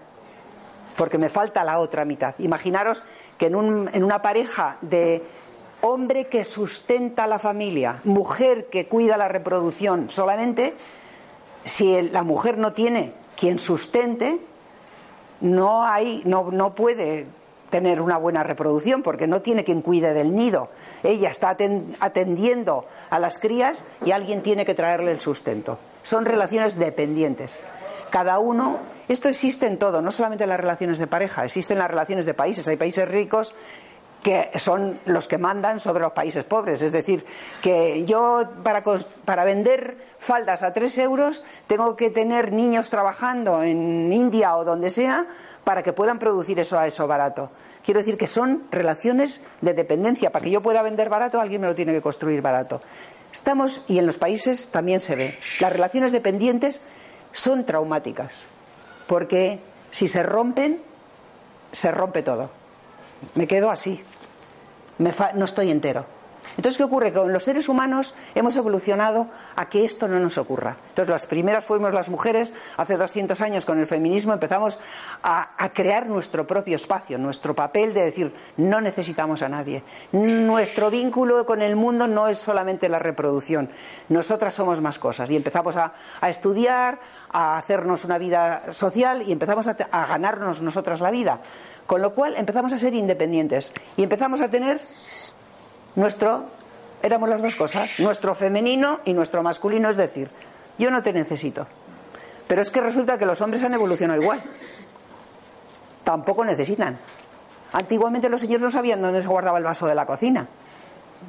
Porque 1.00 1.16
me 1.16 1.30
falta 1.30 1.64
la 1.64 1.78
otra 1.78 2.04
mitad. 2.04 2.34
Imaginaros 2.40 3.04
que 3.38 3.46
en, 3.46 3.54
un, 3.54 3.88
en 3.94 4.04
una 4.04 4.20
pareja 4.20 4.76
de 4.82 5.22
hombre 5.80 6.26
que 6.26 6.44
sustenta 6.44 7.26
la 7.26 7.38
familia, 7.38 8.02
mujer 8.04 8.66
que 8.66 8.86
cuida 8.86 9.16
la 9.16 9.26
reproducción, 9.26 10.10
solamente 10.10 10.74
si 11.64 12.02
la 12.02 12.22
mujer 12.22 12.58
no 12.58 12.74
tiene 12.74 13.14
quien 13.34 13.58
sustente, 13.58 14.40
no 15.40 15.86
hay, 15.86 16.20
no, 16.26 16.50
no 16.50 16.74
puede 16.74 17.24
tener 17.70 18.02
una 18.02 18.18
buena 18.18 18.42
reproducción 18.42 19.02
porque 19.02 19.26
no 19.26 19.40
tiene 19.40 19.64
quien 19.64 19.80
cuide 19.80 20.12
del 20.12 20.36
nido. 20.36 20.68
Ella 21.02 21.30
está 21.30 21.56
atendiendo 22.00 22.84
a 23.08 23.18
las 23.18 23.38
crías 23.38 23.86
y 24.04 24.10
alguien 24.10 24.42
tiene 24.42 24.66
que 24.66 24.74
traerle 24.74 25.12
el 25.12 25.20
sustento. 25.22 25.78
Son 26.02 26.26
relaciones 26.26 26.78
dependientes. 26.78 27.64
Cada 28.10 28.38
uno, 28.38 28.76
esto 29.12 29.28
existe 29.28 29.66
en 29.66 29.76
todo, 29.76 30.00
no 30.00 30.12
solamente 30.12 30.44
en 30.44 30.50
las 30.50 30.60
relaciones 30.60 30.98
de 30.98 31.06
pareja, 31.06 31.44
existen 31.44 31.78
las 31.78 31.90
relaciones 31.90 32.26
de 32.26 32.34
países. 32.34 32.68
Hay 32.68 32.76
países 32.76 33.08
ricos 33.08 33.54
que 34.22 34.50
son 34.58 35.00
los 35.06 35.26
que 35.26 35.36
mandan 35.36 35.80
sobre 35.80 36.02
los 36.02 36.12
países 36.12 36.44
pobres. 36.44 36.82
Es 36.82 36.92
decir, 36.92 37.24
que 37.62 38.04
yo 38.04 38.44
para, 38.62 39.44
vender 39.44 39.96
faldas 40.18 40.62
a 40.62 40.72
tres 40.72 40.96
euros 40.98 41.42
tengo 41.66 41.96
que 41.96 42.10
tener 42.10 42.52
niños 42.52 42.90
trabajando 42.90 43.62
en 43.62 44.12
India 44.12 44.56
o 44.56 44.64
donde 44.64 44.90
sea 44.90 45.26
para 45.64 45.82
que 45.82 45.92
puedan 45.92 46.18
producir 46.18 46.60
eso 46.60 46.78
a 46.78 46.86
eso 46.86 47.06
barato. 47.06 47.50
Quiero 47.84 48.00
decir 48.00 48.18
que 48.18 48.26
son 48.26 48.64
relaciones 48.70 49.40
de 49.60 49.72
dependencia. 49.74 50.30
Para 50.30 50.44
que 50.44 50.50
yo 50.50 50.60
pueda 50.60 50.82
vender 50.82 51.08
barato, 51.08 51.40
alguien 51.40 51.62
me 51.62 51.66
lo 51.66 51.74
tiene 51.74 51.92
que 51.92 52.02
construir 52.02 52.42
barato. 52.42 52.80
Estamos, 53.32 53.82
y 53.88 53.98
en 53.98 54.06
los 54.06 54.18
países 54.18 54.68
también 54.68 55.00
se 55.00 55.16
ve, 55.16 55.38
las 55.60 55.72
relaciones 55.72 56.12
dependientes 56.12 56.82
son 57.32 57.64
traumáticas, 57.64 58.42
porque 59.10 59.58
si 59.90 60.06
se 60.06 60.22
rompen, 60.22 60.80
se 61.72 61.90
rompe 61.90 62.22
todo. 62.22 62.48
Me 63.34 63.48
quedo 63.48 63.68
así, 63.68 64.00
no 64.98 65.44
estoy 65.44 65.72
entero. 65.72 66.06
Entonces, 66.56 66.76
¿qué 66.76 66.84
ocurre? 66.84 67.12
Con 67.12 67.32
los 67.32 67.44
seres 67.44 67.68
humanos 67.68 68.14
hemos 68.34 68.54
evolucionado 68.56 69.28
a 69.56 69.68
que 69.68 69.84
esto 69.84 70.08
no 70.08 70.18
nos 70.20 70.36
ocurra. 70.36 70.76
Entonces, 70.90 71.10
las 71.10 71.26
primeras 71.26 71.64
fuimos 71.64 71.92
las 71.92 72.10
mujeres, 72.10 72.54
hace 72.76 72.96
200 72.96 73.40
años 73.40 73.64
con 73.64 73.78
el 73.78 73.86
feminismo 73.86 74.32
empezamos 74.32 74.78
a, 75.22 75.52
a, 75.56 75.72
crear 75.72 76.06
nuestro 76.06 76.46
propio 76.46 76.76
espacio, 76.76 77.18
nuestro 77.18 77.54
papel 77.54 77.94
de 77.94 78.02
decir, 78.04 78.34
no 78.58 78.80
necesitamos 78.80 79.42
a 79.42 79.48
nadie. 79.48 79.82
Nuestro 80.12 80.90
vínculo 80.90 81.46
con 81.46 81.62
el 81.62 81.76
mundo 81.76 82.06
no 82.06 82.28
es 82.28 82.38
solamente 82.38 82.88
la 82.88 82.98
reproducción, 82.98 83.70
nosotras 84.08 84.52
somos 84.52 84.80
más 84.80 84.98
cosas. 84.98 85.30
Y 85.30 85.36
empezamos 85.36 85.76
a, 85.76 85.94
a 86.20 86.28
estudiar, 86.28 86.98
a 87.32 87.58
hacernos 87.58 88.04
una 88.04 88.18
vida 88.18 88.72
social 88.72 89.22
y 89.22 89.32
empezamos 89.32 89.68
a, 89.68 89.74
ganarnos 90.06 90.60
nosotras 90.60 91.00
la 91.00 91.10
vida. 91.10 91.40
Con 91.86 92.02
lo 92.02 92.14
cual 92.14 92.34
empezamos 92.36 92.72
a 92.72 92.78
ser 92.78 92.94
independientes 92.94 93.72
y 93.96 94.02
empezamos 94.02 94.40
a 94.40 94.48
tener 94.48 94.80
nuestro, 95.96 96.44
éramos 97.02 97.28
las 97.28 97.42
dos 97.42 97.56
cosas, 97.56 97.98
nuestro 97.98 98.34
femenino 98.34 99.00
y 99.04 99.12
nuestro 99.12 99.42
masculino, 99.42 99.90
es 99.90 99.96
decir, 99.96 100.30
yo 100.78 100.90
no 100.90 101.02
te 101.02 101.12
necesito. 101.12 101.66
Pero 102.46 102.62
es 102.62 102.70
que 102.70 102.80
resulta 102.80 103.18
que 103.18 103.26
los 103.26 103.40
hombres 103.40 103.62
han 103.62 103.74
evolucionado 103.74 104.20
igual. 104.20 104.42
Tampoco 106.02 106.44
necesitan. 106.44 106.96
Antiguamente 107.72 108.28
los 108.28 108.40
señores 108.40 108.62
no 108.62 108.70
sabían 108.70 109.00
dónde 109.00 109.22
se 109.22 109.28
guardaba 109.28 109.58
el 109.58 109.64
vaso 109.64 109.86
de 109.86 109.94
la 109.94 110.06
cocina. 110.06 110.48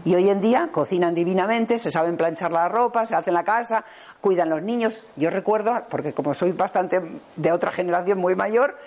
Y 0.05 0.15
hoy 0.15 0.29
en 0.29 0.41
día 0.41 0.69
cocinan 0.71 1.13
divinamente, 1.15 1.77
se 1.77 1.91
saben 1.91 2.17
planchar 2.17 2.51
la 2.51 2.69
ropa, 2.69 3.05
se 3.05 3.15
hacen 3.15 3.33
la 3.33 3.43
casa, 3.43 3.83
cuidan 4.19 4.49
los 4.49 4.61
niños. 4.61 5.03
Yo 5.15 5.29
recuerdo, 5.29 5.83
porque 5.89 6.13
como 6.13 6.33
soy 6.33 6.51
bastante 6.51 7.01
de 7.35 7.51
otra 7.51 7.71
generación 7.71 8.19
muy 8.19 8.35
mayor, 8.35 8.77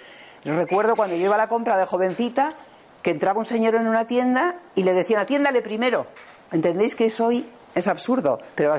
recuerdo 0.45 0.97
cuando 0.97 1.17
yo 1.17 1.25
iba 1.27 1.35
a 1.35 1.39
la 1.39 1.49
compra 1.49 1.77
de 1.77 1.87
jovencita 1.87 2.55
que 3.03 3.11
entraba 3.11 3.39
un 3.39 3.45
señor 3.45 3.75
en 3.75 3.87
una 3.87 4.07
tienda 4.07 4.57
y 4.75 4.83
le 4.83 4.95
decían, 4.95 5.21
atiéndale 5.21 5.61
primero. 5.61 6.07
¿Entendéis 6.51 6.95
que 6.95 7.07
eso 7.07 7.27
hoy 7.27 7.49
es 7.75 7.87
absurdo? 7.87 8.39
Pero 8.55 8.75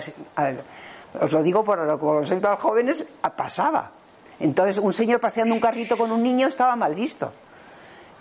os 1.21 1.31
lo 1.31 1.43
digo 1.43 1.63
por 1.63 1.77
lo 1.79 1.99
que 2.21 2.35
más 2.35 2.59
jóvenes, 2.59 3.05
pasaba. 3.35 3.91
Entonces, 4.39 4.79
un 4.79 4.93
señor 4.93 5.19
paseando 5.19 5.53
un 5.53 5.61
carrito 5.61 5.97
con 5.97 6.11
un 6.11 6.23
niño 6.23 6.47
estaba 6.47 6.75
mal 6.75 6.95
visto. 6.95 7.31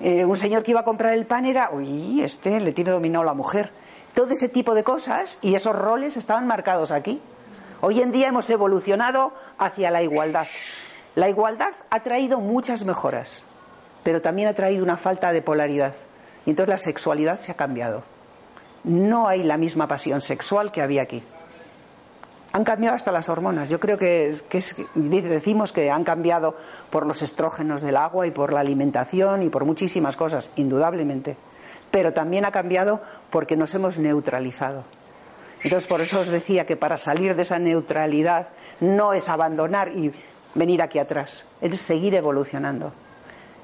Eh, 0.00 0.24
un 0.24 0.36
señor 0.36 0.62
que 0.62 0.72
iba 0.72 0.80
a 0.80 0.84
comprar 0.84 1.14
el 1.14 1.26
pan 1.26 1.46
era, 1.46 1.70
uy, 1.72 2.22
este 2.22 2.60
le 2.60 2.72
tiene 2.72 2.90
dominado 2.90 3.24
la 3.24 3.34
mujer. 3.34 3.70
Todo 4.14 4.30
ese 4.30 4.48
tipo 4.48 4.74
de 4.74 4.84
cosas 4.84 5.38
y 5.42 5.54
esos 5.54 5.76
roles 5.76 6.16
estaban 6.16 6.46
marcados 6.46 6.90
aquí. 6.90 7.20
Hoy 7.80 8.00
en 8.00 8.12
día 8.12 8.28
hemos 8.28 8.48
evolucionado 8.48 9.32
hacia 9.58 9.90
la 9.90 10.02
igualdad. 10.02 10.46
La 11.16 11.28
igualdad 11.28 11.72
ha 11.90 12.02
traído 12.02 12.40
muchas 12.40 12.84
mejoras 12.84 13.44
pero 14.04 14.22
también 14.22 14.46
ha 14.46 14.54
traído 14.54 14.84
una 14.84 14.96
falta 14.96 15.32
de 15.32 15.42
polaridad. 15.42 15.94
Y 16.46 16.50
entonces 16.50 16.68
la 16.68 16.78
sexualidad 16.78 17.40
se 17.40 17.50
ha 17.50 17.56
cambiado. 17.56 18.04
No 18.84 19.26
hay 19.26 19.42
la 19.42 19.56
misma 19.56 19.88
pasión 19.88 20.20
sexual 20.20 20.70
que 20.70 20.82
había 20.82 21.02
aquí. 21.02 21.24
Han 22.52 22.64
cambiado 22.64 22.94
hasta 22.94 23.10
las 23.10 23.28
hormonas. 23.30 23.70
Yo 23.70 23.80
creo 23.80 23.98
que, 23.98 24.36
decimos 24.94 25.72
que 25.72 25.90
han 25.90 26.04
cambiado 26.04 26.54
por 26.90 27.06
los 27.06 27.22
estrógenos 27.22 27.80
del 27.80 27.96
agua 27.96 28.26
y 28.26 28.30
por 28.30 28.52
la 28.52 28.60
alimentación 28.60 29.42
y 29.42 29.48
por 29.48 29.64
muchísimas 29.64 30.16
cosas, 30.16 30.50
indudablemente. 30.54 31.36
Pero 31.94 32.12
también 32.12 32.44
ha 32.44 32.50
cambiado 32.50 33.00
porque 33.30 33.56
nos 33.56 33.72
hemos 33.76 33.98
neutralizado. 33.98 34.82
Entonces, 35.62 35.86
por 35.86 36.00
eso 36.00 36.18
os 36.18 36.26
decía 36.26 36.66
que 36.66 36.74
para 36.74 36.96
salir 36.96 37.36
de 37.36 37.42
esa 37.42 37.60
neutralidad 37.60 38.48
no 38.80 39.12
es 39.12 39.28
abandonar 39.28 39.92
y 39.92 40.12
venir 40.56 40.82
aquí 40.82 40.98
atrás, 40.98 41.44
es 41.60 41.80
seguir 41.80 42.16
evolucionando. 42.16 42.92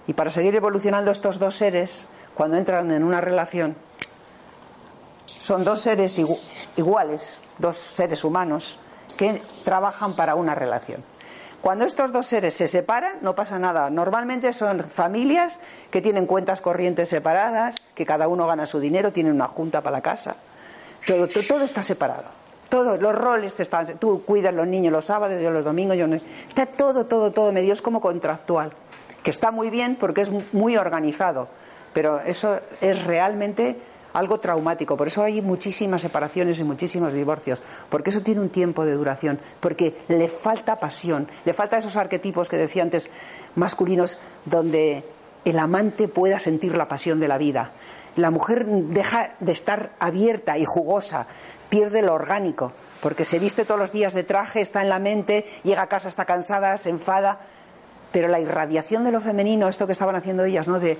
Y 0.07 0.12
para 0.12 0.31
seguir 0.31 0.55
evolucionando 0.55 1.11
estos 1.11 1.41
dos 1.41 1.57
seres, 1.57 2.09
cuando 2.35 2.57
entran 2.57 2.93
en 2.93 3.03
una 3.03 3.20
relación, 3.20 3.74
son 5.26 5.64
dos 5.64 5.81
seres 5.81 6.16
iguales, 6.76 7.39
dos 7.59 7.76
seres 7.78 8.22
humanos, 8.22 8.78
que 9.16 9.43
trabajan 9.64 10.14
para 10.14 10.37
una 10.37 10.55
relación. 10.55 11.03
Cuando 11.61 11.84
estos 11.84 12.12
dos 12.12 12.26
seres 12.26 12.54
se 12.54 12.66
separan, 12.66 13.18
no 13.20 13.34
pasa 13.34 13.58
nada. 13.58 13.90
Normalmente 13.90 14.52
son 14.52 14.82
familias 14.82 15.58
que 15.90 16.00
tienen 16.00 16.26
cuentas 16.26 16.61
corrientes 16.61 17.11
separadas, 17.11 17.76
que 17.94 18.06
cada 18.06 18.28
uno 18.28 18.46
gana 18.46 18.64
su 18.64 18.80
dinero, 18.80 19.12
tienen 19.12 19.34
una 19.34 19.46
junta 19.46 19.82
para 19.82 19.98
la 19.98 20.00
casa. 20.00 20.36
Todo, 21.06 21.62
está 21.62 21.82
separado. 21.82 22.24
Todos 22.70 23.00
los 23.00 23.14
roles 23.14 23.58
están. 23.61 23.86
Tú 23.98 24.22
cuidas 24.24 24.54
los 24.54 24.66
niños 24.66 24.92
los 24.92 25.04
sábados, 25.04 25.40
yo 25.42 25.50
los 25.50 25.64
domingos, 25.64 25.96
yo 25.96 26.06
no. 26.06 26.16
Está 26.48 26.64
todo, 26.64 27.04
todo, 27.06 27.30
todo 27.30 27.52
medio. 27.52 27.72
Es 27.72 27.82
como 27.82 28.00
contractual 28.00 28.72
que 29.22 29.30
está 29.30 29.50
muy 29.50 29.68
bien 29.70 29.96
porque 29.96 30.22
es 30.22 30.30
muy 30.52 30.76
organizado, 30.76 31.48
pero 31.92 32.20
eso 32.20 32.58
es 32.80 33.04
realmente 33.04 33.76
algo 34.12 34.40
traumático. 34.40 34.96
Por 34.96 35.06
eso 35.06 35.22
hay 35.22 35.42
muchísimas 35.42 36.02
separaciones 36.02 36.58
y 36.61 36.64
muchísimos 36.64 37.12
divorcios, 37.12 37.62
porque 37.88 38.11
eso 38.11 38.22
tiene 38.22 38.40
un 38.40 38.50
tiempo 38.50 38.84
de 38.84 38.94
duración, 38.94 39.38
porque 39.61 39.96
le 40.08 40.28
falta 40.28 40.76
pasión, 40.76 41.28
le 41.44 41.54
falta 41.54 41.78
esos 41.78 41.96
arquetipos 41.96 42.48
que 42.48 42.56
decía 42.56 42.82
antes 42.82 43.11
masculinos, 43.54 44.18
donde 44.44 45.04
el 45.44 45.58
amante 45.58 46.08
pueda 46.08 46.38
sentir 46.38 46.76
la 46.76 46.88
pasión 46.88 47.20
de 47.20 47.28
la 47.28 47.38
vida. 47.38 47.72
La 48.16 48.30
mujer 48.30 48.66
deja 48.66 49.34
de 49.40 49.52
estar 49.52 49.90
abierta 50.00 50.58
y 50.58 50.64
jugosa, 50.64 51.26
pierde 51.68 52.02
lo 52.02 52.14
orgánico, 52.14 52.72
porque 53.00 53.24
se 53.24 53.38
viste 53.38 53.64
todos 53.64 53.80
los 53.80 53.92
días 53.92 54.14
de 54.14 54.24
traje, 54.24 54.61
está 54.61 54.82
en 54.82 54.88
la 54.88 54.98
mente, 54.98 55.46
llega 55.62 55.82
a 55.82 55.88
casa, 55.88 56.08
está 56.08 56.24
cansada, 56.24 56.76
se 56.76 56.90
enfada 56.90 57.40
pero 58.12 58.28
la 58.28 58.40
irradiación 58.40 59.04
de 59.04 59.12
lo 59.12 59.20
femenino, 59.20 59.68
esto 59.68 59.86
que 59.86 59.92
estaban 59.92 60.16
haciendo 60.16 60.44
ellas, 60.44 60.66
¿no? 60.66 60.80
De 60.80 60.98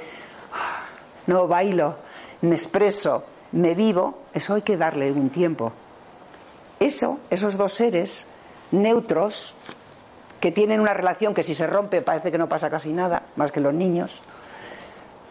no 1.27 1.47
bailo, 1.49 1.97
me 2.43 2.55
expreso, 2.55 3.25
me 3.53 3.75
vivo, 3.75 4.19
eso 4.33 4.55
hay 4.55 4.63
que 4.63 4.77
darle 4.77 5.13
un 5.13 5.31
tiempo. 5.31 5.73
Eso, 6.79 7.21
esos 7.31 7.57
dos 7.57 7.73
seres 7.73 8.27
neutros, 8.73 9.55
que 10.41 10.53
tienen 10.53 10.81
una 10.81 10.95
relación 10.95 11.35
que 11.35 11.43
si 11.43 11.55
se 11.55 11.67
rompe 11.67 12.01
parece 12.01 12.33
que 12.33 12.39
no 12.39 12.49
pasa 12.49 12.71
casi 12.71 12.93
nada, 12.93 13.23
más 13.37 13.53
que 13.53 13.61
los 13.61 13.75
niños, 13.75 14.23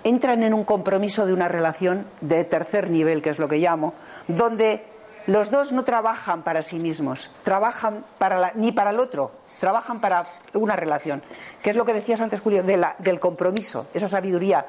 entran 0.04 0.44
en 0.44 0.54
un 0.54 0.64
compromiso 0.64 1.26
de 1.26 1.34
una 1.34 1.48
relación 1.48 2.06
de 2.22 2.44
tercer 2.46 2.90
nivel, 2.90 3.22
que 3.22 3.32
es 3.32 3.40
lo 3.40 3.48
que 3.48 3.58
llamo, 3.58 3.94
donde 4.28 4.84
los 5.26 5.52
dos 5.52 5.72
no 5.72 5.84
trabajan 5.84 6.44
para 6.44 6.62
sí 6.62 6.80
mismos, 6.80 7.30
trabajan 7.44 8.06
para 8.18 8.54
ni 8.56 8.72
para 8.72 8.92
el 8.92 9.00
otro, 9.00 9.32
trabajan 9.60 10.00
para 10.00 10.26
una 10.54 10.76
relación, 10.76 11.22
que 11.62 11.72
es 11.72 11.76
lo 11.76 11.86
que 11.86 11.94
decías 11.94 12.22
antes, 12.22 12.40
Julio, 12.40 12.64
del 12.64 13.20
compromiso, 13.20 13.88
esa 13.94 14.08
sabiduría 14.08 14.66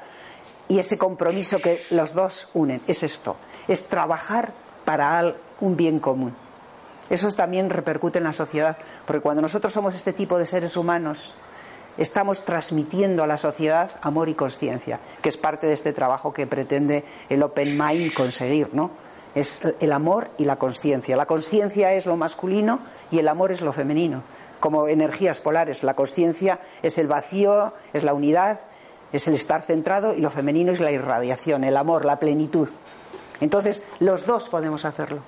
y 0.71 0.79
ese 0.79 0.97
compromiso 0.97 1.59
que 1.59 1.83
los 1.91 2.15
dos 2.15 2.49
unen, 2.55 2.81
es 2.87 3.03
esto, 3.03 3.37
es 3.67 3.89
trabajar 3.89 4.53
para 4.85 5.35
un 5.61 5.77
bien 5.77 5.99
común. 5.99 6.33
Eso 7.11 7.29
también 7.33 7.71
repercute 7.71 8.19
en 8.19 8.25
la 8.25 8.33
sociedad, 8.33 8.79
porque 9.05 9.21
cuando 9.21 9.43
nosotros 9.43 9.73
somos 9.73 9.97
este 9.97 10.13
tipo 10.13 10.39
de 10.39 10.47
seres 10.47 10.77
humanos, 10.77 11.35
estamos 11.99 12.45
transmitiendo 12.45 13.25
a 13.25 13.27
la 13.27 13.37
sociedad 13.37 13.91
amor 14.01 14.29
y 14.29 14.35
conciencia, 14.35 15.01
que 15.21 15.29
es 15.29 15.37
parte 15.37 15.67
de 15.67 15.73
este 15.73 15.93
trabajo 15.93 16.33
que 16.33 16.47
pretende 16.47 17.05
el 17.29 17.43
Open 17.43 17.77
Mind 17.77 18.15
conseguir, 18.15 18.71
¿no? 18.73 18.93
Es 19.35 19.63
el 19.81 19.91
amor 19.91 20.31
y 20.39 20.45
la 20.45 20.55
conciencia. 20.55 21.17
La 21.17 21.27
conciencia 21.27 21.93
es 21.95 22.07
lo 22.07 22.17
masculino 22.17 22.79
y 23.11 23.19
el 23.19 23.27
amor 23.27 23.51
es 23.51 23.61
lo 23.61 23.73
femenino, 23.73 24.23
como 24.61 24.87
energías 24.87 25.41
polares. 25.41 25.83
La 25.83 25.95
conciencia 25.95 26.61
es 26.81 26.97
el 26.97 27.09
vacío, 27.09 27.75
es 27.93 28.05
la 28.05 28.15
unidad, 28.15 28.61
es 29.13 29.27
el 29.29 29.35
estar 29.35 29.63
centrado 29.63 30.15
y 30.15 30.21
lo 30.21 30.31
femenino 30.31 30.73
es 30.73 30.81
la 30.81 30.93
irradiación, 30.93 31.65
el 31.65 31.77
amor, 31.77 32.05
la 32.05 32.19
plenitud. 32.19 32.69
Entonces, 33.41 33.83
los 33.99 34.27
dos 34.27 34.49
podemos 34.49 34.85
hacerlo. 34.85 35.21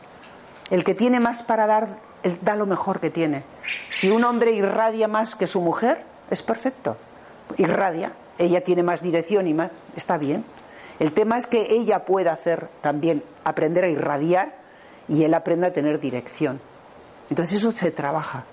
El 0.71 0.85
que 0.85 0.95
tiene 0.95 1.21
más 1.21 1.43
para 1.43 1.67
dar, 1.67 1.99
da 2.43 2.57
lo 2.57 2.67
mejor 2.67 3.01
que 3.01 3.11
tiene. 3.11 3.43
Si 3.91 4.11
un 4.11 4.25
hombre 4.25 4.53
irradia 4.53 5.09
más 5.09 5.35
que 5.35 5.47
su 5.47 5.61
mujer, 5.61 6.05
es 6.31 6.43
perfecto. 6.43 6.97
Irradia. 7.57 8.13
Ella 8.39 8.63
tiene 8.63 8.83
más 8.83 9.03
dirección 9.03 9.47
y 9.47 9.55
más. 9.55 9.71
Está 9.97 10.19
bien. 10.19 10.45
El 10.99 11.13
tema 11.13 11.37
es 11.37 11.47
que 11.47 11.75
ella 11.75 12.05
pueda 12.05 12.33
hacer 12.33 12.69
también, 12.81 13.23
aprender 13.45 13.85
a 13.85 13.89
irradiar 13.89 14.55
y 15.09 15.25
él 15.25 15.35
aprenda 15.35 15.69
a 15.69 15.73
tener 15.73 15.99
dirección. 15.99 16.61
Entonces 17.29 17.61
eso 17.61 17.71
se 17.71 17.91
trabaja. 17.91 18.45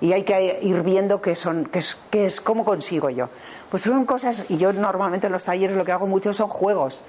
Y 0.00 0.12
hay 0.12 0.22
que 0.24 0.60
ir 0.62 0.82
viendo 0.82 1.20
qué 1.22 1.34
son, 1.34 1.68
es, 1.72 1.96
qué 2.10 2.26
es, 2.26 2.40
cómo 2.40 2.64
consigo 2.64 3.10
yo. 3.10 3.28
Pues 3.74 3.82
son 3.82 4.04
cosas, 4.04 4.46
y 4.50 4.56
yo 4.56 4.72
normalmente 4.72 5.26
en 5.26 5.32
los 5.32 5.42
talleres 5.42 5.76
lo 5.76 5.84
que 5.84 5.90
hago 5.90 6.06
mucho 6.06 6.32
son 6.32 6.46
juegos, 6.46 7.02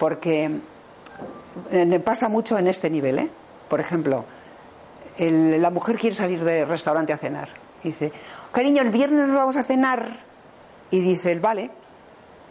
porque 0.00 0.50
me 1.70 2.00
pasa 2.00 2.28
mucho 2.28 2.58
en 2.58 2.66
este 2.66 2.90
nivel, 2.90 3.20
¿eh? 3.20 3.30
Por 3.68 3.78
ejemplo, 3.78 4.24
la 5.16 5.70
mujer 5.70 5.98
quiere 5.98 6.16
salir 6.16 6.42
del 6.42 6.66
restaurante 6.66 7.12
a 7.12 7.18
cenar. 7.18 7.50
Dice, 7.84 8.10
cariño, 8.50 8.82
el 8.82 8.90
viernes 8.90 9.28
nos 9.28 9.36
vamos 9.36 9.56
a 9.56 9.62
cenar. 9.62 10.24
Y 10.90 10.98
dice, 10.98 11.36
vale. 11.36 11.70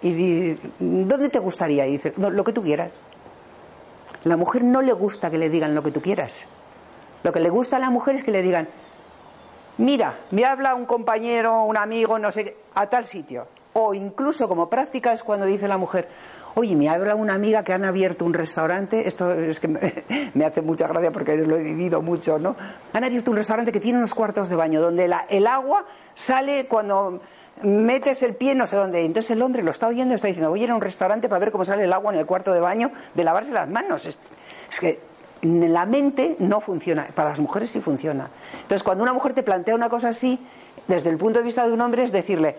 Y 0.02 0.14
dice, 0.14 0.70
¿dónde 0.80 1.28
te 1.28 1.40
gustaría? 1.40 1.86
Y 1.88 1.92
dice, 1.92 2.14
lo 2.16 2.44
que 2.46 2.54
tú 2.54 2.64
quieras. 2.64 2.94
La 4.24 4.38
mujer 4.38 4.64
no 4.64 4.82
le 4.82 4.94
gusta 4.94 5.30
que 5.30 5.38
le 5.38 5.50
digan 5.50 5.76
lo 5.76 5.84
que 5.84 5.92
tú 5.92 6.02
quieras. 6.02 6.46
Lo 7.24 7.34
que 7.34 7.42
le 7.42 7.50
gusta 7.50 7.76
a 7.76 7.80
la 7.80 7.90
mujer 7.90 8.16
es 8.16 8.24
que 8.24 8.32
le 8.32 8.44
digan, 8.44 8.70
mira, 9.82 10.18
me 10.32 10.46
habla 10.46 10.76
un 10.76 10.86
compañero, 10.86 11.64
un 11.64 11.78
amigo, 11.78 12.18
no 12.20 12.32
sé, 12.32 12.56
a 12.76 12.88
tal 12.88 13.06
sitio. 13.06 13.48
O 13.74 13.94
incluso 13.94 14.48
como 14.48 14.70
práctica 14.70 15.14
es 15.14 15.24
cuando 15.24 15.46
dice 15.46 15.68
la 15.68 15.78
mujer, 15.78 16.08
Oye, 16.54 16.76
me 16.76 16.90
habla 16.90 17.16
una 17.16 17.34
amiga 17.34 17.64
que 17.64 17.72
han 17.72 17.86
abierto 17.86 18.26
un 18.26 18.34
restaurante, 18.34 19.08
esto 19.08 19.32
es 19.32 19.60
que 19.62 19.70
me, 19.70 20.46
hace 20.46 20.62
mucha 20.62 20.86
gracia 20.88 21.12
porque 21.12 21.38
lo 21.38 21.56
he 21.56 21.64
vivido 21.64 22.02
mucho, 22.02 22.40
¿no? 22.40 22.58
Han 22.92 23.04
abierto 23.06 23.32
un 23.32 23.38
restaurante 23.38 23.72
que 23.72 23.80
tiene 23.80 23.98
unos 23.98 24.14
cuartos 24.14 24.50
de 24.50 24.58
baño 24.58 24.82
donde 24.82 25.10
el 25.30 25.48
agua 25.48 25.86
sale 26.14 26.66
cuando 26.68 27.22
metes 27.64 28.24
el 28.24 28.36
pie 28.36 28.56
no 28.56 28.66
sé 28.66 28.76
dónde. 28.76 29.06
Entonces 29.06 29.32
el 29.32 29.42
hombre 29.42 29.64
lo 29.64 29.72
está 29.72 29.88
oyendo 29.88 30.14
y 30.14 30.16
está 30.16 30.28
diciendo, 30.28 30.50
voy 30.50 30.62
a 30.62 30.64
ir 30.66 30.72
a 30.72 30.76
un 30.76 30.82
restaurante 30.82 31.30
para 31.30 31.40
ver 31.40 31.52
cómo 31.52 31.64
sale 31.64 31.86
el 31.86 31.94
agua 31.94 32.12
en 32.14 32.20
el 32.20 32.26
cuarto 32.26 32.54
de 32.54 32.60
baño 32.60 32.92
de 33.14 33.24
lavarse 33.24 33.54
las 33.54 33.70
manos. 33.70 34.06
Es, 34.06 34.80
que 34.80 35.00
la 35.42 35.86
mente 35.86 36.36
no 36.40 36.62
funciona, 36.62 37.08
para 37.16 37.30
las 37.30 37.40
mujeres 37.40 37.70
sí 37.70 37.82
funciona. 37.82 38.30
Entonces 38.54 38.84
cuando 38.84 39.04
una 39.04 39.14
mujer 39.14 39.34
te 39.34 39.44
plantea 39.44 39.76
una 39.76 39.90
cosa 39.90 40.10
así, 40.10 40.40
desde 40.88 41.10
el 41.10 41.18
punto 41.18 41.40
de 41.40 41.46
vista 41.46 41.66
de 41.66 41.74
un 41.74 41.82
hombre 41.82 42.04
es 42.04 42.12
decirle, 42.12 42.56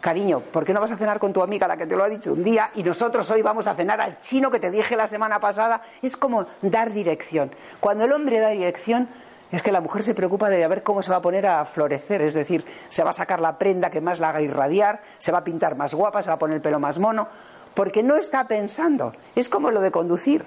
cariño, 0.00 0.40
¿por 0.40 0.64
qué 0.64 0.74
no 0.74 0.80
vas 0.80 0.92
a 0.92 0.96
cenar 0.96 1.18
con 1.18 1.32
tu 1.32 1.42
amiga, 1.42 1.66
la 1.66 1.76
que 1.76 1.86
te 1.86 1.96
lo 1.96 2.04
ha 2.04 2.08
dicho 2.08 2.32
un 2.32 2.44
día, 2.44 2.70
y 2.74 2.82
nosotros 2.82 3.30
hoy 3.30 3.40
vamos 3.40 3.66
a 3.66 3.74
cenar 3.74 4.00
al 4.00 4.20
chino 4.20 4.50
que 4.50 4.60
te 4.60 4.70
dije 4.70 4.96
la 4.96 5.06
semana 5.06 5.40
pasada? 5.40 5.80
Es 6.02 6.16
como 6.16 6.46
dar 6.60 6.92
dirección. 6.92 7.50
Cuando 7.80 8.04
el 8.04 8.12
hombre 8.12 8.38
da 8.38 8.50
dirección, 8.50 9.08
es 9.50 9.62
que 9.62 9.72
la 9.72 9.80
mujer 9.80 10.02
se 10.02 10.14
preocupa 10.14 10.50
de 10.50 10.66
ver 10.66 10.82
cómo 10.82 11.02
se 11.02 11.10
va 11.10 11.18
a 11.18 11.22
poner 11.22 11.46
a 11.46 11.64
florecer, 11.64 12.20
es 12.20 12.34
decir, 12.34 12.64
se 12.88 13.02
va 13.02 13.10
a 13.10 13.12
sacar 13.14 13.40
la 13.40 13.56
prenda 13.56 13.88
que 13.88 14.00
más 14.00 14.18
la 14.18 14.30
haga 14.30 14.42
irradiar, 14.42 15.00
se 15.16 15.32
va 15.32 15.38
a 15.38 15.44
pintar 15.44 15.76
más 15.76 15.94
guapa, 15.94 16.20
se 16.20 16.28
va 16.28 16.34
a 16.34 16.38
poner 16.38 16.56
el 16.56 16.62
pelo 16.62 16.80
más 16.80 16.98
mono, 16.98 17.28
porque 17.72 18.02
no 18.02 18.16
está 18.16 18.46
pensando. 18.46 19.12
Es 19.34 19.48
como 19.48 19.70
lo 19.70 19.80
de 19.80 19.90
conducir. 19.90 20.44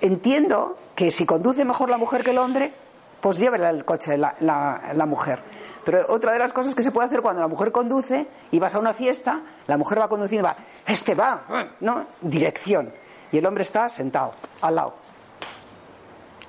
Entiendo 0.00 0.76
que 0.98 1.12
si 1.12 1.24
conduce 1.24 1.64
mejor 1.64 1.90
la 1.90 1.96
mujer 1.96 2.24
que 2.24 2.32
el 2.32 2.38
hombre, 2.38 2.72
pues 3.20 3.38
llévele 3.38 3.68
el 3.68 3.84
coche 3.84 4.18
la, 4.18 4.34
la 4.40 5.06
mujer. 5.06 5.38
Pero 5.84 6.04
otra 6.08 6.32
de 6.32 6.40
las 6.40 6.52
cosas 6.52 6.74
que 6.74 6.82
se 6.82 6.90
puede 6.90 7.06
hacer 7.06 7.22
cuando 7.22 7.40
la 7.40 7.46
mujer 7.46 7.70
conduce 7.70 8.26
y 8.50 8.58
vas 8.58 8.74
a 8.74 8.80
una 8.80 8.92
fiesta, 8.92 9.42
la 9.68 9.76
mujer 9.76 10.00
va 10.00 10.08
conduciendo 10.08 10.48
y 10.48 10.50
va, 10.50 10.56
este 10.88 11.14
va, 11.14 11.68
¿no? 11.78 12.04
Dirección. 12.20 12.92
Y 13.30 13.38
el 13.38 13.46
hombre 13.46 13.62
está 13.62 13.88
sentado, 13.88 14.32
al 14.60 14.74
lado. 14.74 14.94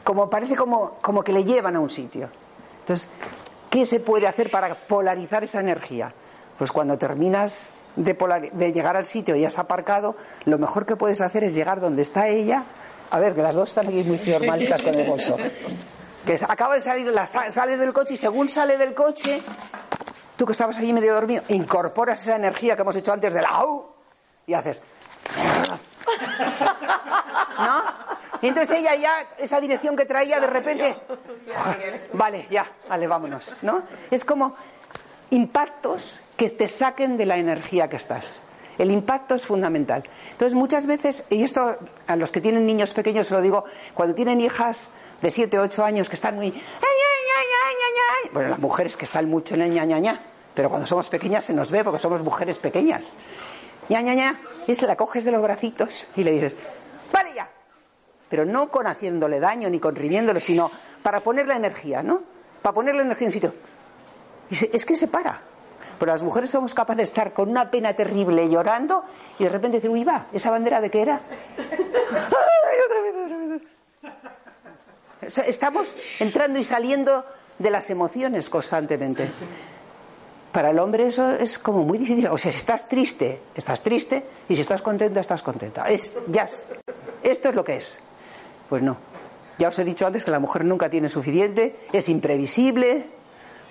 Como 0.04 0.32
parece 0.32 0.56
como, 0.56 0.94
como 1.00 1.24
que 1.24 1.32
le 1.32 1.44
llevan 1.44 1.76
a 1.76 1.80
un 1.80 1.92
sitio. 1.92 2.28
Entonces, 2.80 3.08
¿qué 3.70 3.86
se 3.86 4.00
puede 4.00 4.26
hacer 4.26 4.50
para 4.50 4.74
polarizar 4.74 5.44
esa 5.44 5.60
energía? 5.60 6.12
Pues 6.58 6.72
cuando 6.72 6.98
terminas 6.98 7.82
de, 7.96 8.50
de 8.52 8.72
llegar 8.72 8.98
al 8.98 9.06
sitio 9.06 9.36
y 9.36 9.46
has 9.46 9.60
aparcado, 9.60 10.16
lo 10.46 10.58
mejor 10.58 10.88
que 10.88 10.96
puedes 10.96 11.22
hacer 11.22 11.44
es 11.44 11.54
llegar 11.54 11.80
donde 11.80 12.02
está 12.02 12.30
ella. 12.30 12.64
A 13.12 13.20
ver, 13.20 13.34
que 13.34 13.42
las 13.42 13.56
dos 13.56 13.70
están 13.70 13.88
aquí 13.88 14.04
muy 14.04 14.18
formalitas 14.18 14.82
con 14.82 14.94
el 14.96 15.08
bolso 15.08 15.36
que 16.26 16.46
acaba 16.48 16.76
de 16.76 16.82
salir, 16.82 17.08
la, 17.08 17.26
sale 17.26 17.78
del 17.78 17.94
coche 17.94 18.14
y 18.14 18.18
según 18.18 18.50
sale 18.50 18.78
del 18.78 18.94
coche, 18.94 19.42
tú 20.36 20.46
que 20.46 20.52
estabas 20.52 20.78
allí 20.78 20.94
medio 20.94 21.14
dormido, 21.14 21.44
incorporas 21.48 22.22
esa 22.22 22.36
energía 22.36 22.76
que 22.76 22.84
hemos 22.84 22.96
hecho 22.96 23.14
antes 23.14 23.34
de 23.34 23.42
la 23.42 23.50
AU 23.50 23.86
y 24.46 24.54
haces. 24.54 24.82
¿No? 27.58 27.84
Y 28.42 28.48
entonces 28.48 28.78
ella 28.78 28.96
ya, 28.96 29.12
esa 29.38 29.60
dirección 29.60 29.96
que 29.98 30.06
traía, 30.06 30.40
de 30.40 30.48
repente. 30.48 30.96
Vale, 32.14 32.48
ya, 32.50 32.72
vale, 32.88 33.08
vámonos. 33.08 33.58
¿No? 33.64 33.84
Es 34.10 34.24
como 34.24 34.56
impactos 35.32 36.20
que 36.38 36.50
te 36.50 36.68
saquen 36.68 37.18
de 37.18 37.26
la 37.26 37.38
energía 37.38 37.90
que 37.90 37.98
estás. 37.98 38.42
El 38.80 38.92
impacto 38.92 39.36
es 39.36 39.46
fundamental. 39.46 40.04
Entonces, 40.32 40.56
muchas 40.56 40.88
veces, 40.88 41.26
y 41.30 41.44
esto 41.44 41.78
a 42.08 42.16
los 42.16 42.32
que 42.32 42.40
tienen 42.40 42.66
niños 42.66 42.94
pequeños 42.94 43.28
se 43.28 43.34
lo 43.34 43.42
digo, 43.42 43.66
cuando 43.94 44.16
tienen 44.16 44.40
hijas 44.40 44.88
de 45.22 45.30
7 45.30 45.60
o 45.60 45.64
8 45.64 45.84
años 45.84 46.08
que 46.10 46.16
están 46.16 46.36
muy... 46.36 46.50
Bueno, 48.32 48.50
las 48.50 48.60
mujeres 48.60 48.96
que 48.96 49.04
están 49.04 49.30
mucho 49.30 49.56
en 49.56 49.64
el 49.64 49.74
ña, 49.74 49.84
ña, 49.84 50.00
ña, 50.00 50.20
pero 50.56 50.70
cuando 50.70 50.88
somos 50.88 51.10
pequeñas 51.10 51.44
se 51.44 51.54
nos 51.54 51.72
ve 51.72 51.84
porque 51.84 52.00
somos 52.00 52.22
mujeres 52.22 52.58
pequeñas. 52.58 53.14
ña, 53.90 54.02
ña, 54.02 54.40
y 54.66 54.74
se 54.76 54.88
la 54.88 54.96
coges 54.96 55.26
de 55.26 55.32
los 55.32 55.42
bracitos 55.42 56.06
y 56.16 56.24
le 56.24 56.32
dices, 56.32 56.56
vale 57.12 57.34
ya. 57.36 57.50
Pero 58.30 58.46
no 58.46 58.72
con 58.72 58.88
haciéndole 58.88 59.42
daño 59.42 59.70
ni 59.70 59.82
con 59.82 59.94
riñéndole, 59.94 60.40
sino 60.40 60.72
para 61.04 61.20
poner 61.20 61.48
la 61.48 61.58
energía, 61.58 62.02
¿no? 62.02 62.24
Para 62.62 62.74
poner 62.74 62.96
la 62.96 63.02
energía 63.02 63.28
en 63.28 63.32
sitio. 63.34 63.54
Y 64.50 64.76
es 64.76 64.86
que 64.86 64.96
se 64.96 65.10
para. 65.10 65.49
Pero 66.00 66.14
las 66.14 66.24
mujeres 66.24 66.50
somos 66.50 66.74
capaces 66.74 66.98
de 66.98 67.04
estar 67.04 67.34
con 67.34 67.50
una 67.50 67.70
pena 67.70 67.94
terrible 67.94 68.50
llorando 68.50 69.04
y 69.38 69.44
de 69.44 69.50
repente 69.50 69.78
decir, 69.78 69.90
uy, 69.90 70.06
va, 70.06 70.28
¿esa 70.34 70.50
bandera 70.50 70.80
de 70.80 70.90
qué 70.90 71.02
era? 71.02 71.22
Estamos 75.22 75.96
entrando 76.20 76.58
y 76.58 76.64
saliendo 76.64 77.26
de 77.60 77.70
las 77.70 77.90
emociones 77.90 78.50
constantemente. 78.50 79.30
Para 80.54 80.72
el 80.72 80.80
hombre 80.80 81.08
eso 81.08 81.32
es 81.32 81.60
como 81.60 81.84
muy 81.84 81.98
difícil. 81.98 82.28
O 82.28 82.38
sea, 82.38 82.52
si 82.52 82.58
estás 82.58 82.88
triste, 82.88 83.42
estás 83.54 83.82
triste, 83.84 84.26
y 84.48 84.56
si 84.56 84.62
estás 84.62 84.82
contenta, 84.82 85.20
estás 85.20 85.44
contenta. 85.44 85.88
Es, 85.90 86.14
ya, 86.28 86.48
esto 87.22 87.50
es 87.50 87.56
lo 87.56 87.64
que 87.64 87.76
es. 87.76 88.00
Pues 88.70 88.82
no. 88.82 88.98
Ya 89.60 89.68
os 89.68 89.78
he 89.78 89.84
dicho 89.84 90.08
antes 90.08 90.24
que 90.24 90.32
la 90.32 90.40
mujer 90.40 90.64
nunca 90.64 90.90
tiene 90.90 91.10
suficiente, 91.10 91.76
es 91.92 92.08
imprevisible, 92.08 93.08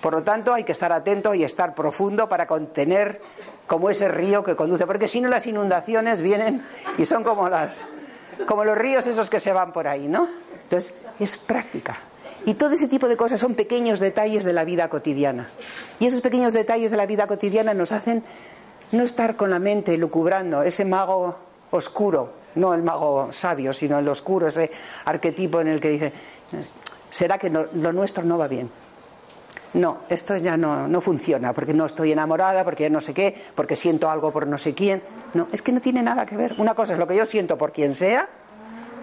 por 0.01 0.13
lo 0.13 0.23
tanto 0.23 0.53
hay 0.53 0.63
que 0.63 0.71
estar 0.71 0.91
atento 0.91 1.33
y 1.33 1.43
estar 1.43 1.75
profundo 1.75 2.29
para 2.29 2.47
contener 2.47 3.21
como 3.67 3.89
ese 3.89 4.07
río 4.07 4.43
que 4.43 4.55
conduce, 4.55 4.85
porque 4.85 5.07
si 5.07 5.21
no 5.21 5.29
las 5.29 5.45
inundaciones 5.45 6.21
vienen 6.21 6.65
y 6.97 7.05
son 7.05 7.23
como 7.23 7.49
las 7.49 7.83
como 8.47 8.63
los 8.63 8.77
ríos 8.77 9.05
esos 9.07 9.29
que 9.29 9.39
se 9.39 9.51
van 9.51 9.73
por 9.73 9.87
ahí, 9.87 10.07
¿no? 10.07 10.27
Entonces, 10.63 10.93
es 11.19 11.37
práctica. 11.37 11.99
Y 12.45 12.53
todo 12.53 12.71
ese 12.71 12.87
tipo 12.87 13.07
de 13.07 13.17
cosas 13.17 13.39
son 13.39 13.55
pequeños 13.55 13.99
detalles 13.99 14.45
de 14.45 14.53
la 14.53 14.63
vida 14.63 14.87
cotidiana. 14.87 15.49
Y 15.99 16.05
esos 16.05 16.21
pequeños 16.21 16.53
detalles 16.53 16.91
de 16.91 16.97
la 16.97 17.05
vida 17.05 17.27
cotidiana 17.27 17.73
nos 17.73 17.91
hacen 17.91 18.23
no 18.91 19.03
estar 19.03 19.35
con 19.35 19.49
la 19.49 19.59
mente 19.59 19.97
lucubrando, 19.97 20.63
ese 20.63 20.85
mago 20.85 21.35
oscuro, 21.71 22.33
no 22.55 22.73
el 22.73 22.81
mago 22.81 23.29
sabio, 23.33 23.73
sino 23.73 23.99
el 23.99 24.07
oscuro, 24.07 24.47
ese 24.47 24.71
arquetipo 25.05 25.59
en 25.61 25.67
el 25.67 25.81
que 25.81 25.89
dice, 25.89 26.13
será 27.11 27.37
que 27.37 27.49
lo 27.49 27.93
nuestro 27.93 28.23
no 28.23 28.37
va 28.37 28.47
bien. 28.47 28.69
No, 29.73 29.99
esto 30.09 30.35
ya 30.37 30.57
no, 30.57 30.87
no 30.87 30.99
funciona, 30.99 31.53
porque 31.53 31.73
no 31.73 31.85
estoy 31.85 32.11
enamorada, 32.11 32.63
porque 32.63 32.89
no 32.89 33.01
sé 33.01 33.13
qué, 33.13 33.35
porque 33.53 33.75
siento 33.75 34.09
algo 34.09 34.31
por 34.31 34.47
no 34.47 34.57
sé 34.57 34.73
quién. 34.73 35.01
No, 35.33 35.47
es 35.51 35.61
que 35.61 35.71
no 35.71 35.79
tiene 35.79 36.01
nada 36.01 36.25
que 36.25 36.35
ver. 36.35 36.55
Una 36.57 36.73
cosa 36.73 36.93
es 36.93 36.99
lo 36.99 37.05
que 37.05 37.15
yo 37.15 37.25
siento 37.25 37.57
por 37.57 37.71
quien 37.71 37.93
sea, 37.93 38.27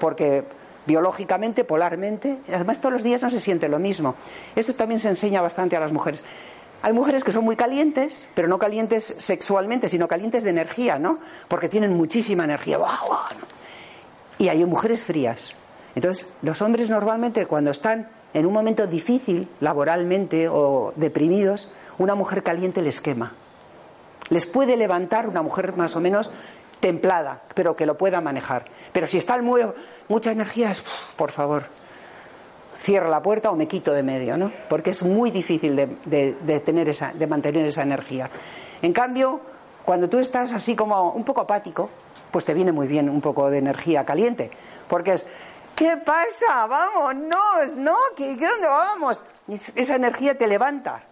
porque 0.01 0.45
biológicamente, 0.87 1.65
polarmente, 1.65 2.39
además 2.49 2.81
todos 2.81 2.93
los 2.93 3.03
días 3.03 3.23
no 3.23 3.31
se 3.31 3.39
siente 3.39 3.69
lo 3.69 3.79
mismo. 3.79 4.17
Esto 4.57 4.75
también 4.75 5.01
se 5.01 5.09
enseña 5.09 5.41
bastante 5.41 5.77
a 5.77 5.81
las 5.81 5.93
mujeres. 5.93 6.25
Hay 6.83 6.93
mujeres 6.93 7.25
que 7.25 7.33
son 7.33 7.45
muy 7.45 7.57
calientes, 7.57 8.29
pero 8.35 8.49
no 8.49 8.59
calientes 8.59 9.15
sexualmente, 9.19 9.89
sino 9.89 10.09
calientes 10.09 10.43
de 10.43 10.51
energía, 10.51 10.99
¿no? 10.99 11.19
Porque 11.49 11.69
tienen 11.69 11.95
muchísima 11.95 12.45
energía. 12.45 12.79
Y 14.39 14.49
hay 14.49 14.65
mujeres 14.65 15.05
frías. 15.05 15.55
Entonces, 15.95 16.29
los 16.43 16.61
hombres 16.61 16.91
normalmente 16.91 17.47
cuando 17.47 17.71
están 17.71 18.09
en 18.35 18.47
un 18.47 18.53
momento 18.53 18.87
difícil, 18.87 19.49
laboralmente 19.61 20.49
o 20.49 20.93
deprimidos, 20.97 21.69
una 21.99 22.15
mujer 22.15 22.43
caliente 22.43 22.83
les 22.83 23.01
quema. 23.01 23.33
Les 24.29 24.47
puede 24.47 24.77
levantar 24.77 25.29
una 25.29 25.43
mujer 25.43 25.77
más 25.77 25.97
o 25.97 26.01
menos 26.01 26.31
templada, 26.81 27.43
pero 27.55 27.77
que 27.77 27.87
lo 27.87 27.97
pueda 27.97 28.21
manejar. 28.21 28.65
Pero 28.93 29.07
si 29.07 29.19
está 29.19 29.41
muevo, 29.41 29.75
mucha 30.09 30.33
energía, 30.33 30.73
por 31.17 31.33
favor, 31.33 31.65
cierra 32.81 33.09
la 33.09 33.23
puerta 33.23 33.51
o 33.51 33.57
me 33.57 33.67
quito 33.67 33.93
de 33.93 34.03
medio, 34.03 34.37
¿no? 34.37 34.53
Porque 34.69 34.91
es 34.91 35.03
muy 35.03 35.31
difícil 35.31 35.75
de, 35.77 36.61
tener 36.65 36.89
esa, 36.89 37.13
de 37.13 37.27
mantener 37.27 37.67
esa 37.67 37.83
energía. 37.83 38.31
En 38.83 38.93
cambio, 38.93 39.41
cuando 39.85 40.09
tú 40.09 40.19
estás 40.19 40.53
así 40.53 40.77
como 40.77 41.13
un 41.13 41.25
poco 41.25 41.41
apático, 41.41 41.89
pues 42.31 42.45
te 42.45 42.55
viene 42.55 42.73
muy 42.73 42.87
bien 42.87 43.09
un 43.09 43.21
poco 43.21 43.51
de 43.51 43.59
energía 43.59 44.05
caliente, 44.05 44.51
porque 44.89 45.15
es 45.15 45.27
¿Qué 45.77 45.99
pasa? 45.99 46.67
Vámonos, 46.67 47.77
¿no? 47.77 47.95
¿Qué, 48.17 48.35
dónde 48.35 48.67
vamos? 48.67 49.23
Esa 49.75 49.97
energía 49.97 50.37
te 50.37 50.47
levanta. 50.47 51.03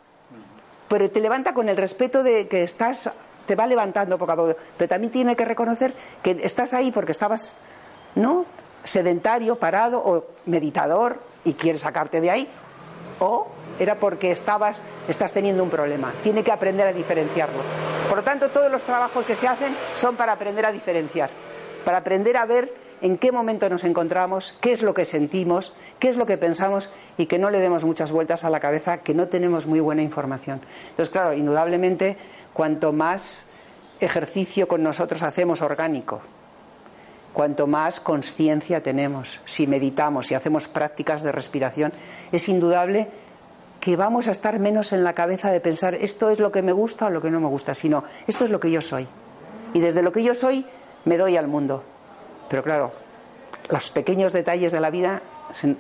Pero 0.88 1.10
te 1.10 1.20
levanta 1.20 1.52
con 1.52 1.68
el 1.68 1.76
respeto 1.76 2.22
de 2.22 2.48
que 2.48 2.62
estás, 2.62 3.10
te 3.44 3.56
va 3.56 3.66
levantando 3.66 4.16
poco 4.16 4.32
a 4.32 4.36
poco. 4.36 4.56
Pero 4.78 4.88
también 4.88 5.10
tiene 5.12 5.36
que 5.36 5.44
reconocer 5.44 5.92
que 6.22 6.40
estás 6.42 6.72
ahí 6.72 6.90
porque 6.90 7.12
estabas, 7.12 7.56
¿no? 8.14 8.46
Sedentario, 8.84 9.56
parado 9.56 10.02
o 10.02 10.24
meditador 10.46 11.20
y 11.44 11.52
quieres 11.52 11.82
sacarte 11.82 12.22
de 12.22 12.30
ahí. 12.30 12.48
O 13.18 13.48
era 13.78 13.96
porque 13.96 14.30
estabas, 14.30 14.80
estás 15.08 15.34
teniendo 15.34 15.62
un 15.62 15.68
problema. 15.68 16.10
Tiene 16.22 16.42
que 16.42 16.52
aprender 16.52 16.86
a 16.86 16.92
diferenciarlo. 16.94 17.60
Por 18.08 18.16
lo 18.16 18.24
tanto, 18.24 18.48
todos 18.48 18.72
los 18.72 18.82
trabajos 18.82 19.26
que 19.26 19.34
se 19.34 19.46
hacen 19.46 19.76
son 19.94 20.16
para 20.16 20.32
aprender 20.32 20.64
a 20.64 20.72
diferenciar, 20.72 21.28
para 21.84 21.98
aprender 21.98 22.38
a 22.38 22.46
ver 22.46 22.83
en 23.00 23.18
qué 23.18 23.32
momento 23.32 23.68
nos 23.68 23.84
encontramos, 23.84 24.56
qué 24.60 24.72
es 24.72 24.82
lo 24.82 24.94
que 24.94 25.04
sentimos, 25.04 25.74
qué 25.98 26.08
es 26.08 26.16
lo 26.16 26.26
que 26.26 26.38
pensamos 26.38 26.90
y 27.18 27.26
que 27.26 27.38
no 27.38 27.50
le 27.50 27.60
demos 27.60 27.84
muchas 27.84 28.12
vueltas 28.12 28.44
a 28.44 28.50
la 28.50 28.60
cabeza, 28.60 28.98
que 28.98 29.14
no 29.14 29.28
tenemos 29.28 29.66
muy 29.66 29.80
buena 29.80 30.02
información. 30.02 30.60
Entonces, 30.90 31.10
claro, 31.10 31.32
indudablemente, 31.32 32.16
cuanto 32.52 32.92
más 32.92 33.46
ejercicio 34.00 34.68
con 34.68 34.82
nosotros 34.82 35.22
hacemos 35.22 35.62
orgánico, 35.62 36.20
cuanto 37.32 37.66
más 37.66 38.00
conciencia 38.00 38.82
tenemos, 38.82 39.40
si 39.44 39.66
meditamos, 39.66 40.28
si 40.28 40.34
hacemos 40.34 40.68
prácticas 40.68 41.22
de 41.22 41.32
respiración, 41.32 41.92
es 42.32 42.48
indudable 42.48 43.08
que 43.80 43.96
vamos 43.96 44.28
a 44.28 44.30
estar 44.30 44.58
menos 44.58 44.94
en 44.94 45.04
la 45.04 45.12
cabeza 45.12 45.50
de 45.50 45.60
pensar 45.60 45.94
esto 45.94 46.30
es 46.30 46.38
lo 46.38 46.50
que 46.50 46.62
me 46.62 46.72
gusta 46.72 47.06
o 47.06 47.10
lo 47.10 47.20
que 47.20 47.30
no 47.30 47.40
me 47.40 47.48
gusta, 47.48 47.74
sino 47.74 48.04
esto 48.26 48.44
es 48.44 48.50
lo 48.50 48.60
que 48.60 48.70
yo 48.70 48.80
soy. 48.80 49.06
Y 49.74 49.80
desde 49.80 50.02
lo 50.02 50.10
que 50.12 50.22
yo 50.22 50.32
soy 50.32 50.64
me 51.04 51.18
doy 51.18 51.36
al 51.36 51.48
mundo. 51.48 51.84
Pero 52.48 52.62
claro, 52.62 52.92
los 53.70 53.90
pequeños 53.90 54.32
detalles 54.32 54.72
de 54.72 54.80
la 54.80 54.90
vida 54.90 55.22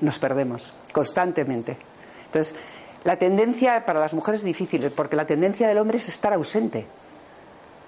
nos 0.00 0.18
perdemos 0.18 0.72
constantemente. 0.92 1.76
Entonces, 2.26 2.54
la 3.04 3.16
tendencia 3.16 3.84
para 3.84 4.00
las 4.00 4.14
mujeres 4.14 4.40
es 4.40 4.44
difícil, 4.44 4.90
porque 4.90 5.16
la 5.16 5.26
tendencia 5.26 5.68
del 5.68 5.78
hombre 5.78 5.98
es 5.98 6.08
estar 6.08 6.32
ausente. 6.32 6.86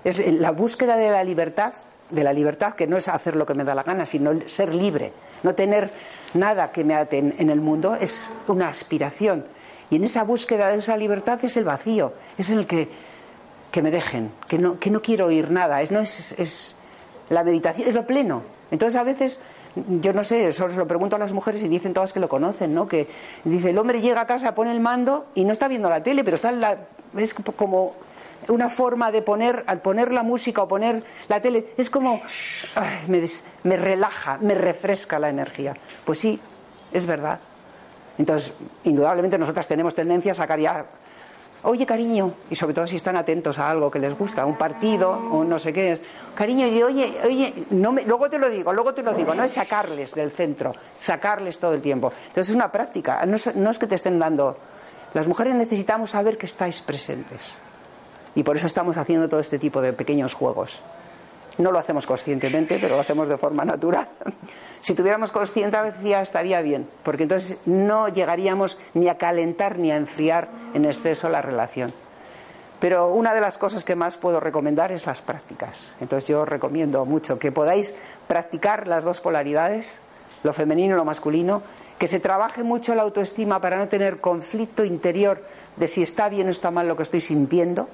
Es 0.05 0.25
la 0.27 0.51
búsqueda 0.51 0.97
de 0.97 1.11
la 1.11 1.25
libertad, 1.25 1.73
de 2.11 2.23
la 2.23 2.33
libertad 2.33 2.75
que 2.75 2.87
no 2.87 2.97
es 2.97 3.09
hacer 3.09 3.35
lo 3.35 3.47
que 3.47 3.55
me 3.55 3.65
da 3.65 3.75
la 3.75 3.83
gana, 3.83 4.05
sino 4.05 4.49
ser 4.49 4.75
libre, 4.75 5.13
no 5.43 5.55
tener 5.55 5.91
nada 6.35 6.71
que 6.71 6.85
me 6.85 6.95
ate 6.95 7.19
en 7.19 7.51
el 7.51 7.61
mundo, 7.61 7.97
es 7.97 8.31
una 8.47 8.69
aspiración. 8.69 9.45
Y 9.91 9.97
en 9.97 10.05
esa 10.05 10.25
búsqueda 10.25 10.69
de 10.69 10.79
esa 10.79 10.97
libertad 10.97 11.39
es 11.43 11.57
el 11.57 11.65
vacío, 11.65 12.13
es 12.37 12.51
el 12.51 12.67
que, 12.67 12.89
que 13.71 13.83
me 13.83 13.91
dejen, 13.91 14.33
que 14.49 14.59
no, 14.59 14.79
que 14.79 14.91
no 14.91 15.01
quiero 15.01 15.27
oír 15.27 15.51
nada, 15.51 15.81
es, 15.81 15.91
no 15.91 16.01
es, 16.01 16.33
es 16.39 16.75
la 17.29 17.45
meditación, 17.45 17.89
es 17.89 17.95
lo 17.95 18.05
pleno, 18.05 18.43
entonces 18.71 18.99
a 19.01 19.05
veces 19.05 19.41
yo 20.01 20.13
no 20.13 20.25
sé, 20.25 20.49
eso 20.49 20.71
se 20.71 20.77
lo 20.77 20.87
pregunto 20.87 21.17
a 21.17 21.19
las 21.19 21.33
mujeres 21.33 21.63
y 21.63 21.69
dicen 21.69 21.93
todas 21.93 22.13
que 22.13 22.21
lo 22.21 22.29
conocen, 22.29 22.75
¿no? 22.75 22.89
Que 22.89 23.09
dice, 23.45 23.71
el 23.71 23.79
hombre 23.79 24.01
llega 24.01 24.23
a 24.23 24.27
casa, 24.27 24.55
pone 24.55 24.71
el 24.71 24.81
mando 24.81 25.27
y 25.35 25.45
no 25.45 25.53
está 25.53 25.69
viendo 25.69 25.91
la 25.91 26.03
tele, 26.03 26.25
pero 26.25 26.37
está 26.37 26.49
en 26.49 26.61
la, 26.61 26.79
es 27.17 27.35
como 27.35 27.95
una 28.49 28.71
forma 28.71 29.13
de 29.13 29.23
poner, 29.23 29.65
al 29.67 29.81
poner 29.81 30.13
la 30.13 30.23
música 30.23 30.63
o 30.63 30.69
poner 30.69 31.03
la 31.29 31.41
tele, 31.41 31.69
es 31.77 31.91
como, 31.91 32.23
me, 33.09 33.27
me 33.65 33.77
relaja, 33.77 34.39
me 34.41 34.55
refresca 34.55 35.19
la 35.19 35.29
energía. 35.29 35.77
Pues 36.05 36.19
sí, 36.21 36.41
es 36.93 37.05
verdad. 37.05 37.39
Entonces, 38.19 38.53
indudablemente 38.85 39.37
nosotras 39.37 39.69
tenemos 39.69 39.95
tendencia 39.95 40.33
a 40.33 40.35
sacar 40.35 40.59
ya 40.59 40.87
oye 41.67 41.85
cariño, 41.85 42.33
y 42.51 42.57
sobre 42.57 42.75
todo 42.75 42.87
si 42.87 42.97
están 42.97 43.17
atentos 43.17 43.59
a 43.59 43.69
algo 43.69 43.91
que 43.91 43.99
les 43.99 44.17
gusta, 44.17 44.47
un 44.47 44.57
partido 44.57 45.11
o 45.11 45.45
no 45.45 45.59
sé 45.59 45.73
qué 45.73 45.93
es, 45.93 46.03
cariño, 46.35 46.67
y 46.67 46.83
oye, 46.83 47.15
oye, 47.25 47.67
no 47.71 47.93
me, 47.93 48.03
luego 48.05 48.31
te 48.31 48.39
lo 48.39 48.49
digo, 48.49 48.73
luego 48.73 48.95
te 48.95 49.03
lo 49.03 49.13
digo, 49.13 49.35
no 49.35 49.43
es 49.45 49.53
sacarles 49.53 50.15
del 50.15 50.31
centro, 50.31 50.73
sacarles 51.01 51.59
todo 51.59 51.75
el 51.75 51.83
tiempo. 51.83 52.13
Entonces 52.29 52.51
es 52.51 52.55
una 52.55 52.71
práctica, 52.71 53.25
no 53.27 53.37
no 53.55 53.71
es 53.71 53.79
que 53.79 53.87
te 53.87 53.97
estén 53.97 54.19
dando. 54.19 54.57
Las 55.15 55.27
mujeres 55.27 55.55
necesitamos 55.55 56.11
saber 56.11 56.39
que 56.39 56.47
estáis 56.47 56.81
presentes. 56.83 57.41
Y 58.35 58.43
por 58.43 58.57
eso 58.57 58.67
estamos 58.67 58.97
haciendo 58.97 59.29
todo 59.29 59.41
este 59.41 59.59
tipo 59.59 59.81
de 59.81 59.93
pequeños 59.93 60.35
juegos. 60.35 60.79
No 61.59 61.73
lo 61.73 61.79
hacemos 61.79 62.07
conscientemente, 62.07 62.79
pero 62.81 62.97
lo 62.97 63.01
hacemos 63.01 63.29
de 63.29 63.39
forma 63.39 63.65
natural. 63.65 64.09
Si 64.79 64.95
tuviéramos 64.95 65.33
conciencia 65.33 66.21
estaría 66.21 66.61
bien, 66.61 66.89
porque 67.03 67.25
entonces 67.25 67.59
no 67.67 68.07
llegaríamos 68.07 68.79
ni 68.95 69.09
a 69.09 69.19
calentar 69.19 69.81
ni 69.81 69.91
a 69.91 69.97
enfriar 69.97 70.47
en 70.75 70.85
exceso 70.85 71.29
la 71.29 71.43
relación. 71.43 71.93
Pero 72.79 73.09
una 73.09 73.35
de 73.35 73.41
las 73.41 73.59
cosas 73.59 73.85
que 73.85 73.97
más 73.97 74.17
puedo 74.17 74.39
recomendar 74.39 74.93
es 74.93 75.05
las 75.07 75.23
prácticas. 75.23 75.91
Entonces 76.01 76.29
yo 76.29 76.45
recomiendo 76.45 77.05
mucho 77.05 77.37
que 77.41 77.51
podáis 77.51 77.97
practicar 78.29 78.87
las 78.87 79.03
dos 79.03 79.21
polaridades, 79.21 79.99
lo 80.45 80.53
femenino 80.53 80.95
y 80.95 80.99
lo 80.99 81.05
masculino, 81.05 81.63
que 81.99 82.07
se 82.07 82.21
trabaje 82.21 82.63
mucho 82.63 82.95
la 82.95 83.03
autoestima 83.03 83.61
para 83.61 83.79
no 83.79 83.89
tener 83.89 84.21
conflicto 84.21 84.85
interior 84.85 85.43
de 85.75 85.89
si 85.89 86.05
está 86.05 86.29
bien 86.29 86.47
o 86.47 86.51
está 86.51 86.71
mal 86.71 86.87
lo 86.87 86.97
que 86.97 87.03
estoy 87.03 87.21
sintiendo. 87.21 87.89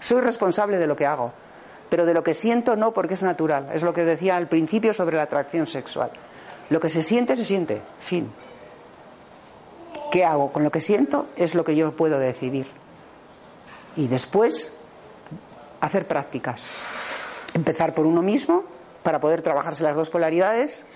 Soy 0.00 0.20
responsable 0.20 0.78
de 0.78 0.88
lo 0.88 0.96
que 0.96 1.06
hago 1.06 1.32
pero 1.92 2.06
de 2.06 2.14
lo 2.14 2.24
que 2.24 2.32
siento 2.32 2.74
no 2.74 2.94
porque 2.94 3.12
es 3.12 3.22
natural. 3.22 3.68
Es 3.74 3.82
lo 3.82 3.92
que 3.92 4.06
decía 4.06 4.36
al 4.36 4.48
principio 4.48 4.94
sobre 4.94 5.18
la 5.18 5.24
atracción 5.24 5.66
sexual. 5.66 6.10
Lo 6.70 6.80
que 6.80 6.88
se 6.88 7.02
siente, 7.02 7.36
se 7.36 7.44
siente. 7.44 7.82
Fin. 8.00 8.32
¿Qué 10.10 10.24
hago 10.24 10.50
con 10.50 10.64
lo 10.64 10.70
que 10.70 10.80
siento? 10.80 11.26
Es 11.36 11.54
lo 11.54 11.64
que 11.64 11.76
yo 11.76 11.92
puedo 11.92 12.18
decidir. 12.18 12.66
Y 13.94 14.08
después 14.08 14.72
hacer 15.82 16.08
prácticas. 16.08 16.62
Empezar 17.52 17.92
por 17.92 18.06
uno 18.06 18.22
mismo 18.22 18.64
para 19.02 19.20
poder 19.20 19.42
trabajarse 19.42 19.84
las 19.84 19.94
dos 19.94 20.08
polaridades. 20.08 20.86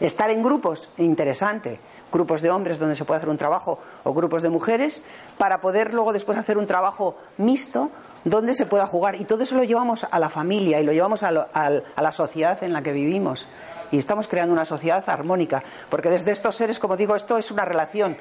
Estar 0.00 0.28
en 0.28 0.42
grupos, 0.42 0.90
interesante. 0.98 1.80
Grupos 2.12 2.42
de 2.42 2.50
hombres 2.50 2.78
donde 2.78 2.94
se 2.94 3.06
puede 3.06 3.18
hacer 3.18 3.30
un 3.30 3.38
trabajo 3.38 3.78
o 4.04 4.12
grupos 4.12 4.42
de 4.42 4.50
mujeres 4.50 5.02
para 5.38 5.62
poder 5.62 5.94
luego 5.94 6.12
después 6.12 6.36
hacer 6.36 6.58
un 6.58 6.66
trabajo 6.66 7.16
mixto 7.38 7.90
donde 8.28 8.54
se 8.54 8.66
pueda 8.66 8.86
jugar. 8.86 9.16
Y 9.16 9.24
todo 9.24 9.42
eso 9.42 9.56
lo 9.56 9.64
llevamos 9.64 10.06
a 10.10 10.18
la 10.18 10.28
familia 10.28 10.80
y 10.80 10.84
lo 10.84 10.92
llevamos 10.92 11.22
a, 11.22 11.30
la 11.30 12.12
sociedad 12.12 12.62
en 12.62 12.72
la 12.72 12.82
que 12.82 12.92
vivimos. 12.92 13.46
Y 13.90 13.98
estamos 13.98 14.28
creando 14.28 14.52
una 14.52 14.64
sociedad 14.64 15.02
armónica, 15.08 15.62
porque 15.88 16.10
desde 16.10 16.32
estos 16.32 16.56
seres, 16.56 16.78
como 16.78 16.96
digo, 16.96 17.16
esto 17.16 17.38
es 17.38 17.50
una 17.50 17.64
relación, 17.64 18.16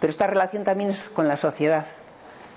pero 0.00 0.10
esta 0.10 0.26
relación 0.26 0.64
también 0.64 0.90
es 0.90 1.02
con 1.02 1.28
la 1.28 1.36
sociedad. 1.36 1.86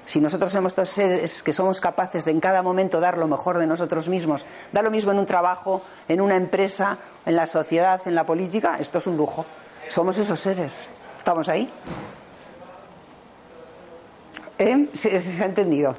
Si 0.06 0.20
nosotros 0.20 0.52
somos 0.52 0.72
estos 0.72 0.90
seres 0.90 1.42
que 1.42 1.52
somos 1.52 1.82
capaces 1.82 2.26
de 2.26 2.32
en 2.32 2.40
cada 2.40 2.62
momento 2.62 3.00
dar 3.00 3.18
lo 3.18 3.28
mejor 3.28 3.58
de 3.58 3.68
nosotros 3.68 4.08
mismos, 4.08 4.46
dar 4.72 4.84
lo 4.84 4.92
mismo 4.92 5.12
en 5.12 5.20
un 5.20 5.26
trabajo, 5.26 5.82
en 6.08 6.22
una 6.22 6.36
empresa, 6.36 6.98
en 7.26 7.36
la 7.36 7.48
sociedad, 7.48 8.02
en 8.06 8.14
la 8.16 8.26
política, 8.26 8.78
esto 8.80 9.00
es 9.00 9.08
un 9.08 9.18
lujo. 9.18 9.46
Somos 9.88 10.18
esos 10.18 10.40
seres. 10.40 10.88
¿Estamos 11.18 11.50
ahí? 11.50 11.72
¿Eh? 14.58 14.90
se 14.94 15.44
ha 15.44 15.46
entendido? 15.46 15.96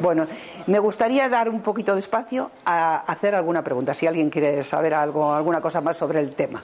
Bueno, 0.00 0.26
me 0.66 0.78
gustaría 0.78 1.28
dar 1.28 1.48
un 1.48 1.60
poquito 1.60 1.94
de 1.94 2.00
espacio 2.00 2.50
a 2.64 2.98
hacer 2.98 3.34
alguna 3.34 3.62
pregunta, 3.62 3.94
si 3.94 4.06
alguien 4.06 4.30
quiere 4.30 4.62
saber 4.62 4.94
algo, 4.94 5.32
alguna 5.32 5.60
cosa 5.60 5.80
más 5.80 5.96
sobre 5.96 6.20
el 6.20 6.34
tema. 6.34 6.62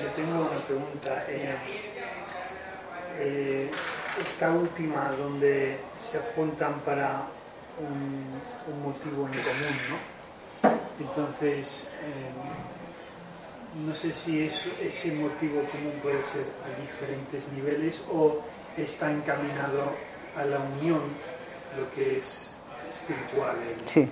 Yo 0.00 0.08
tengo 0.16 0.50
una 0.50 0.60
pregunta. 0.66 1.24
Eh, 1.28 1.56
eh, 3.18 3.70
esta 4.20 4.50
última, 4.50 5.10
donde 5.18 5.78
se 5.98 6.18
juntan 6.34 6.74
para 6.84 7.22
un, 7.78 8.26
motivo 8.82 9.26
en 9.26 9.42
común, 9.42 9.76
¿no? 9.88 10.68
Entonces, 11.00 11.90
eh, 12.02 12.30
no 13.86 13.94
sé 13.94 14.12
si 14.12 14.44
eso, 14.44 14.68
ese 14.80 15.12
motivo 15.12 15.62
común 15.62 15.92
puede 16.02 16.22
ser 16.24 16.44
a 16.66 16.80
diferentes 16.80 17.48
niveles 17.52 18.02
o 18.12 18.40
está 18.76 19.10
encaminado 19.10 19.92
a 20.36 20.44
la 20.44 20.58
unión, 20.58 21.00
lo 21.78 21.90
que 21.94 22.18
es 22.18 22.50
espiritual. 22.90 23.56
Sí. 23.84 24.08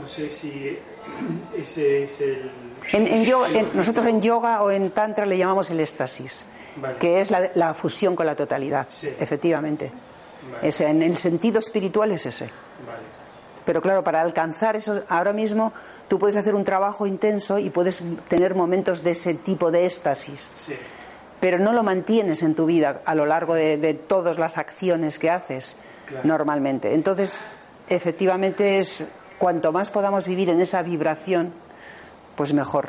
No 0.00 0.06
sé 0.08 0.28
si 0.30 0.78
ese 1.56 2.02
es 2.02 2.20
el... 2.20 2.50
En, 2.92 3.06
en 3.06 3.24
yoga, 3.24 3.48
en- 3.50 3.70
nosotros 3.74 4.04
en 4.06 4.20
yoga 4.20 4.62
o 4.62 4.70
en 4.70 4.90
tantra 4.90 5.26
le 5.26 5.36
llamamos 5.38 5.70
el 5.70 5.80
éxtasis, 5.80 6.44
Vale. 6.76 6.98
que 6.98 7.20
es 7.20 7.30
la, 7.30 7.50
la 7.54 7.74
fusión 7.74 8.14
con 8.14 8.26
la 8.26 8.36
totalidad, 8.36 8.86
Sí. 8.90 9.08
efectivamente. 9.18 9.90
Vale. 10.52 10.68
Ese, 10.68 10.86
en 10.86 11.02
el 11.02 11.16
sentido 11.16 11.58
espiritual 11.58 12.12
es 12.12 12.26
ese. 12.26 12.44
Vale. 12.86 12.98
Pero 13.64 13.82
claro, 13.82 14.04
para 14.04 14.20
alcanzar 14.20 14.76
eso, 14.76 15.02
ahora 15.08 15.32
mismo 15.32 15.72
tú 16.06 16.18
puedes 16.20 16.36
hacer 16.36 16.54
un 16.54 16.62
trabajo 16.64 17.04
intenso 17.06 17.58
y 17.58 17.70
puedes 17.70 18.00
tener 18.28 18.54
momentos 18.54 19.02
de 19.02 19.10
ese 19.10 19.34
tipo 19.34 19.72
de 19.72 19.86
éxtasis, 19.86 20.52
Sí. 20.54 20.76
pero 21.40 21.58
no 21.58 21.72
lo 21.72 21.82
mantienes 21.82 22.42
en 22.44 22.54
tu 22.54 22.66
vida 22.66 23.00
a 23.04 23.14
lo 23.16 23.26
largo 23.26 23.54
de, 23.54 23.76
de 23.76 23.94
todas 23.94 24.38
las 24.38 24.56
acciones 24.56 25.18
que 25.18 25.30
haces 25.30 25.76
Claro. 26.06 26.26
normalmente. 26.26 26.94
Entonces, 26.94 27.40
efectivamente 27.88 28.78
es 28.78 29.04
cuanto 29.38 29.72
más 29.72 29.90
podamos 29.90 30.26
vivir 30.26 30.48
en 30.50 30.60
esa 30.60 30.82
vibración, 30.82 31.52
pues 32.36 32.52
mejor. 32.52 32.88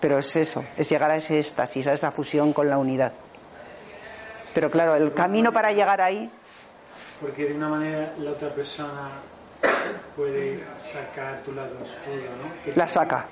Pero 0.00 0.18
es 0.18 0.34
eso, 0.36 0.64
es 0.76 0.88
llegar 0.90 1.10
a 1.12 1.16
ese 1.16 1.38
éxtasis, 1.38 1.86
a 1.86 1.92
esa 1.92 2.10
fusión 2.10 2.52
con 2.52 2.68
la 2.68 2.78
unidad. 2.78 3.12
Pero 4.54 4.70
claro, 4.70 4.96
el 4.96 5.14
camino 5.14 5.52
para 5.52 5.72
llegar 5.72 6.00
ahí, 6.00 6.30
Porque 7.20 7.44
de 7.46 7.54
una 7.54 7.68
manera 7.68 8.12
la 8.18 8.32
otra 8.32 8.48
persona 8.48 9.10
puede 10.16 10.62
sacar 10.76 11.40
tu 11.44 11.52
lado 11.52 11.70
oscuro, 11.80 12.30
¿no? 12.42 12.62
Que 12.64 12.76
la 12.76 12.86
te- 12.86 12.92
saca. 12.92 13.26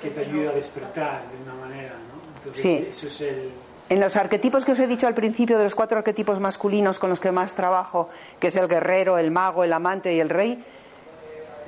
Que 0.00 0.08
te 0.10 0.20
ayuda 0.20 0.50
a 0.50 0.54
despertar 0.54 1.22
de 1.30 1.42
una 1.42 1.54
manera, 1.54 1.90
¿no? 1.92 2.34
Entonces, 2.38 2.62
Sí. 2.62 2.86
eso 2.88 3.06
es 3.08 3.20
el... 3.20 3.52
En 3.88 4.00
los 4.00 4.16
arquetipos 4.16 4.64
que 4.64 4.72
os 4.72 4.80
he 4.80 4.86
dicho 4.88 5.06
al 5.06 5.14
principio, 5.14 5.58
de 5.58 5.64
los 5.64 5.74
cuatro 5.76 5.98
arquetipos 5.98 6.40
masculinos 6.40 6.98
con 6.98 7.08
los 7.10 7.20
que 7.20 7.30
más 7.30 7.54
trabajo, 7.54 8.08
que 8.40 8.48
es 8.48 8.56
el 8.56 8.66
guerrero, 8.66 9.16
el 9.18 9.30
mago, 9.30 9.62
el 9.62 9.72
amante 9.72 10.12
y 10.14 10.18
el 10.20 10.28
rey, 10.28 10.62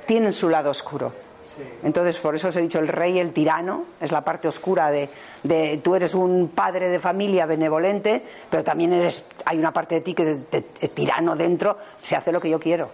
tienen 0.05 0.33
su 0.33 0.49
lado 0.49 0.69
oscuro. 0.69 1.13
Sí. 1.41 1.63
Entonces, 1.83 2.19
por 2.19 2.35
eso 2.35 2.49
os 2.49 2.55
he 2.57 2.61
dicho 2.61 2.79
el 2.79 2.89
rey, 2.89 3.17
el 3.19 3.31
tirano, 3.31 3.85
es 4.01 4.11
la 4.11 4.25
parte 4.25 4.49
oscura 4.49 4.91
de, 4.91 5.09
de 5.43 5.79
tú 5.81 5.95
eres 5.95 6.13
un 6.13 6.49
padre 6.53 6.89
de 6.89 6.99
familia 6.99 7.45
benevolente, 7.45 8.21
pero 8.49 8.63
también 8.65 8.91
eres, 8.91 9.25
hay 9.45 9.57
una 9.57 9.71
parte 9.71 9.95
de 9.95 10.01
ti 10.01 10.13
que 10.13 10.35
te- 10.49 10.61
tirano 10.89 11.37
dentro, 11.37 11.77
se 11.99 12.17
hace 12.17 12.33
lo 12.33 12.41
que 12.41 12.49
yo 12.49 12.59
quiero. 12.59 12.89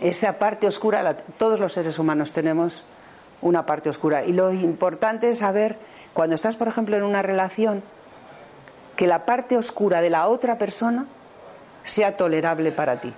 Esa 0.00 0.38
parte 0.40 0.66
oscura, 0.66 1.02
la- 1.04 1.16
todos 1.16 1.60
los 1.60 1.72
seres 1.72 2.00
humanos 2.00 2.32
tenemos 2.32 2.82
una 3.42 3.64
parte 3.64 3.88
oscura. 3.88 4.24
Y 4.24 4.32
lo 4.32 4.52
importante 4.52 5.28
es 5.30 5.38
saber, 5.38 5.76
cuando 6.14 6.34
estás, 6.34 6.56
por 6.56 6.66
ejemplo, 6.66 6.96
en 6.96 7.04
una 7.04 7.22
relación, 7.22 7.82
que 8.98 9.06
la 9.06 9.24
parte 9.24 9.56
oscura 9.56 10.00
de 10.00 10.10
la 10.10 10.26
otra 10.26 10.58
persona 10.58 11.06
sea 11.84 12.16
tolerable 12.16 12.72
para 12.72 13.00
ti. 13.00 13.14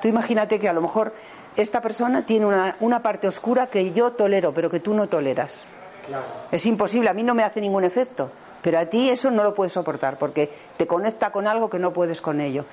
Tú 0.00 0.08
imagínate 0.08 0.58
que 0.58 0.70
a 0.70 0.72
lo 0.72 0.80
mejor 0.80 1.12
esta 1.54 1.82
persona 1.82 2.22
tiene 2.22 2.46
una, 2.46 2.76
una 2.80 3.02
parte 3.02 3.28
oscura 3.28 3.66
que 3.66 3.92
yo 3.92 4.12
tolero, 4.12 4.54
pero 4.54 4.70
que 4.70 4.80
tú 4.80 4.94
no 4.94 5.06
toleras. 5.06 5.66
Claro. 6.06 6.24
Es 6.50 6.64
imposible, 6.64 7.10
a 7.10 7.12
mí 7.12 7.22
no 7.22 7.34
me 7.34 7.44
hace 7.44 7.60
ningún 7.60 7.84
efecto. 7.84 8.30
Pero 8.62 8.78
a 8.78 8.86
ti 8.86 9.10
eso 9.10 9.30
no 9.30 9.42
lo 9.42 9.54
puedes 9.54 9.74
soportar 9.74 10.16
porque 10.16 10.50
te 10.78 10.86
conecta 10.86 11.30
con 11.30 11.46
algo 11.46 11.68
que 11.68 11.78
no 11.78 11.92
puedes 11.92 12.22
con 12.22 12.40
ello. 12.40 12.64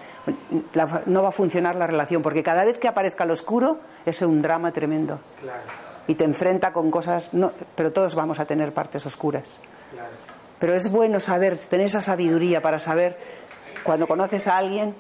La- 0.74 1.02
no 1.08 1.22
va 1.24 1.30
a 1.30 1.32
funcionar 1.34 1.76
la 1.76 1.88
relación 1.88 2.22
porque 2.22 2.42
cada 2.42 2.64
vez 2.64 2.78
que 2.78 2.88
aparezca 2.88 3.26
lo 3.26 3.34
oscuro 3.34 3.80
es 4.06 4.22
un 4.22 4.42
drama 4.42 4.72
tremendo 4.72 5.20
Claro. 5.42 5.60
y 6.08 6.16
te 6.16 6.24
enfrenta 6.24 6.72
con 6.72 6.90
cosas. 6.90 7.34
No, 7.34 7.52
pero 7.76 7.92
todos 7.92 8.16
vamos 8.16 8.40
a 8.40 8.46
tener 8.46 8.74
partes 8.74 9.06
oscuras. 9.06 9.60
Claro. 9.92 10.10
Pero 10.60 10.74
es 10.74 10.92
bueno 10.92 11.20
saber, 11.20 11.58
tener 11.58 11.86
esa 11.86 12.02
sabiduría 12.02 12.62
para 12.62 12.80
saber 12.80 13.18
cuando 13.84 14.08
conoces 14.08 14.48
a 14.48 14.58
alguien. 14.58 14.96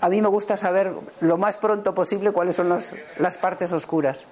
A 0.00 0.08
mí 0.08 0.22
me 0.22 0.28
gusta 0.28 0.56
saber 0.56 0.92
lo 1.20 1.36
más 1.36 1.56
pronto 1.58 1.94
posible 1.94 2.32
cuáles 2.32 2.56
son 2.56 2.68
las, 2.70 2.94
partes 3.38 3.72
oscuras. 3.72 4.26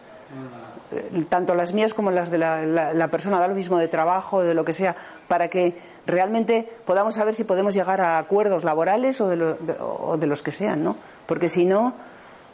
Eh, 0.92 1.24
Tanto 1.28 1.54
las 1.54 1.72
mías 1.72 1.92
como 1.94 2.10
las 2.10 2.30
de 2.30 2.38
la, 2.38 2.64
la- 2.64 3.08
persona, 3.08 3.38
da 3.38 3.46
lo 3.48 3.54
mismo 3.54 3.76
de 3.78 3.86
trabajo, 3.88 4.42
de 4.42 4.54
lo 4.54 4.64
que 4.64 4.72
sea, 4.72 4.96
para 5.28 5.48
que 5.48 5.74
realmente 6.06 6.68
podamos 6.86 7.14
saber 7.14 7.34
si 7.34 7.44
podemos 7.44 7.74
llegar 7.74 8.00
a 8.00 8.18
acuerdos 8.18 8.64
laborales 8.64 9.20
o 9.20 9.28
de- 9.28 9.54
o 9.80 10.16
de 10.16 10.26
los 10.26 10.42
que 10.42 10.50
sean, 10.52 10.82
¿no? 10.82 10.96
Porque 11.26 11.48
si 11.48 11.64
no, 11.66 11.92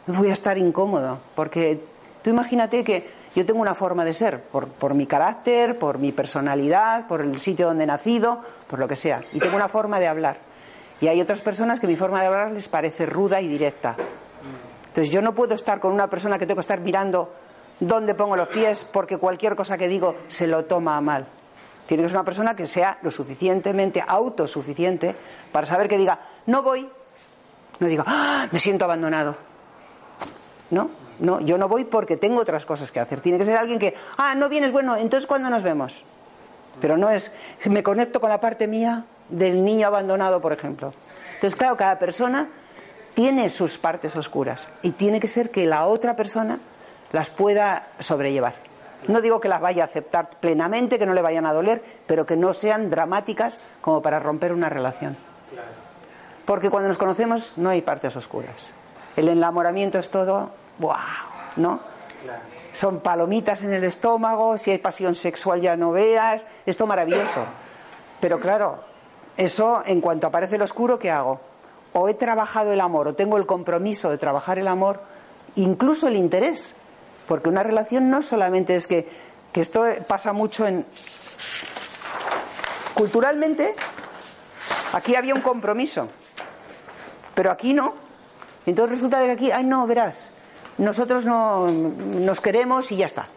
voy 0.07 0.29
a 0.29 0.33
estar 0.33 0.57
incómodo. 0.57 1.19
Porque 1.35 1.79
tú 2.21 2.29
imagínate 2.29 2.83
que 2.83 3.09
yo 3.37 3.45
tengo 3.45 3.61
una 3.61 3.75
forma 3.75 4.03
de 4.03 4.13
ser, 4.13 4.41
por, 4.41 4.67
por 4.67 4.95
mi 4.95 5.05
carácter, 5.05 5.77
por 5.77 5.99
mi 5.99 6.11
personalidad, 6.11 7.05
por 7.05 7.21
el 7.21 7.39
sitio 7.39 7.67
donde 7.67 7.83
he 7.83 7.87
nacido, 7.87 8.41
por 8.67 8.79
lo 8.79 8.87
que 8.87 8.95
sea. 8.95 9.21
Y 9.31 9.39
tengo 9.39 9.55
una 9.55 9.67
forma 9.67 9.99
de 9.99 10.07
hablar. 10.07 10.37
Y 10.99 11.07
hay 11.07 11.21
otras 11.21 11.43
personas 11.43 11.79
que 11.79 11.85
mi 11.85 11.95
forma 11.95 12.19
de 12.19 12.25
hablar 12.25 12.51
les 12.51 12.67
parece 12.67 13.05
ruda 13.05 13.39
y 13.39 13.47
directa. 13.47 13.95
Entonces 14.87 15.13
yo 15.13 15.21
no 15.21 15.35
puedo 15.35 15.53
estar 15.53 15.79
con 15.79 15.91
una 15.93 16.07
persona 16.09 16.39
que 16.39 16.47
tengo 16.47 16.57
que 16.57 16.61
estar 16.61 16.79
mirando 16.79 17.31
dónde 17.79 18.15
pongo 18.15 18.35
los 18.35 18.47
pies 18.47 18.83
porque 18.91 19.17
cualquier 19.19 19.55
cosa 19.55 19.77
que 19.77 19.87
digo 19.87 20.15
se 20.27 20.47
lo 20.47 20.65
toma 20.65 20.97
a 20.97 21.01
mal. 21.01 21.27
Tiene 21.85 22.01
que 22.01 22.09
ser 22.09 22.17
una 22.17 22.25
persona 22.25 22.55
que 22.55 22.65
sea 22.65 22.97
lo 23.03 23.11
suficientemente 23.11 24.03
autosuficiente 24.05 25.15
para 25.51 25.67
saber 25.67 25.87
que 25.87 25.99
diga, 25.99 26.19
no 26.47 26.63
voy. 26.63 26.89
No 27.79 27.87
diga, 27.87 28.03
"Ah, 28.07 28.47
me 28.51 28.59
siento 28.59 28.85
abandonado. 28.85 29.35
No, 30.71 30.89
no, 31.19 31.41
yo 31.41 31.57
no 31.57 31.67
voy 31.67 31.85
porque 31.85 32.17
tengo 32.17 32.41
otras 32.41 32.65
cosas 32.65 32.91
que 32.91 32.99
hacer. 32.99 33.21
Tiene 33.21 33.37
que 33.37 33.45
ser 33.45 33.57
alguien 33.57 33.79
que, 33.79 33.95
ah, 34.17 34.35
no 34.35 34.49
vienes, 34.49 34.71
bueno, 34.71 34.95
entonces 34.95 35.27
¿cuándo 35.27 35.49
nos 35.49 35.63
vemos? 35.63 36.03
Pero 36.79 36.97
no 36.97 37.09
es, 37.09 37.33
me 37.65 37.83
conecto 37.83 38.19
con 38.21 38.29
la 38.29 38.39
parte 38.39 38.67
mía 38.67 39.05
del 39.29 39.63
niño 39.63 39.87
abandonado, 39.87 40.41
por 40.41 40.53
ejemplo. 40.53 40.93
Entonces, 41.35 41.57
claro, 41.57 41.75
cada 41.75 41.99
persona 41.99 42.47
tiene 43.13 43.49
sus 43.49 43.77
partes 43.77 44.15
oscuras 44.15 44.69
y 44.81 44.91
tiene 44.91 45.19
que 45.19 45.27
ser 45.27 45.49
que 45.49 45.65
la 45.65 45.87
otra 45.87 46.15
persona 46.15 46.59
las 47.11 47.29
pueda 47.29 47.87
sobrellevar. 47.99 48.53
No 49.07 49.21
digo 49.21 49.39
que 49.39 49.47
las 49.47 49.61
vaya 49.61 49.83
a 49.83 49.85
aceptar 49.85 50.29
plenamente, 50.39 50.99
que 50.99 51.05
no 51.05 51.13
le 51.13 51.21
vayan 51.21 51.45
a 51.45 51.53
doler, 51.53 51.83
pero 52.05 52.25
que 52.25 52.35
no 52.35 52.53
sean 52.53 52.89
dramáticas 52.89 53.59
como 53.81 54.01
para 54.01 54.19
romper 54.19 54.51
una 54.53 54.69
relación. 54.69 55.15
Porque 56.45 56.69
cuando 56.69 56.87
nos 56.87 56.97
conocemos 56.97 57.53
no 57.57 57.69
hay 57.69 57.81
partes 57.81 58.15
oscuras. 58.15 58.55
El 59.15 59.29
enamoramiento 59.29 59.99
es 59.99 60.09
todo, 60.09 60.51
¡wow! 60.79 60.95
¿No? 61.57 61.79
Son 62.73 62.99
palomitas 62.99 63.63
en 63.63 63.73
el 63.73 63.83
estómago, 63.83 64.57
si 64.57 64.71
hay 64.71 64.77
pasión 64.77 65.15
sexual 65.15 65.61
ya 65.61 65.75
no 65.75 65.91
veas, 65.91 66.45
esto 66.65 66.85
maravilloso. 66.85 67.43
Pero 68.19 68.39
claro, 68.39 68.83
eso 69.35 69.81
en 69.85 70.01
cuanto 70.01 70.27
aparece 70.27 70.55
el 70.55 70.61
oscuro, 70.61 70.99
¿qué 70.99 71.09
hago? 71.09 71.39
O 71.93 72.09
he 72.09 72.13
trabajado 72.13 72.73
el 72.73 72.81
amor, 72.81 73.07
o 73.07 73.15
tengo 73.15 73.37
el 73.37 73.45
compromiso 73.45 74.09
de 74.09 74.17
trabajar 74.17 74.59
el 74.59 74.67
amor, 74.67 75.01
incluso 75.55 76.07
el 76.07 76.15
interés. 76.15 76.75
Porque 77.27 77.49
una 77.49 77.63
relación 77.63 78.09
no 78.09 78.21
solamente 78.21 78.75
es 78.75 78.87
que, 78.87 79.09
que 79.51 79.61
esto 79.61 79.85
pasa 80.07 80.33
mucho 80.33 80.67
en... 80.67 80.85
Culturalmente, 82.93 83.75
aquí 84.93 85.15
había 85.15 85.33
un 85.33 85.41
compromiso, 85.41 86.07
pero 87.35 87.51
aquí 87.51 87.73
no. 87.73 87.93
Entonces 88.65 88.97
resulta 88.97 89.23
que 89.23 89.31
aquí, 89.31 89.51
ay 89.51 89.63
no, 89.63 89.85
verás, 89.85 90.33
nosotros 90.77 91.25
no 91.25 91.67
nos 91.67 92.41
queremos 92.41 92.91
y 92.91 92.97
ya 92.97 93.05
está. 93.05 93.27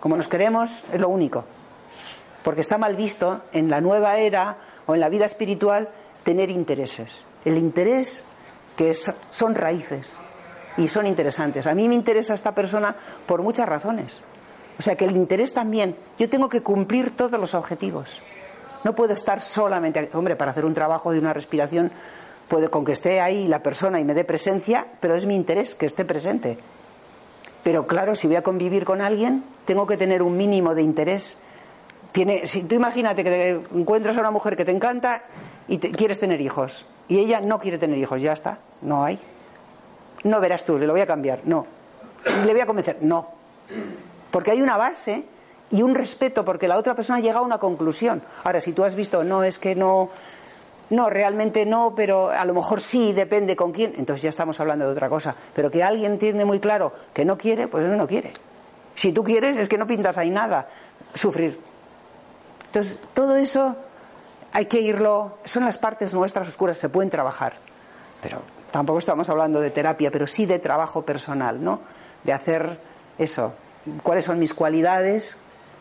Como 0.00 0.16
nos 0.16 0.28
queremos 0.28 0.84
es 0.92 1.00
lo 1.00 1.08
único. 1.08 1.44
Porque 2.42 2.60
está 2.60 2.78
mal 2.78 2.94
visto 2.94 3.42
en 3.52 3.70
la 3.70 3.80
nueva 3.80 4.18
era 4.18 4.56
o 4.86 4.94
en 4.94 5.00
la 5.00 5.08
vida 5.08 5.24
espiritual 5.24 5.88
tener 6.22 6.50
intereses. 6.50 7.24
El 7.44 7.56
interés 7.56 8.24
que 8.76 8.94
son 9.30 9.54
raíces 9.54 10.16
y 10.76 10.88
son 10.88 11.06
interesantes. 11.06 11.66
A 11.66 11.74
mí 11.74 11.88
me 11.88 11.94
interesa 11.94 12.34
esta 12.34 12.54
persona 12.54 12.94
por 13.26 13.42
muchas 13.42 13.68
razones. 13.68 14.22
O 14.78 14.82
sea 14.82 14.96
que 14.96 15.04
el 15.04 15.16
interés 15.16 15.52
también, 15.52 15.96
yo 16.18 16.28
tengo 16.28 16.48
que 16.48 16.60
cumplir 16.60 17.16
todos 17.16 17.38
los 17.38 17.54
objetivos. 17.54 18.20
No 18.82 18.94
puedo 18.94 19.14
estar 19.14 19.40
solamente, 19.40 20.10
hombre, 20.12 20.36
para 20.36 20.50
hacer 20.50 20.64
un 20.64 20.74
trabajo 20.74 21.12
de 21.12 21.18
una 21.18 21.32
respiración, 21.32 21.90
puede 22.48 22.68
con 22.68 22.84
que 22.84 22.92
esté 22.92 23.20
ahí 23.20 23.48
la 23.48 23.62
persona 23.62 24.00
y 24.00 24.04
me 24.04 24.14
dé 24.14 24.24
presencia, 24.24 24.86
pero 25.00 25.14
es 25.14 25.26
mi 25.26 25.36
interés 25.36 25.74
que 25.74 25.86
esté 25.86 26.04
presente. 26.04 26.58
Pero 27.64 27.86
claro, 27.86 28.14
si 28.14 28.26
voy 28.26 28.36
a 28.36 28.42
convivir 28.42 28.84
con 28.84 29.00
alguien, 29.00 29.42
tengo 29.64 29.86
que 29.86 29.96
tener 29.96 30.22
un 30.22 30.36
mínimo 30.36 30.74
de 30.74 30.82
interés. 30.82 31.42
Tiene, 32.12 32.46
si 32.46 32.62
tú 32.64 32.76
imagínate 32.76 33.24
que 33.24 33.30
te 33.30 33.76
encuentras 33.76 34.16
a 34.18 34.20
una 34.20 34.30
mujer 34.30 34.56
que 34.56 34.64
te 34.64 34.70
encanta 34.70 35.22
y 35.66 35.78
quieres 35.78 36.20
tener 36.20 36.40
hijos, 36.42 36.86
y 37.08 37.18
ella 37.18 37.40
no 37.40 37.58
quiere 37.58 37.78
tener 37.78 37.98
hijos, 37.98 38.20
ya 38.20 38.34
está, 38.34 38.58
no 38.82 39.02
hay. 39.02 39.18
No 40.22 40.40
verás 40.40 40.64
tú, 40.64 40.78
le 40.78 40.86
lo 40.86 40.92
voy 40.92 41.00
a 41.00 41.06
cambiar, 41.06 41.40
no. 41.44 41.66
Le 42.44 42.52
voy 42.52 42.60
a 42.60 42.66
convencer, 42.66 42.98
no. 43.00 43.28
Porque 44.30 44.50
hay 44.50 44.62
una 44.62 44.76
base 44.76 45.24
y 45.70 45.82
un 45.82 45.94
respeto 45.94 46.44
porque 46.44 46.68
la 46.68 46.76
otra 46.76 46.94
persona 46.94 47.20
llega 47.20 47.38
a 47.38 47.42
una 47.42 47.58
conclusión. 47.58 48.22
Ahora, 48.44 48.60
si 48.60 48.72
tú 48.72 48.84
has 48.84 48.94
visto, 48.94 49.24
no, 49.24 49.42
es 49.42 49.58
que 49.58 49.74
no, 49.74 50.10
no, 50.90 51.10
realmente 51.10 51.64
no, 51.66 51.94
pero 51.94 52.30
a 52.30 52.44
lo 52.44 52.54
mejor 52.54 52.80
sí, 52.80 53.12
depende 53.12 53.56
con 53.56 53.72
quién, 53.72 53.94
entonces 53.96 54.22
ya 54.22 54.28
estamos 54.28 54.60
hablando 54.60 54.86
de 54.86 54.92
otra 54.92 55.08
cosa. 55.08 55.34
Pero 55.54 55.70
que 55.70 55.82
alguien 55.82 56.18
tiene 56.18 56.44
muy 56.44 56.60
claro 56.60 56.92
que 57.12 57.24
no 57.24 57.38
quiere, 57.38 57.68
pues 57.68 57.84
no, 57.84 57.96
no 57.96 58.06
quiere. 58.06 58.32
Si 58.94 59.12
tú 59.12 59.24
quieres, 59.24 59.56
es 59.56 59.68
que 59.68 59.78
no 59.78 59.86
pintas 59.86 60.18
ahí 60.18 60.30
nada. 60.30 60.68
Sufrir. 61.14 61.58
Entonces, 62.66 62.98
todo 63.12 63.36
eso 63.36 63.76
hay 64.52 64.66
que 64.66 64.80
irlo. 64.80 65.38
Son 65.44 65.64
las 65.64 65.78
partes 65.78 66.14
nuestras 66.14 66.48
oscuras, 66.48 66.76
se 66.76 66.88
pueden 66.88 67.10
trabajar. 67.10 67.54
Pero 68.22 68.40
tampoco 68.70 68.98
estamos 68.98 69.28
hablando 69.28 69.60
de 69.60 69.70
terapia, 69.70 70.10
pero 70.10 70.26
sí 70.26 70.46
de 70.46 70.58
trabajo 70.58 71.02
personal, 71.02 71.62
¿no? 71.62 71.80
De 72.24 72.32
hacer 72.32 72.78
eso. 73.18 73.54
¿Cuáles 74.02 74.24
son 74.24 74.38
mis 74.38 74.54
cualidades? 74.54 75.36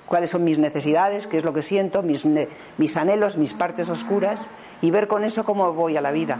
¿Cuáles 0.05 0.31
son 0.31 0.43
mis 0.43 0.59
necesidades? 0.59 1.27
¿Qué 1.27 1.37
es 1.37 1.43
lo 1.43 1.53
que 1.53 1.61
siento? 1.61 2.03
Mis, 2.03 2.25
mis 2.77 2.97
anhelos, 2.97 3.37
mis 3.37 3.53
partes 3.53 3.89
oscuras. 3.89 4.47
Y 4.83 4.91
ver 4.91 5.07
con 5.07 5.23
eso 5.23 5.45
cómo 5.45 5.71
voy 5.71 5.95
a 5.95 6.01
la 6.01 6.11
vida. 6.11 6.37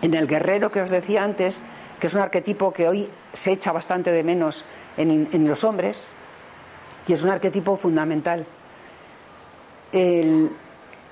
En 0.00 0.14
el 0.14 0.28
guerrero 0.28 0.70
que 0.70 0.80
os 0.80 0.90
decía 0.90 1.24
antes, 1.24 1.60
que 1.98 2.06
es 2.06 2.14
un 2.14 2.20
arquetipo 2.20 2.72
que 2.72 2.86
hoy 2.86 3.10
se 3.32 3.50
echa 3.50 3.72
bastante 3.72 4.12
de 4.12 4.22
menos 4.22 4.64
en, 4.96 5.48
los 5.48 5.64
hombres, 5.64 6.06
y 7.08 7.12
es 7.12 7.24
un 7.24 7.30
arquetipo 7.30 7.76
fundamental. 7.76 8.46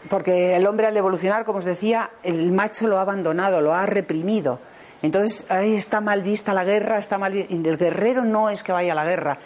porque 0.08 0.54
el 0.54 0.66
hombre 0.68 0.86
al 0.86 0.96
evolucionar, 0.96 1.44
como 1.44 1.58
os 1.58 1.64
decía, 1.64 2.10
el 2.22 2.52
macho 2.52 2.86
lo 2.86 2.98
ha 2.98 3.00
abandonado, 3.00 3.60
lo 3.60 3.74
ha 3.74 3.84
reprimido. 3.84 4.60
Entonces 5.02 5.50
ahí 5.50 5.74
está 5.74 6.00
mal 6.00 6.22
vista 6.22 6.54
la 6.54 6.62
guerra, 6.62 6.98
está 6.98 7.18
mal 7.18 7.34
el 7.36 7.76
guerrero 7.76 8.24
no 8.24 8.50
es 8.50 8.62
que 8.62 8.70
vaya 8.70 8.92
a 8.92 8.94
la 8.94 9.04
guerra. 9.04 9.38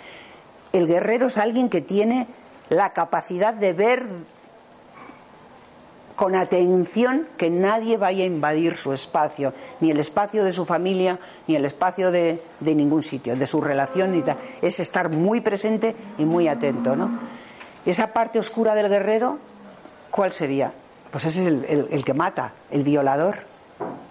El 0.75 0.87
guerrero 0.87 1.29
es 1.29 1.39
alguien 1.39 1.71
que 1.71 1.81
tiene 1.81 2.27
la 2.69 2.93
capacidad 2.93 3.55
de 3.55 3.73
ver 3.73 4.03
con 6.23 6.37
atención 6.37 7.27
que 7.37 7.51
nadie 7.51 7.97
vaya 7.97 8.23
a 8.23 8.29
invadir 8.29 8.77
su 8.77 8.93
espacio, 8.93 9.53
ni 9.81 9.91
el 9.91 9.99
espacio 9.99 10.45
de 10.45 10.53
su 10.53 10.65
familia, 10.65 11.19
ni 11.49 11.57
el 11.57 11.65
espacio 11.65 12.13
de, 12.13 12.41
ningún 12.61 13.03
sitio, 13.03 13.35
de 13.35 13.45
su 13.45 13.61
relación, 13.61 14.13
ni 14.13 14.23
es 14.63 14.79
estar 14.79 15.09
muy 15.09 15.41
presente 15.41 15.97
y 16.19 16.25
muy 16.25 16.47
atento. 16.47 16.95
¿no? 16.95 17.19
Esa 17.85 18.13
parte 18.13 18.39
oscura 18.39 18.77
del 18.77 18.89
guerrero, 18.89 19.39
¿cuál 20.13 20.33
sería? 20.33 20.73
Pues 21.11 21.25
es 21.25 21.39
el, 21.39 22.05
que 22.05 22.15
mata, 22.15 22.53
el 22.71 22.85
violador, 22.85 23.39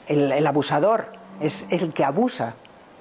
el, 0.07 0.45
abusador, 0.45 1.05
es 1.39 1.71
el 1.71 1.93
que 1.93 2.03
abusa. 2.03 2.55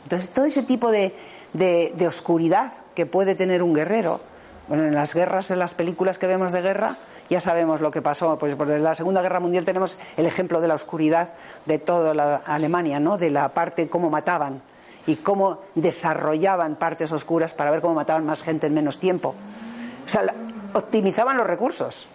Entonces, 0.04 0.30
todo 0.30 0.44
ese 0.44 0.62
tipo 0.62 0.92
de, 0.92 1.16
de 1.52 2.06
oscuridad 2.06 2.74
que 2.94 3.06
puede 3.06 3.34
tener 3.34 3.64
un 3.64 3.74
guerrero, 3.74 4.20
bueno, 4.68 4.84
en 4.84 4.94
las 4.94 5.16
guerras, 5.16 5.50
en 5.50 5.58
las 5.58 5.74
películas 5.74 6.20
que 6.20 6.28
vemos 6.28 6.52
de 6.52 6.62
guerra, 6.62 6.96
ya 7.30 7.40
sabemos 7.40 7.80
lo 7.80 7.90
que 7.90 8.02
pasó. 8.02 8.36
Pues 8.38 8.58
en 8.58 8.84
la 8.84 8.94
Segunda 8.94 9.22
Guerra 9.22 9.40
Mundial 9.40 9.64
tenemos 9.64 9.98
el 10.16 10.26
ejemplo 10.26 10.60
de 10.60 10.68
la 10.68 10.74
oscuridad 10.74 11.30
de 11.64 11.78
toda 11.78 12.12
la 12.12 12.42
Alemania, 12.44 12.98
¿no? 12.98 13.16
De 13.16 13.30
la 13.30 13.48
parte 13.50 13.88
cómo 13.88 14.10
mataban 14.10 14.60
y 15.06 15.16
cómo 15.16 15.60
desarrollaban 15.76 16.74
partes 16.76 17.12
oscuras 17.12 17.54
para 17.54 17.70
ver 17.70 17.80
cómo 17.80 17.94
mataban 17.94 18.26
más 18.26 18.42
gente 18.42 18.66
en 18.66 18.74
menos 18.74 18.98
tiempo. 18.98 19.34
O 20.04 20.08
sea, 20.08 20.22
optimizaban 20.74 21.36
los 21.36 21.46
recursos. 21.46 22.06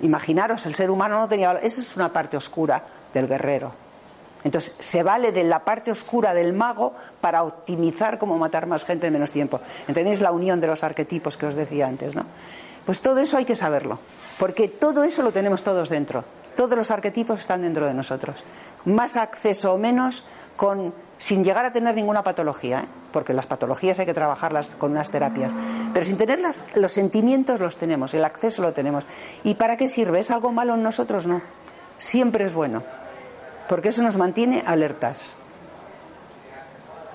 Imaginaros, 0.00 0.66
el 0.66 0.74
ser 0.74 0.90
humano 0.90 1.18
no 1.18 1.28
tenía. 1.28 1.52
Esa 1.62 1.80
es 1.80 1.96
una 1.96 2.12
parte 2.12 2.36
oscura 2.36 2.82
del 3.14 3.28
guerrero. 3.28 3.72
Entonces, 4.44 4.74
se 4.80 5.04
vale 5.04 5.30
de 5.30 5.44
la 5.44 5.60
parte 5.60 5.92
oscura 5.92 6.34
del 6.34 6.52
mago 6.52 6.94
para 7.20 7.44
optimizar 7.44 8.18
cómo 8.18 8.38
matar 8.38 8.66
más 8.66 8.84
gente 8.84 9.06
en 9.06 9.12
menos 9.12 9.30
tiempo. 9.30 9.60
¿Entendéis 9.86 10.20
la 10.20 10.32
unión 10.32 10.60
de 10.60 10.66
los 10.66 10.82
arquetipos 10.82 11.36
que 11.36 11.46
os 11.46 11.54
decía 11.54 11.86
antes, 11.86 12.16
no? 12.16 12.24
Pues 12.86 13.00
todo 13.00 13.20
eso 13.20 13.36
hay 13.36 13.44
que 13.44 13.56
saberlo. 13.56 13.98
Porque 14.38 14.68
todo 14.68 15.04
eso 15.04 15.22
lo 15.22 15.32
tenemos 15.32 15.62
todos 15.62 15.88
dentro. 15.88 16.24
Todos 16.56 16.76
los 16.76 16.90
arquetipos 16.90 17.40
están 17.40 17.62
dentro 17.62 17.86
de 17.86 17.94
nosotros. 17.94 18.42
Más 18.84 19.16
acceso 19.16 19.74
o 19.74 19.78
menos 19.78 20.24
con, 20.56 20.92
sin 21.18 21.44
llegar 21.44 21.64
a 21.64 21.72
tener 21.72 21.94
ninguna 21.94 22.22
patología, 22.22 22.80
¿eh? 22.80 22.86
porque 23.12 23.32
las 23.32 23.46
patologías 23.46 23.98
hay 23.98 24.06
que 24.06 24.14
trabajarlas 24.14 24.74
con 24.76 24.92
unas 24.92 25.10
terapias. 25.10 25.52
Pero 25.92 26.04
sin 26.04 26.16
tenerlas, 26.16 26.60
los 26.74 26.92
sentimientos 26.92 27.60
los 27.60 27.76
tenemos, 27.76 28.14
el 28.14 28.24
acceso 28.24 28.62
lo 28.62 28.72
tenemos. 28.72 29.04
¿Y 29.44 29.54
para 29.54 29.76
qué 29.76 29.88
sirve? 29.88 30.18
¿Es 30.18 30.30
algo 30.30 30.52
malo 30.52 30.74
en 30.74 30.82
nosotros? 30.82 31.26
No. 31.26 31.40
Siempre 31.98 32.46
es 32.46 32.52
bueno. 32.52 32.82
Porque 33.68 33.88
eso 33.88 34.02
nos 34.02 34.16
mantiene 34.16 34.64
alertas 34.66 35.36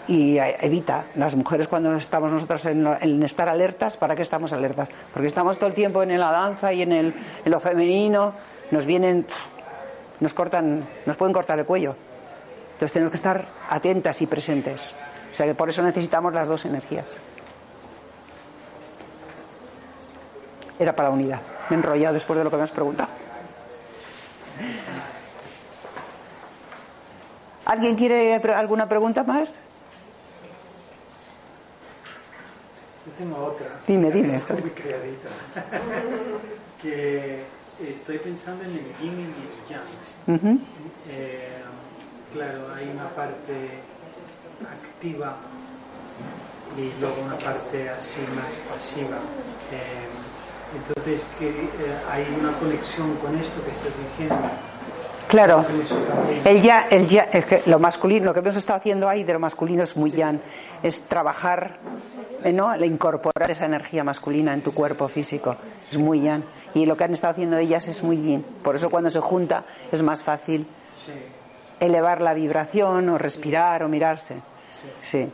y 0.08 0.38
evita. 0.38 1.08
Las 1.16 1.36
mujeres 1.36 1.68
cuando 1.68 1.94
estamos 1.96 2.32
nosotros 2.32 2.66
en, 2.66 3.24
estar 3.24 3.50
alertas, 3.50 3.98
¿para 3.98 4.16
qué 4.16 4.22
estamos 4.22 4.54
alertas? 4.54 4.90
Porque 5.14 5.28
estamos 5.28 5.58
todo 5.58 5.68
el 5.68 5.76
tiempo 5.76 6.02
en 6.02 6.18
la 6.20 6.32
danza 6.32 6.72
y 6.74 6.82
en, 6.82 6.92
el, 6.92 7.14
en 7.44 7.52
lo 7.52 7.60
femenino, 7.60 8.34
nos 8.72 8.86
vienen, 8.86 9.26
nos 10.20 10.34
cortan, 10.34 10.88
nos 11.06 11.18
pueden 11.18 11.34
cortar 11.34 11.60
el 11.60 11.66
cuello. 11.66 11.96
Entonces 12.74 12.94
tenemos 12.94 13.12
que 13.12 13.18
estar 13.18 13.46
atentas 13.70 14.22
y 14.22 14.28
presentes. 14.28 14.94
O 15.32 15.36
sea 15.36 15.46
que 15.46 15.56
por 15.56 15.70
eso 15.70 15.84
necesitamos 15.84 16.34
las 16.34 16.48
dos 16.48 16.66
energías. 16.66 17.06
Era 20.80 20.96
para 20.96 21.10
la 21.10 21.16
unidad. 21.16 21.42
Me 21.70 21.76
he 21.76 21.80
enrollado 21.80 22.14
después 22.14 22.38
de 22.38 22.44
lo 22.44 22.52
que 22.52 22.58
me 22.58 22.64
has 22.64 22.72
preguntado. 22.72 23.10
¿Alguien 27.66 27.96
quiere 27.96 28.36
alguna 28.36 28.88
pregunta 28.88 29.24
más? 29.24 29.60
Tengo 33.12 33.44
otra. 33.44 33.68
Dime, 33.88 34.12
dime. 34.12 34.36
Está 34.38 34.54
muy 34.56 34.72
creadita. 34.72 35.30
que 36.82 37.44
estoy 37.80 38.18
pensando 38.18 38.64
en 38.64 38.72
el 38.72 38.86
yin 39.02 39.20
y 39.20 39.24
el 39.24 40.42
yang. 40.42 40.60
Eh, 41.10 41.64
claro, 42.34 42.68
hay 42.76 42.90
una 42.90 43.10
parte 43.10 43.82
activa 44.62 45.38
y 46.78 47.00
luego 47.00 47.22
una 47.24 47.38
parte 47.38 47.90
así 47.90 48.22
más 48.36 48.54
pasiva. 48.70 49.18
Eh, 49.72 50.08
entonces, 50.76 51.26
que 51.40 51.50
eh, 51.50 51.98
hay 52.10 52.26
una 52.40 52.52
conexión 52.60 53.16
con 53.18 53.36
esto 53.36 53.64
que 53.64 53.72
estás 53.72 53.94
diciendo. 53.98 54.50
Claro, 55.28 55.66
el 56.46 56.62
ya, 56.62 56.88
el 56.90 57.08
ya, 57.08 57.28
lo 57.66 57.80
masculino, 57.80 58.26
lo 58.26 58.34
que 58.34 58.40
hemos 58.40 58.56
estado 58.56 58.80
haciendo 58.80 59.10
ahí 59.10 59.24
de 59.24 59.34
lo 59.34 59.40
masculino 59.40 59.84
es 59.84 59.98
muy 59.98 60.12
yan, 60.12 60.42
es 60.82 61.04
trabajar 61.04 61.78
eh, 62.44 62.54
¿no? 62.54 62.74
incorporar 62.86 63.50
esa 63.52 63.66
energía 63.66 64.04
masculina 64.04 64.54
en 64.54 64.62
tu 64.62 64.74
cuerpo 64.74 65.08
físico. 65.08 65.56
Es 65.92 65.98
muy 65.98 66.22
yan. 66.22 66.44
Y 66.74 66.86
lo 66.86 66.96
que 66.96 67.04
han 67.04 67.14
estado 67.14 67.32
haciendo 67.32 67.58
ellas 67.58 67.88
es 67.88 68.04
muy 68.04 68.18
yin. 68.18 68.46
Por 68.64 68.76
eso 68.76 68.90
cuando 68.90 69.10
se 69.10 69.20
junta 69.20 69.66
es 69.92 70.02
más 70.02 70.24
fácil 70.24 70.68
elevar 71.80 72.22
la 72.22 72.34
vibración 72.34 73.10
o 73.10 73.18
respirar 73.18 73.84
o 73.84 73.90
mirarse. 73.90 74.38
Sí. 75.02 75.28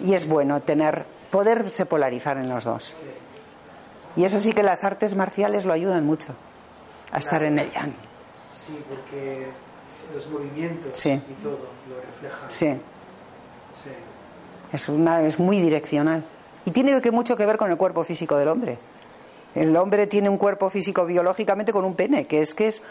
Y 0.00 0.12
es 0.12 0.26
bueno 0.26 0.60
tener, 0.60 1.04
poderse 1.30 1.86
polarizar 1.86 2.36
en 2.36 2.48
los 2.48 2.64
dos. 2.64 3.04
Y 4.16 4.24
eso 4.24 4.38
sí 4.40 4.52
que 4.52 4.62
las 4.62 4.84
artes 4.84 5.14
marciales 5.14 5.64
lo 5.64 5.72
ayudan 5.72 6.04
mucho 6.04 6.34
a 7.12 7.18
estar 7.18 7.42
en 7.44 7.58
el 7.58 7.70
yang. 7.70 7.94
Sí, 8.54 8.78
porque 8.88 9.46
los 10.14 10.26
movimientos 10.28 11.06
y 11.06 11.18
todo 11.42 11.58
lo 11.88 12.00
reflejan. 12.00 12.50
Sí. 12.50 12.74
Sí. 13.72 13.90
Es, 14.72 14.88
una, 14.88 15.22
es 15.22 15.40
muy 15.40 15.60
direccional. 15.60 16.24
Y 16.64 16.70
tiene 16.70 17.00
que 17.02 17.10
mucho 17.10 17.36
que 17.36 17.44
ver 17.44 17.58
con 17.58 17.70
el 17.70 17.76
cuerpo 17.76 18.04
físico 18.04 18.36
del 18.36 18.48
hombre. 18.48 18.78
El 19.54 19.76
hombre 19.76 20.06
tiene 20.06 20.28
un 20.28 20.38
cuerpo 20.38 20.70
físico 20.70 21.04
biológicamente 21.04 21.72
con 21.72 21.84
un 21.84 21.94
pene, 21.94 22.26
que 22.26 22.40
es 22.40 22.54
que 22.54 22.68
es 22.68 22.82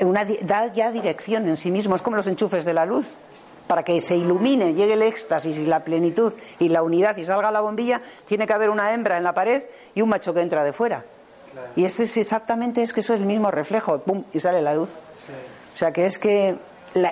una, 0.00 0.24
da 0.24 0.72
ya 0.72 0.90
dirección 0.92 1.48
en 1.48 1.56
sí 1.56 1.70
mismo, 1.70 1.96
es 1.96 2.02
como 2.02 2.16
los 2.16 2.26
enchufes 2.26 2.64
de 2.64 2.74
la 2.74 2.86
luz. 2.86 3.14
Para 3.66 3.82
que 3.82 4.00
se 4.00 4.16
ilumine, 4.16 4.72
llegue 4.72 4.94
el 4.94 5.02
éxtasis 5.02 5.58
y 5.58 5.66
la 5.66 5.80
plenitud 5.80 6.32
y 6.58 6.70
la 6.70 6.82
unidad 6.82 7.16
y 7.18 7.24
salga 7.24 7.50
la 7.50 7.60
bombilla, 7.60 8.00
tiene 8.26 8.46
que 8.46 8.54
haber 8.54 8.70
una 8.70 8.94
hembra 8.94 9.18
en 9.18 9.24
la 9.24 9.34
pared 9.34 9.62
y 9.94 10.00
un 10.00 10.08
macho 10.08 10.32
que 10.32 10.40
entra 10.40 10.64
de 10.64 10.72
fuera. 10.72 11.04
Y 11.76 11.84
ese 11.84 12.04
es 12.04 12.16
exactamente 12.16 12.82
es 12.82 12.92
que 12.92 13.00
eso 13.00 13.14
es 13.14 13.20
el 13.20 13.26
mismo 13.26 13.50
reflejo, 13.50 13.98
pum, 14.00 14.24
y 14.32 14.40
sale 14.40 14.62
la 14.62 14.74
luz. 14.74 14.90
O 15.74 15.78
sea 15.78 15.92
que 15.92 16.06
es 16.06 16.18
que 16.18 16.56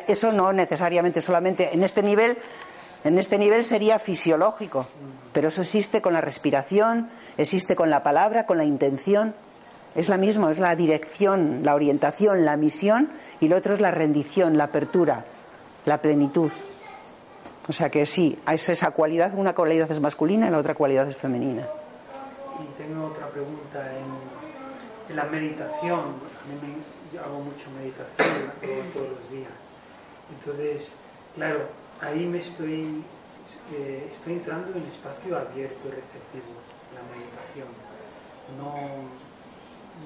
eso 0.07 0.33
no 0.33 0.53
necesariamente 0.53 1.21
solamente 1.21 1.73
en 1.73 1.83
este 1.83 2.03
nivel 2.03 2.39
en 3.05 3.19
este 3.19 3.39
nivel 3.39 3.63
sería 3.63 4.01
fisiológico, 4.01 4.85
pero 5.33 5.47
eso 5.47 5.61
existe 5.61 6.03
con 6.03 6.13
la 6.13 6.21
respiración, 6.21 7.09
existe 7.39 7.77
con 7.77 7.89
la 7.89 8.03
palabra, 8.03 8.47
con 8.47 8.59
la 8.59 8.65
intención. 8.65 9.33
Es 9.95 10.09
la 10.09 10.17
misma, 10.17 10.51
es 10.51 10.59
la 10.59 10.75
dirección, 10.75 11.61
la 11.63 11.77
orientación, 11.77 12.45
la 12.45 12.57
misión 12.57 13.11
y 13.39 13.47
lo 13.47 13.57
otro 13.57 13.75
es 13.75 13.81
la 13.81 13.93
rendición, 13.93 14.59
la 14.59 14.65
apertura, 14.65 15.25
la 15.85 16.03
plenitud. 16.03 16.51
O 17.69 17.73
sea 17.73 17.91
que 17.91 18.07
sí, 18.07 18.37
es 18.51 18.69
esa 18.69 18.91
cualidad, 18.91 19.35
una 19.35 19.55
cualidad 19.55 19.89
es 19.89 20.01
masculina 20.01 20.49
y 20.49 20.51
la 20.51 20.59
otra 20.59 20.75
cualidad 20.75 21.09
es 21.09 21.17
femenina. 21.17 21.63
Y 22.61 22.83
tengo 22.83 23.07
otra 23.07 23.29
pregunta 23.29 23.79
en, 23.97 24.06
la 25.17 25.25
meditación. 25.25 26.01
A 26.01 26.43
mí 26.47 26.55
me, 26.63 27.19
hago 27.19 27.41
mucho 27.41 27.71
meditación, 27.71 28.53
todos 28.93 29.09
los 29.19 29.31
días. 29.31 29.51
Entonces, 30.31 30.93
claro, 31.35 31.61
ahí 32.03 32.27
me 32.27 32.39
estoy, 32.39 33.03
eh, 33.73 34.09
estoy 34.13 34.35
entrando 34.35 34.77
en 34.77 34.85
espacio 34.85 35.39
abierto, 35.39 35.89
receptivo, 35.89 36.53
la 36.93 37.03
meditación. 37.09 37.69
No, 38.59 39.09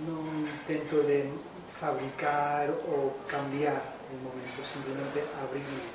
no 0.07 0.49
intento 0.49 1.03
de 1.03 1.29
fabricar 1.79 2.71
o 2.71 3.17
cambiar 3.27 3.83
el 4.13 4.21
momento, 4.23 4.63
simplemente 4.63 5.25
abrirme 5.43 5.91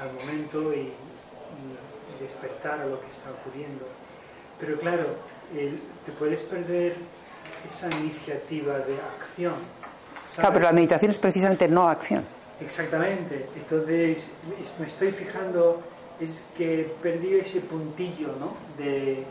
al 0.00 0.12
momento 0.12 0.74
y, 0.74 0.92
despertar 2.20 2.80
a 2.80 2.84
lo 2.84 3.00
que 3.00 3.08
está 3.08 3.30
ocurriendo. 3.30 3.86
Pero 4.60 4.78
claro, 4.78 5.06
te 5.50 6.12
puedes 6.12 6.42
perder 6.42 6.94
esa 7.68 7.88
iniciativa 7.98 8.74
de 8.78 8.94
acción. 9.18 9.54
¿sabes? 9.54 10.34
Claro, 10.36 10.52
pero 10.54 10.64
la 10.66 10.72
meditación 10.72 11.10
es 11.10 11.18
precisamente 11.18 11.68
no 11.68 11.88
acción. 11.88 12.24
Exactamente. 12.60 13.46
Entonces, 13.56 14.30
es- 14.60 14.74
me 14.78 14.86
estoy 14.86 15.12
fijando, 15.12 15.82
es 16.20 16.44
que 16.56 16.92
perdí 17.02 17.36
ese 17.38 17.60
puntillo, 17.60 18.28
¿no? 18.38 18.54
De... 18.82 19.24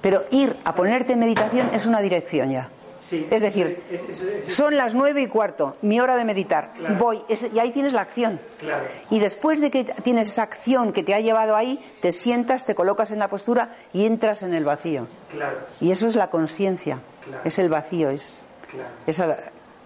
Pero 0.00 0.24
ir 0.30 0.54
a 0.64 0.74
ponerte 0.74 1.12
en 1.12 1.18
meditación 1.20 1.68
es 1.72 1.86
una 1.86 2.00
dirección 2.00 2.50
ya. 2.50 2.68
Sí, 3.04 3.28
Es 3.30 3.42
decir, 3.42 3.82
es- 3.90 4.02
es- 4.08 4.20
es- 4.22 4.54
Son 4.54 4.78
las 4.78 4.94
nueve 4.94 5.20
y 5.20 5.26
cuarto, 5.26 5.76
mi 5.82 6.00
hora 6.00 6.16
de 6.16 6.24
meditar. 6.24 6.72
Claro. 6.74 6.94
Voy, 6.96 7.22
es- 7.28 7.52
y 7.52 7.58
ahí 7.58 7.70
tienes 7.70 7.92
la 7.92 8.00
acción. 8.00 8.40
Claro, 8.58 8.84
Y 9.10 9.18
después 9.18 9.60
de 9.60 9.70
que 9.70 9.84
tienes 9.84 10.28
esa 10.30 10.42
acción 10.44 10.90
que 10.94 11.02
te 11.02 11.12
ha 11.14 11.20
llevado 11.20 11.54
ahí, 11.54 11.84
te 12.00 12.12
sientas, 12.12 12.64
te 12.64 12.74
colocas 12.74 13.10
en 13.10 13.18
la 13.18 13.28
postura 13.28 13.74
y 13.92 14.06
entras 14.06 14.42
en 14.42 14.54
el 14.54 14.64
vacío. 14.64 15.06
claro, 15.30 15.58
Y 15.82 15.90
eso 15.90 16.06
es 16.06 16.16
la 16.16 16.30
conciencia, 16.30 17.00
es 17.44 17.58
el 17.58 17.68
vacío, 17.68 18.08
es, 18.08 18.42
esa- 19.06 19.36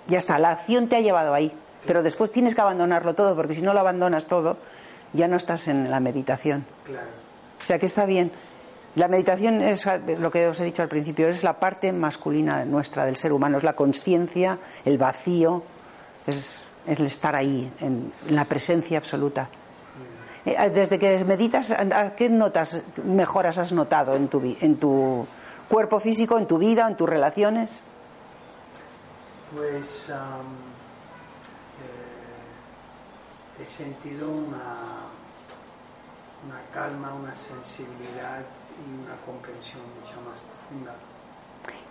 ya 0.07 0.19
está, 0.19 0.39
la 0.39 0.51
acción 0.53 0.87
te 0.89 0.95
ha 0.95 1.01
llevado 1.01 1.35
ahí. 1.35 1.53
Pero 1.87 2.05
después 2.05 2.31
tienes 2.31 2.55
que 2.55 2.61
abandonarlo 2.61 3.15
todo, 3.17 3.35
porque 3.35 3.55
si 3.55 3.63
no 3.63 3.75
lo 3.75 3.81
abandonas 3.81 4.27
todo, 4.27 4.59
ya 5.13 5.27
no 5.27 5.37
estás 5.37 5.67
en 5.67 5.91
la 5.91 5.99
meditación. 5.99 6.65
O 7.61 7.65
sea 7.65 7.81
que 7.81 7.87
está 7.87 8.05
bien. 8.07 8.31
La 8.95 9.07
meditación 9.07 9.61
es 9.61 9.87
lo 10.19 10.31
que 10.31 10.49
os 10.49 10.59
he 10.61 10.65
dicho 10.65 10.83
al 10.83 10.89
principio, 10.89 11.29
es 11.29 11.43
la 11.45 11.61
parte 11.61 11.93
masculina 11.93 12.65
nuestra 12.65 13.05
del 13.05 13.17
ser 13.17 13.33
humano, 13.33 13.59
es 13.59 13.63
la 13.63 13.75
conciencia, 13.75 14.59
el 14.85 14.99
vacío, 14.99 15.63
es, 16.27 16.65
el 16.87 17.05
estar 17.05 17.37
ahí, 17.37 17.73
en, 17.81 18.13
la 18.31 18.45
presencia 18.45 18.99
absoluta. 18.99 19.49
Eh, 20.45 20.71
Desde 20.71 20.99
que 20.99 21.25
meditas, 21.25 21.71
¿a 21.71 22.15
¿qué 22.17 22.29
notas, 22.29 22.81
mejoras 23.05 23.59
has 23.59 23.73
notado 23.73 24.17
en 24.17 24.29
tu, 24.29 24.57
en 24.61 24.77
tu 24.77 25.27
cuerpo 25.69 26.01
físico, 26.01 26.39
en 26.39 26.47
tu 26.47 26.59
vida, 26.59 26.89
en 26.89 26.97
tus 26.97 27.09
relaciones? 27.09 27.83
Pues 29.55 30.11
eh, 30.11 30.15
he 33.63 33.67
sentido 33.67 34.29
una, 34.29 35.07
una 36.47 36.61
calma, 36.73 37.15
una 37.15 37.37
sensibilidad 37.37 38.41
una 39.03 39.17
comprensión 39.27 39.81
mucho 40.01 40.15
más 40.29 40.39
profunda. 40.41 40.95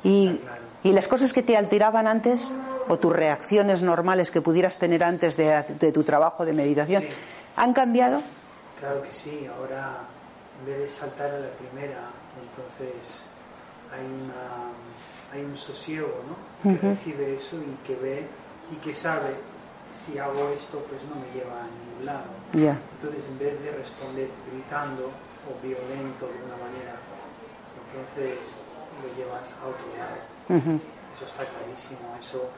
Y, 0.04 0.38
claro. 0.38 0.62
y 0.84 0.92
las 0.94 1.08
cosas 1.08 1.34
que 1.34 1.44
te 1.44 1.58
alteraban 1.58 2.08
antes, 2.08 2.54
o 2.88 2.98
tus 2.98 3.14
reacciones 3.14 3.82
normales 3.82 4.32
que 4.32 4.42
pudieras 4.42 4.78
tener 4.78 5.04
antes 5.04 5.36
de, 5.36 5.64
de 5.80 5.92
tu 5.92 6.04
trabajo 6.04 6.46
de 6.46 6.54
meditación, 6.54 7.04
Sí. 7.04 7.10
¿han 7.56 7.74
cambiado? 7.74 8.22
Claro 8.80 9.02
que 9.02 9.12
sí, 9.12 9.48
ahora 9.58 9.98
en 10.60 10.66
vez 10.66 10.80
de 10.80 10.88
saltar 10.88 11.32
a 11.32 11.40
la 11.40 11.50
primera, 11.50 12.00
entonces 12.42 13.24
hay, 13.92 14.06
una, 14.06 14.72
hay 15.34 15.44
un 15.46 15.58
sosiego 15.58 16.24
¿no? 16.28 16.72
que 16.72 16.78
recibe 16.88 17.36
eso 17.36 17.58
y 17.58 17.86
que 17.88 17.96
ve 17.96 18.28
y 18.72 18.76
que 18.78 18.94
sabe 18.94 19.32
si 19.92 20.18
hago 20.20 20.50
esto 20.56 20.84
pues 20.90 21.02
no 21.10 21.16
me 21.16 21.34
lleva 21.34 21.62
a 21.62 21.64
ningún 21.68 22.06
lado. 22.06 22.26
Ya. 22.54 22.78
Entonces 23.00 23.26
en 23.30 23.40
vez 23.40 23.62
de 23.64 23.72
responder 23.72 24.30
gritando 24.52 25.10
o 25.48 25.56
violento 25.66 26.28
de 26.28 26.40
una 26.44 26.58
manera, 26.60 26.96
entonces 27.88 28.62
lo 29.02 29.08
llevas 29.16 29.54
a 29.62 29.68
otro 29.68 29.88
lado. 29.98 30.20
Eso 31.16 31.26
está 31.26 31.44
clarísimo, 31.46 32.16
eso 32.20 32.50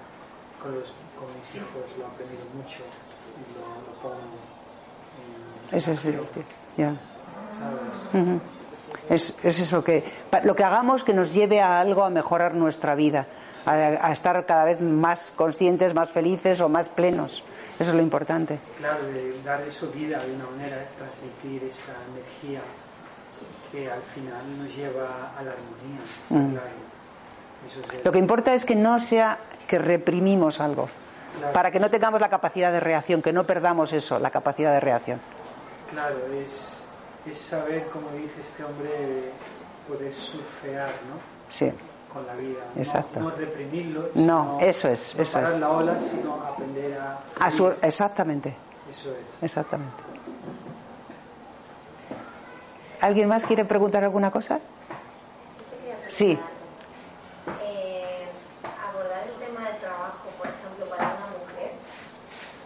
con, 0.61 0.75
los, 0.75 0.93
con 1.17 1.27
mis 1.37 1.55
hijos 1.55 1.85
lo 1.97 2.03
he 2.03 2.07
aprendido 2.07 2.43
mucho 2.53 2.79
y 3.39 3.43
lo, 3.55 3.63
lo 3.87 3.93
pongo 4.01 4.37
en 5.71 5.77
Ese 5.77 5.91
es 5.91 6.03
ya. 6.77 6.95
Es, 9.09 9.35
es 9.43 9.59
eso 9.59 9.83
que 9.83 10.03
lo 10.43 10.55
que 10.55 10.63
hagamos 10.63 11.03
que 11.03 11.13
nos 11.13 11.33
lleve 11.33 11.61
a 11.61 11.79
algo 11.79 12.03
a 12.03 12.09
mejorar 12.09 12.53
nuestra 12.53 12.95
vida, 12.95 13.27
a, 13.65 13.71
a 13.71 14.11
estar 14.11 14.45
cada 14.45 14.63
vez 14.65 14.81
más 14.81 15.33
conscientes, 15.35 15.93
más 15.93 16.11
felices 16.11 16.61
o 16.61 16.69
más 16.69 16.89
plenos. 16.89 17.43
Eso 17.79 17.91
es 17.91 17.95
lo 17.95 18.01
importante. 18.01 18.59
Claro, 18.77 19.03
de 19.05 19.41
dar 19.43 19.61
eso 19.61 19.89
vida 19.91 20.19
de 20.23 20.35
una 20.35 20.45
manera, 20.49 20.85
transmitir 20.97 21.63
esa 21.63 21.93
energía 22.13 22.59
que 23.71 23.89
al 23.89 24.01
final 24.01 24.41
nos 24.57 24.75
lleva 24.75 25.31
a 25.37 25.41
la 25.43 25.51
armonía, 25.51 26.01
está 26.23 26.35
claro. 26.35 26.75
Eso 27.69 27.79
es 27.87 27.93
el- 27.99 28.03
Lo 28.03 28.11
que 28.11 28.19
importa 28.19 28.53
es 28.53 28.65
que 28.65 28.75
no 28.75 28.99
sea 28.99 29.37
que 29.67 29.77
reprimimos 29.79 30.59
algo, 30.59 30.89
Claro. 31.37 31.53
para 31.53 31.71
que 31.71 31.79
no 31.79 31.89
tengamos 31.89 32.19
la 32.19 32.29
capacidad 32.29 32.71
de 32.71 32.79
reacción, 32.79 33.21
que 33.21 33.31
no 33.31 33.45
perdamos 33.45 33.93
eso, 33.93 34.19
la 34.19 34.31
capacidad 34.31 34.73
de 34.73 34.79
reacción. 34.79 35.19
Claro, 35.91 36.17
es, 36.43 36.85
es 37.29 37.37
saber, 37.37 37.85
como 37.93 38.09
dice 38.11 38.41
este 38.41 38.63
hombre, 38.63 39.31
poder 39.87 40.11
surfear 40.13 40.87
¿no? 40.89 41.19
Sí. 41.49 41.71
Con 42.13 42.25
la 42.27 42.33
vida. 42.35 42.59
No- 42.75 42.81
Exacto. 42.81 43.19
No, 43.19 43.29
reprimirlo. 43.31 44.09
No, 44.15 44.57
eso 44.59 44.87
es, 44.89 45.15
no 45.15 45.23
eso 45.23 45.33
parar 45.33 45.53
es. 45.53 45.59
la 45.59 45.69
ola, 45.69 46.01
sino 46.01 46.33
aprender 46.43 46.99
a... 46.99 47.19
A 47.39 47.51
su- 47.51 47.73
exactamente, 47.81 48.55
Eso 48.89 49.11
es. 49.11 49.43
exactamente. 49.43 49.93
¿Alguien 53.01 53.27
más 53.29 53.45
quiere 53.45 53.63
preguntar 53.65 54.03
alguna 54.03 54.29
cosa? 54.31 54.59
Sí. 56.09 56.37
Eh, 57.63 58.25
abordar 58.89 59.23
el 59.25 59.45
tema 59.45 59.69
del 59.69 59.77
trabajo, 59.79 60.27
por 60.37 60.47
ejemplo, 60.47 60.85
para 60.89 61.03
una 61.05 61.27
mujer, 61.39 61.71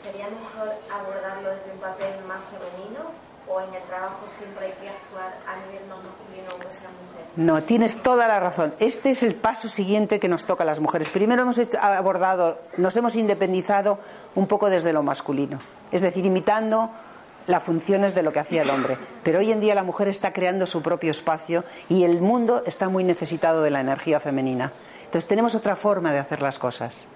¿sería 0.02 0.28
mejor 0.30 0.74
abordarlo 0.91 1.50
desde 1.50 1.72
un 1.74 1.80
papel 1.80 2.24
más 2.26 2.39
femenino 2.50 3.02
o 3.48 3.53
en 3.68 3.76
el 3.76 3.82
trabajo 3.84 4.26
siempre 4.28 4.66
hay 4.66 4.72
que 4.74 4.89
actuar 4.89 5.34
más 5.45 5.97
masculino 5.97 6.49
aunque 6.51 6.70
sea 6.72 6.89
mujer? 6.89 7.26
No, 7.36 7.64
tienes 7.64 8.03
toda 8.03 8.28
la 8.28 8.39
razón. 8.39 8.74
Este 8.80 9.09
es 9.09 9.24
el 9.24 9.36
paso 9.36 9.68
siguiente 9.68 10.20
que 10.20 10.28
nos 10.28 10.45
toca 10.45 10.64
a 10.64 10.66
las 10.66 10.80
mujeres. 10.80 11.09
Primero 11.09 11.41
hemos 11.41 11.57
hecho- 11.57 11.80
abordado, 11.82 12.59
nos 12.78 12.95
hemos 12.97 13.16
independizado 13.16 13.99
un 14.36 14.47
poco 14.47 14.70
desde 14.70 14.93
lo 14.93 15.01
masculino, 15.03 15.59
es 15.91 16.01
decir, 16.01 16.26
imitando 16.26 16.89
las 17.47 17.61
funciones 17.64 18.16
de 18.16 18.24
lo 18.24 18.32
que 18.32 18.39
hacía 18.39 18.61
el 18.61 18.70
hombre. 18.70 18.97
Pero 19.24 19.39
hoy 19.39 19.51
en 19.51 19.59
día 19.59 19.76
la 19.76 19.84
mujer 19.84 20.07
está 20.07 20.32
creando 20.32 20.66
su 20.66 20.82
propio 20.82 21.11
espacio 21.11 21.64
y 21.89 22.03
el 22.03 22.22
mundo 22.22 22.64
está 22.66 22.88
muy 22.88 23.03
necesitado 23.03 23.64
de 23.64 23.72
la 23.72 23.82
energía 23.82 24.20
femenina. 24.20 24.72
Entonces 25.05 25.28
tenemos 25.28 25.53
otra 25.53 25.76
forma 25.76 26.11
de 26.14 26.20
hacer 26.20 26.41
las 26.41 26.57
cosas. 26.57 27.07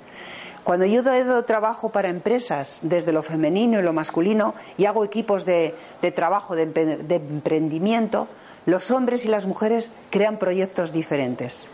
Cuando 0.68 0.86
yo 0.86 1.02
doy 1.02 1.24
trabajo 1.44 1.88
para 1.88 2.10
empresas 2.10 2.80
desde 2.82 3.14
lo 3.14 3.24
femenino 3.24 3.80
y 3.80 3.84
lo 3.84 3.94
masculino 3.94 4.54
y 4.78 4.84
hago 4.84 5.06
equipos 5.06 5.46
de, 5.46 5.74
trabajo, 6.14 6.58
de 6.58 7.16
emprendimiento, 7.16 8.28
los 8.66 8.92
hombres 8.92 9.24
y 9.24 9.30
las 9.30 9.46
mujeres 9.46 9.94
crean 10.10 10.36
proyectos 10.36 10.92
diferentes. 10.92 11.70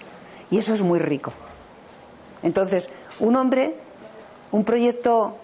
Y 0.52 0.60
eso 0.60 0.76
es 0.76 0.84
muy 0.84 1.00
rico. 1.00 1.34
Entonces, 2.44 2.92
un 3.20 3.36
hombre, 3.36 3.76
un 4.52 4.64
proyecto 4.64 5.38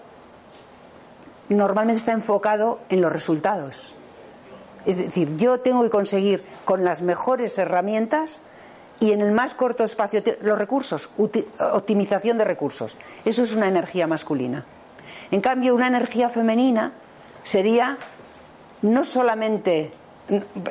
normalmente 1.48 1.98
está 1.98 2.12
enfocado 2.12 2.78
en 2.88 3.00
los 3.00 3.12
resultados. 3.12 3.96
Es 4.86 4.96
decir, 4.96 5.36
yo 5.38 5.58
tengo 5.58 5.82
que 5.82 5.90
conseguir 5.90 6.44
con 6.64 6.84
las 6.84 7.02
mejores 7.02 7.58
herramientas 7.58 8.42
y 9.00 9.12
en 9.12 9.22
el 9.22 9.32
más 9.32 9.54
corto 9.54 9.82
espacio 9.82 10.22
los 10.42 10.58
recursos, 10.58 11.08
optimización 11.72 12.38
de 12.38 12.44
recursos. 12.44 12.96
Eso 13.24 13.42
es 13.42 13.54
una 13.54 13.66
energía 13.66 14.06
masculina. 14.06 14.64
En 15.30 15.40
cambio, 15.40 15.74
una 15.74 15.86
energía 15.86 16.28
femenina 16.28 16.92
sería 17.42 17.96
no 18.82 19.04
solamente 19.04 19.92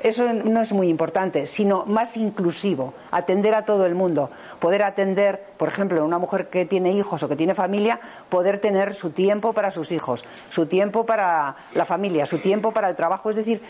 eso 0.03 0.31
no 0.33 0.61
es 0.61 0.71
muy 0.71 0.87
importante, 0.87 1.45
sino 1.45 1.85
más 1.85 2.15
inclusivo, 2.15 2.93
atender 3.11 3.53
a 3.55 3.65
todo 3.65 3.85
el 3.85 3.93
mundo, 3.93 4.29
poder 4.59 4.83
atender, 4.83 5.43
por 5.57 5.67
ejemplo, 5.67 6.05
una 6.05 6.17
mujer 6.17 6.49
que 6.49 6.65
tiene 6.65 6.93
hijos 6.93 7.23
o 7.23 7.29
que 7.29 7.35
tiene 7.35 7.53
familia, 7.53 7.99
poder 8.29 8.59
tener 8.59 8.95
su 8.95 9.09
tiempo 9.11 9.51
para 9.51 9.69
sus 9.69 9.91
hijos, 9.91 10.23
su 10.49 10.67
tiempo 10.67 11.05
para 11.05 11.55
la 11.75 11.85
familia, 11.85 12.25
su 12.25 12.37
tiempo 12.37 12.71
para 12.71 12.89
el 12.89 12.95
trabajo, 12.95 13.29
es 13.29 13.35
decir, 13.35 13.61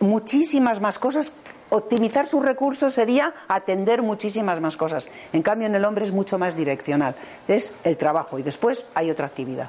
muchísimas 0.00 0.80
más 0.80 0.98
cosas. 0.98 1.32
Optimizar 1.70 2.26
sus 2.26 2.44
recursos 2.44 2.92
sería 2.92 3.32
atender 3.46 4.02
muchísimas 4.02 4.60
más 4.60 4.76
cosas. 4.76 5.08
En 5.32 5.42
cambio, 5.42 5.68
en 5.68 5.74
el 5.76 5.84
hombre 5.84 6.04
es 6.04 6.10
mucho 6.10 6.36
más 6.36 6.56
direccional. 6.56 7.14
Es 7.46 7.76
el 7.84 7.96
trabajo 7.96 8.40
y 8.40 8.42
después 8.42 8.84
hay 8.94 9.08
otra 9.10 9.26
actividad. 9.26 9.68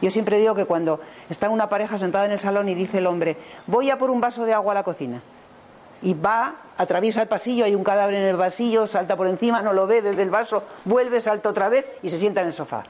Yo 0.00 0.10
siempre 0.10 0.38
digo 0.38 0.54
que 0.54 0.64
cuando 0.64 1.00
está 1.28 1.50
una 1.50 1.68
pareja 1.68 1.98
sentada 1.98 2.24
en 2.24 2.32
el 2.32 2.40
salón 2.40 2.70
y 2.70 2.74
dice 2.74 2.98
el 2.98 3.06
hombre, 3.06 3.36
voy 3.66 3.90
a 3.90 3.98
por 3.98 4.10
un 4.10 4.20
vaso 4.20 4.46
de 4.46 4.54
agua 4.54 4.72
a 4.72 4.76
la 4.76 4.82
cocina. 4.82 5.20
Y 6.00 6.14
va, 6.14 6.54
atraviesa 6.78 7.20
el 7.20 7.28
pasillo, 7.28 7.66
hay 7.66 7.74
un 7.74 7.84
cadáver 7.84 8.14
en 8.14 8.22
el 8.22 8.36
pasillo, 8.38 8.86
salta 8.86 9.14
por 9.14 9.26
encima, 9.26 9.60
no 9.60 9.74
lo 9.74 9.86
ve, 9.86 10.00
bebe 10.00 10.22
el 10.22 10.30
vaso, 10.30 10.64
vuelve, 10.86 11.20
salta 11.20 11.50
otra 11.50 11.68
vez 11.68 11.84
y 12.02 12.08
se 12.08 12.16
sienta 12.16 12.40
en 12.40 12.46
el 12.46 12.54
sofá. 12.54 12.84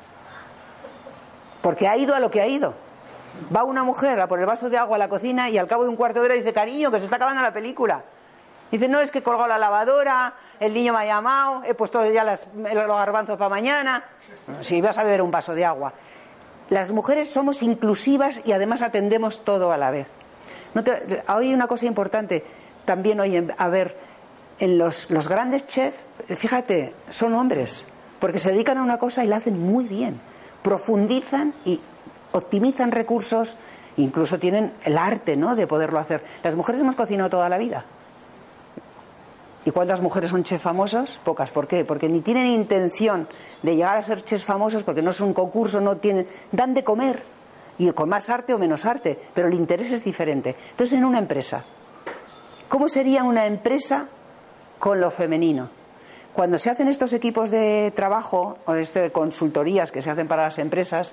Porque 1.61 1.89
ha 1.89 1.97
ido 1.97 2.15
a 2.15 2.21
lo 2.21 2.31
que 2.31 2.41
ha 2.41 2.47
ido. 2.47 2.75
Va 3.55 3.65
una 3.65 3.83
mujer 3.83 4.21
a 4.21 4.29
por 4.29 4.39
el 4.39 4.47
vaso 4.47 4.71
de 4.71 4.79
agua 4.79 4.95
a 4.95 4.99
la 5.01 5.09
cocina 5.09 5.51
y 5.51 5.59
al 5.59 5.67
cabo 5.67 5.83
de 5.83 5.89
un 5.89 5.97
cuarto 5.97 6.21
de 6.21 6.27
hora 6.27 6.35
dice, 6.37 6.53
cariño, 6.53 6.93
que 6.93 7.01
se 7.01 7.07
está 7.07 7.17
acabando 7.17 7.43
la 7.43 7.53
película. 7.53 8.05
Dice, 8.71 8.87
no, 8.89 9.01
es 9.01 9.11
que 9.11 9.19
he 9.19 9.23
colgado 9.23 9.49
la 9.49 9.59
lavadora, 9.59 10.35
el 10.61 10.73
niño 10.75 10.93
me 10.93 11.01
ha 11.01 11.05
llamado, 11.05 11.63
he 11.65 11.75
puesto 11.75 12.05
ya 12.11 12.23
las- 12.25 12.49
los 12.55 12.87
garbanzos 12.87 13.37
para 13.37 13.49
mañana. 13.49 14.05
Si 14.63 14.81
vas 14.81 14.97
a 14.99 15.05
beber 15.05 15.23
un 15.23 15.31
vaso 15.31 15.55
de 15.55 15.65
agua. 15.65 15.93
Las 16.69 16.93
mujeres 16.93 17.29
somos 17.31 17.63
inclusivas 17.63 18.43
y 18.45 18.53
además 18.53 18.83
atendemos 18.83 19.45
todo 19.45 19.73
a 19.73 19.77
la 19.77 19.91
vez. 19.91 20.07
No 20.75 20.85
te- 20.85 21.23
hay 21.27 21.53
una 21.53 21.67
cosa 21.67 21.87
importante 21.87 22.45
también 22.85 23.19
hoy, 23.19 23.49
a 23.59 23.69
ver, 23.69 23.97
en 24.61 24.79
los, 24.79 25.11
los 25.11 25.27
grandes 25.29 25.67
chefs, 25.67 25.99
fíjate, 26.37 26.95
son 27.09 27.35
hombres, 27.35 27.87
porque 28.21 28.39
se 28.39 28.51
dedican 28.53 28.79
a 28.79 28.83
una 28.83 28.99
cosa 28.99 29.25
y 29.25 29.27
la 29.27 29.37
hacen 29.37 29.59
muy 29.59 29.85
bien. 29.85 30.21
Profundizan 30.63 31.55
y 31.65 31.81
optimizan 32.33 32.93
recursos, 32.93 33.57
incluso 33.97 34.39
tienen 34.39 34.73
el 34.85 34.97
arte 34.97 35.35
¿no? 35.37 35.57
de 35.57 35.67
poderlo 35.67 35.99
hacer. 35.99 36.23
Las 36.45 36.55
mujeres 36.55 36.81
hemos 36.83 36.95
cocinado 36.95 37.31
toda 37.31 37.49
la 37.49 37.59
vida. 37.59 37.85
¿Y 39.65 39.71
cuántas 39.73 40.01
mujeres 40.01 40.31
son 40.31 40.43
chefs 40.43 40.63
famosos? 40.63 41.21
Pocas. 41.23 41.51
¿Por 41.51 41.67
qué? 41.67 41.85
Porque 41.85 42.09
ni 42.09 42.21
tienen 42.21 42.47
intención 42.47 43.29
de 43.63 43.77
llegar 43.77 43.99
a 43.99 44.03
ser 44.03 44.25
chefs 44.25 44.45
famosos, 44.45 44.83
porque 44.85 45.03
no 45.03 45.11
es 45.11 45.21
un 45.21 45.35
concurso, 45.35 45.81
no 45.81 45.97
tienen. 45.99 46.27
dan 46.51 46.73
de 46.75 46.83
comer. 46.83 47.23
Y 47.79 47.91
con 47.93 48.09
más 48.09 48.31
arte 48.31 48.55
o 48.55 48.59
menos 48.59 48.85
arte. 48.87 49.19
Pero 49.35 49.49
el 49.49 49.55
interés 49.55 49.93
es 49.93 50.03
diferente. 50.05 50.57
Entonces, 50.71 50.99
en 50.99 51.05
una 51.05 51.19
empresa, 51.19 51.65
¿cómo 52.69 52.89
sería 52.89 53.23
una 53.23 53.47
empresa 53.47 54.09
con 54.79 55.01
lo 55.01 55.11
femenino? 55.11 55.69
Cuando 56.33 56.59
se 56.59 56.71
hacen 56.71 56.89
estos 56.89 57.13
equipos 57.13 57.51
de 57.51 57.93
trabajo 57.95 58.57
o 58.65 58.73
de 58.73 58.83
este- 58.83 59.11
consultorías 59.13 59.93
que 59.93 60.01
se 60.01 60.11
hacen 60.11 60.29
para 60.29 60.45
las 60.45 60.59
empresas, 60.59 61.13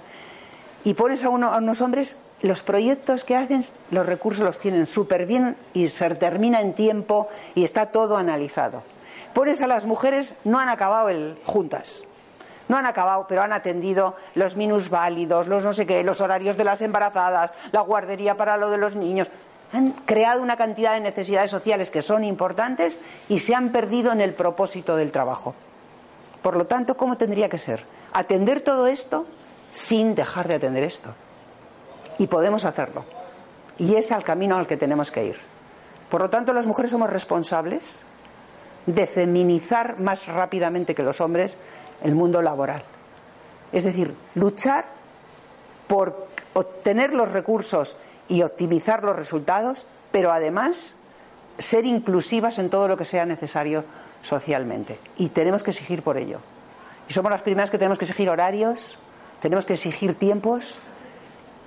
y 0.84 0.94
pones 0.94 1.24
a, 1.26 1.30
uno, 1.30 1.52
a 1.52 1.58
unos 1.58 1.82
hombres, 1.82 2.18
los 2.42 2.62
proyectos 2.62 3.24
que 3.24 3.36
hacen, 3.36 3.64
los 3.92 4.06
recursos 4.06 4.46
los 4.46 4.60
tienen 4.60 4.86
súper 4.86 5.26
bien 5.26 5.56
y 5.74 5.90
se 5.90 6.10
termina 6.16 6.62
en 6.62 6.74
tiempo 6.74 7.30
y 7.56 7.64
está 7.64 7.88
todo 7.88 8.18
analizado. 8.18 8.84
Pones 9.34 9.62
a 9.62 9.68
las 9.68 9.86
mujeres, 9.86 10.36
no 10.44 10.60
han 10.60 10.70
acabado 10.70 11.10
el, 11.10 11.38
juntas. 11.46 12.04
No 12.68 12.78
han 12.78 12.86
acabado, 12.86 13.26
pero 13.30 13.42
han 13.44 13.54
atendido 13.54 14.16
los 14.36 14.56
minusválidos, 14.56 15.48
los 15.48 15.64
no 15.64 15.74
sé 15.74 15.86
qué, 15.86 16.04
los 16.04 16.22
horarios 16.22 16.58
de 16.58 16.66
las 16.66 16.82
embarazadas, 16.82 17.52
la 17.72 17.82
guardería 17.82 18.36
para 18.36 18.58
lo 18.58 18.70
de 18.70 18.78
los 18.78 18.96
niños. 18.96 19.30
Han 19.74 19.92
creado 20.06 20.42
una 20.42 20.58
cantidad 20.58 20.94
de 20.94 21.00
necesidades 21.00 21.50
sociales 21.50 21.90
que 21.90 22.02
son 22.02 22.24
importantes 22.24 23.00
y 23.30 23.40
se 23.40 23.56
han 23.56 23.70
perdido 23.72 24.12
en 24.12 24.22
el 24.22 24.34
propósito 24.34 24.96
del 24.96 25.12
trabajo. 25.12 25.56
Por 26.42 26.58
lo 26.58 26.68
tanto, 26.68 26.98
¿cómo 26.98 27.18
tendría 27.18 27.50
que 27.50 27.58
ser? 27.58 27.84
Atender 28.14 28.62
todo 28.62 28.88
esto 28.88 29.26
sin 29.70 30.16
dejar 30.16 30.48
de 30.48 30.56
atender 30.56 30.84
esto. 30.84 31.14
Y 32.18 32.28
podemos 32.28 32.66
hacerlo. 32.66 33.04
Y 33.78 33.96
es 33.96 34.12
al 34.12 34.24
camino 34.24 34.58
al 34.58 34.68
que 34.68 34.78
tenemos 34.78 35.12
que 35.12 35.26
ir. 35.26 35.38
Por 36.10 36.22
lo 36.22 36.30
tanto, 36.30 36.54
las 36.54 36.68
mujeres 36.68 36.92
somos 36.92 37.10
responsables 37.10 38.02
de 38.86 39.06
feminizar 39.06 40.00
más 40.00 40.28
rápidamente 40.28 40.96
que 40.96 41.04
los 41.04 41.22
hombres 41.22 41.58
el 42.04 42.16
mundo 42.16 42.42
laboral. 42.42 42.84
Es 43.72 43.84
decir, 43.84 44.14
luchar 44.36 44.86
por 45.88 46.28
obtener 46.54 47.14
los 47.14 47.32
recursos 47.32 47.98
y 48.30 48.42
optimizar 48.42 49.04
los 49.04 49.16
resultados, 49.16 49.86
pero 50.12 50.32
además 50.32 50.96
ser 51.58 51.86
inclusivas 51.86 52.60
en 52.60 52.70
todo 52.70 52.88
lo 52.88 52.98
que 52.98 53.06
sea 53.06 53.26
necesario 53.26 53.84
socialmente. 54.22 55.00
Y 55.18 55.30
tenemos 55.30 55.64
que 55.64 55.72
exigir 55.72 56.02
por 56.02 56.18
ello. 56.18 56.40
Y 57.10 57.14
somos 57.14 57.32
las 57.32 57.42
primeras 57.42 57.70
que 57.70 57.78
tenemos 57.78 57.98
que 57.98 58.06
exigir 58.06 58.30
horarios, 58.30 58.98
tenemos 59.42 59.66
que 59.66 59.74
exigir 59.74 60.16
tiempos, 60.16 60.78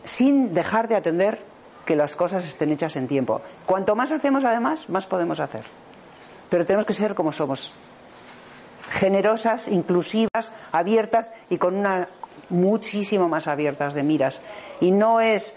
sin 0.05 0.55
dejar 0.55 0.89
de 0.89 0.97
atender 0.97 1.39
que 1.85 1.97
las 1.97 2.17
cosas 2.17 2.45
estén 2.45 2.71
hechas 2.71 2.97
en 2.97 3.09
tiempo. 3.09 3.41
Cuanto 3.67 3.97
más 3.97 4.13
hacemos, 4.13 4.45
además, 4.45 4.89
más 4.89 5.07
podemos 5.07 5.41
hacer. 5.41 5.63
Pero 6.49 6.67
tenemos 6.67 6.85
que 6.85 6.93
ser 6.93 7.15
como 7.15 7.33
somos, 7.33 7.73
generosas, 8.91 9.69
inclusivas, 9.69 10.53
abiertas 10.73 11.33
y 11.49 11.59
con 11.59 11.77
una 11.77 12.09
muchísimo 12.49 13.29
más 13.29 13.47
abiertas 13.47 13.95
de 13.95 14.03
miras. 14.03 14.41
Y 14.81 14.91
no 14.91 15.21
es 15.21 15.57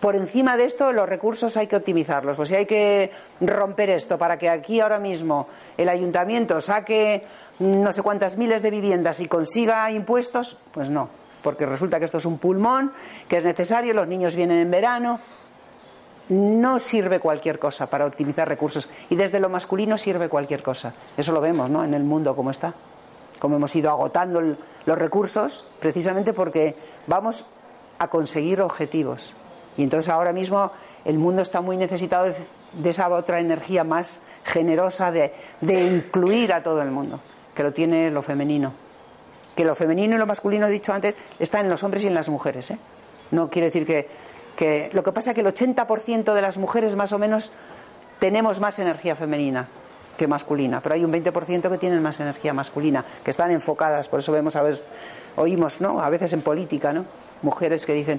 por 0.00 0.16
encima 0.16 0.56
de 0.56 0.64
esto 0.64 0.92
los 0.92 1.08
recursos 1.08 1.56
hay 1.56 1.66
que 1.66 1.76
optimizarlos. 1.76 2.36
Pues 2.36 2.48
si 2.48 2.54
hay 2.54 2.66
que 2.66 3.10
romper 3.40 3.90
esto 3.90 4.18
para 4.18 4.38
que 4.38 4.48
aquí 4.48 4.80
ahora 4.80 4.98
mismo 4.98 5.46
el 5.76 5.88
ayuntamiento 5.88 6.60
saque 6.60 7.24
no 7.58 7.92
sé 7.92 8.02
cuántas 8.02 8.38
miles 8.38 8.62
de 8.62 8.70
viviendas 8.70 9.20
y 9.20 9.28
consiga 9.28 9.90
impuestos, 9.90 10.56
pues 10.72 10.88
no, 10.88 11.10
porque 11.42 11.66
resulta 11.66 11.98
que 11.98 12.04
esto 12.04 12.18
es 12.18 12.24
un 12.24 12.38
pulmón, 12.38 12.92
que 13.28 13.38
es 13.38 13.44
necesario, 13.44 13.94
los 13.94 14.08
niños 14.08 14.36
vienen 14.36 14.58
en 14.58 14.70
verano. 14.70 15.20
No 16.28 16.78
sirve 16.78 17.18
cualquier 17.18 17.58
cosa 17.58 17.88
para 17.88 18.06
optimizar 18.06 18.48
recursos 18.48 18.88
y 19.08 19.16
desde 19.16 19.40
lo 19.40 19.48
masculino 19.48 19.98
sirve 19.98 20.28
cualquier 20.28 20.62
cosa. 20.62 20.94
Eso 21.16 21.32
lo 21.32 21.40
vemos, 21.40 21.68
¿no? 21.68 21.82
En 21.82 21.92
el 21.92 22.04
mundo 22.04 22.36
como 22.36 22.50
está. 22.50 22.72
Como 23.40 23.56
hemos 23.56 23.74
ido 23.74 23.90
agotando 23.90 24.40
los 24.40 24.98
recursos 24.98 25.66
precisamente 25.80 26.32
porque 26.32 26.76
vamos 27.06 27.46
a 27.98 28.08
conseguir 28.08 28.60
objetivos. 28.60 29.34
Y 29.76 29.82
entonces 29.82 30.08
ahora 30.08 30.32
mismo 30.32 30.70
el 31.04 31.18
mundo 31.18 31.42
está 31.42 31.60
muy 31.62 31.76
necesitado 31.76 32.26
de, 32.26 32.90
esa 32.90 33.08
otra 33.08 33.40
energía 33.40 33.82
más 33.82 34.22
generosa 34.44 35.10
de 35.10 35.32
incluir 35.62 36.52
a 36.52 36.62
todo 36.62 36.80
el 36.82 36.90
mundo, 36.90 37.18
que 37.54 37.62
lo 37.62 37.72
tiene 37.72 38.10
lo 38.10 38.22
femenino. 38.22 38.72
Que 39.60 39.66
lo 39.66 39.74
femenino 39.74 40.16
y 40.16 40.18
lo 40.18 40.24
masculino, 40.24 40.68
dicho 40.68 40.90
antes, 40.90 41.14
está 41.38 41.60
en 41.60 41.68
los 41.68 41.82
hombres 41.82 42.04
y 42.04 42.06
en 42.06 42.14
las 42.14 42.30
mujeres. 42.30 42.70
¿eh? 42.70 42.78
No 43.30 43.50
quiere 43.50 43.66
decir 43.66 43.84
que, 43.84 44.08
que. 44.56 44.88
Lo 44.94 45.04
que 45.04 45.12
pasa 45.12 45.32
es 45.32 45.34
que 45.34 45.42
el 45.42 45.48
80% 45.48 46.32
de 46.32 46.40
las 46.40 46.56
mujeres, 46.56 46.96
más 46.96 47.12
o 47.12 47.18
menos, 47.18 47.52
tenemos 48.18 48.58
más 48.58 48.78
energía 48.78 49.16
femenina 49.16 49.68
que 50.16 50.26
masculina, 50.26 50.80
pero 50.80 50.94
hay 50.94 51.04
un 51.04 51.12
20% 51.12 51.70
que 51.70 51.76
tienen 51.76 52.00
más 52.00 52.20
energía 52.20 52.54
masculina, 52.54 53.04
que 53.22 53.30
están 53.30 53.50
enfocadas, 53.50 54.08
por 54.08 54.20
eso 54.20 54.32
vemos 54.32 54.56
a 54.56 54.62
veces, 54.62 54.88
oímos, 55.36 55.82
¿no? 55.82 56.00
A 56.00 56.08
veces 56.08 56.32
en 56.32 56.40
política, 56.40 56.94
¿no? 56.94 57.04
Mujeres 57.42 57.84
que 57.84 57.92
dicen 57.92 58.18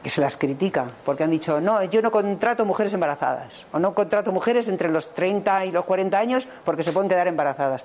que 0.00 0.10
se 0.10 0.20
las 0.20 0.36
critica, 0.36 0.86
porque 1.04 1.24
han 1.24 1.30
dicho, 1.30 1.60
no, 1.60 1.82
yo 1.82 2.02
no 2.02 2.12
contrato 2.12 2.64
mujeres 2.64 2.94
embarazadas, 2.94 3.66
o 3.72 3.80
no 3.80 3.94
contrato 3.94 4.30
mujeres 4.30 4.68
entre 4.68 4.90
los 4.90 5.12
30 5.12 5.64
y 5.64 5.72
los 5.72 5.84
40 5.84 6.16
años 6.16 6.46
porque 6.64 6.84
se 6.84 6.92
pueden 6.92 7.08
quedar 7.08 7.26
embarazadas. 7.26 7.84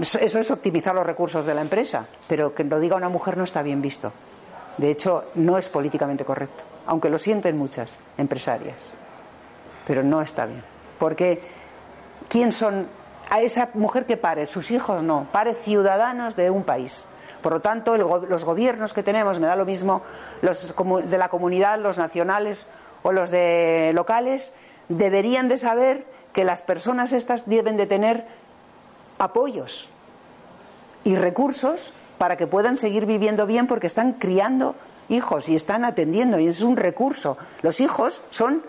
Eso 0.00 0.38
es 0.38 0.50
optimizar 0.50 0.94
los 0.94 1.06
recursos 1.06 1.44
de 1.44 1.54
la 1.54 1.60
empresa, 1.60 2.06
pero 2.26 2.54
que 2.54 2.64
lo 2.64 2.80
diga 2.80 2.96
una 2.96 3.10
mujer 3.10 3.36
no 3.36 3.44
está 3.44 3.62
bien 3.62 3.82
visto. 3.82 4.12
De 4.78 4.90
hecho, 4.90 5.26
no 5.34 5.58
es 5.58 5.68
políticamente 5.68 6.24
correcto, 6.24 6.64
aunque 6.86 7.10
lo 7.10 7.18
sienten 7.18 7.58
muchas 7.58 7.98
empresarias. 8.16 8.76
Pero 9.86 10.02
no 10.02 10.22
está 10.22 10.46
bien. 10.46 10.64
Porque, 10.98 11.42
¿quién 12.28 12.52
son 12.52 12.86
a 13.28 13.40
esa 13.42 13.68
mujer 13.74 14.06
que 14.06 14.16
pare? 14.16 14.46
Sus 14.46 14.70
hijos 14.70 15.02
no, 15.02 15.26
pare 15.30 15.54
ciudadanos 15.54 16.36
de 16.36 16.48
un 16.50 16.64
país. 16.64 17.04
Por 17.42 17.52
lo 17.52 17.60
tanto, 17.60 17.94
el 17.94 18.02
los 18.30 18.44
gobiernos 18.44 18.94
que 18.94 19.02
tenemos, 19.02 19.40
me 19.40 19.46
da 19.46 19.56
lo 19.56 19.66
mismo 19.66 20.00
los 20.40 20.74
de 21.10 21.18
la 21.18 21.28
comunidad, 21.28 21.78
los 21.78 21.98
nacionales 21.98 22.68
o 23.02 23.12
los 23.12 23.30
de 23.30 23.90
locales, 23.94 24.54
deberían 24.88 25.48
de 25.48 25.58
saber 25.58 26.06
que 26.32 26.44
las 26.44 26.62
personas 26.62 27.12
estas 27.12 27.48
deben 27.48 27.76
de 27.76 27.86
tener 27.86 28.26
apoyos 29.18 29.88
y 31.04 31.16
recursos 31.16 31.92
para 32.18 32.36
que 32.36 32.46
puedan 32.46 32.76
seguir 32.76 33.06
viviendo 33.06 33.46
bien 33.46 33.66
porque 33.66 33.86
están 33.86 34.14
criando 34.14 34.76
hijos 35.08 35.48
y 35.48 35.54
están 35.54 35.84
atendiendo 35.84 36.38
y 36.38 36.46
es 36.46 36.62
un 36.62 36.76
recurso. 36.76 37.36
Los 37.62 37.80
hijos 37.80 38.22
son 38.30 38.62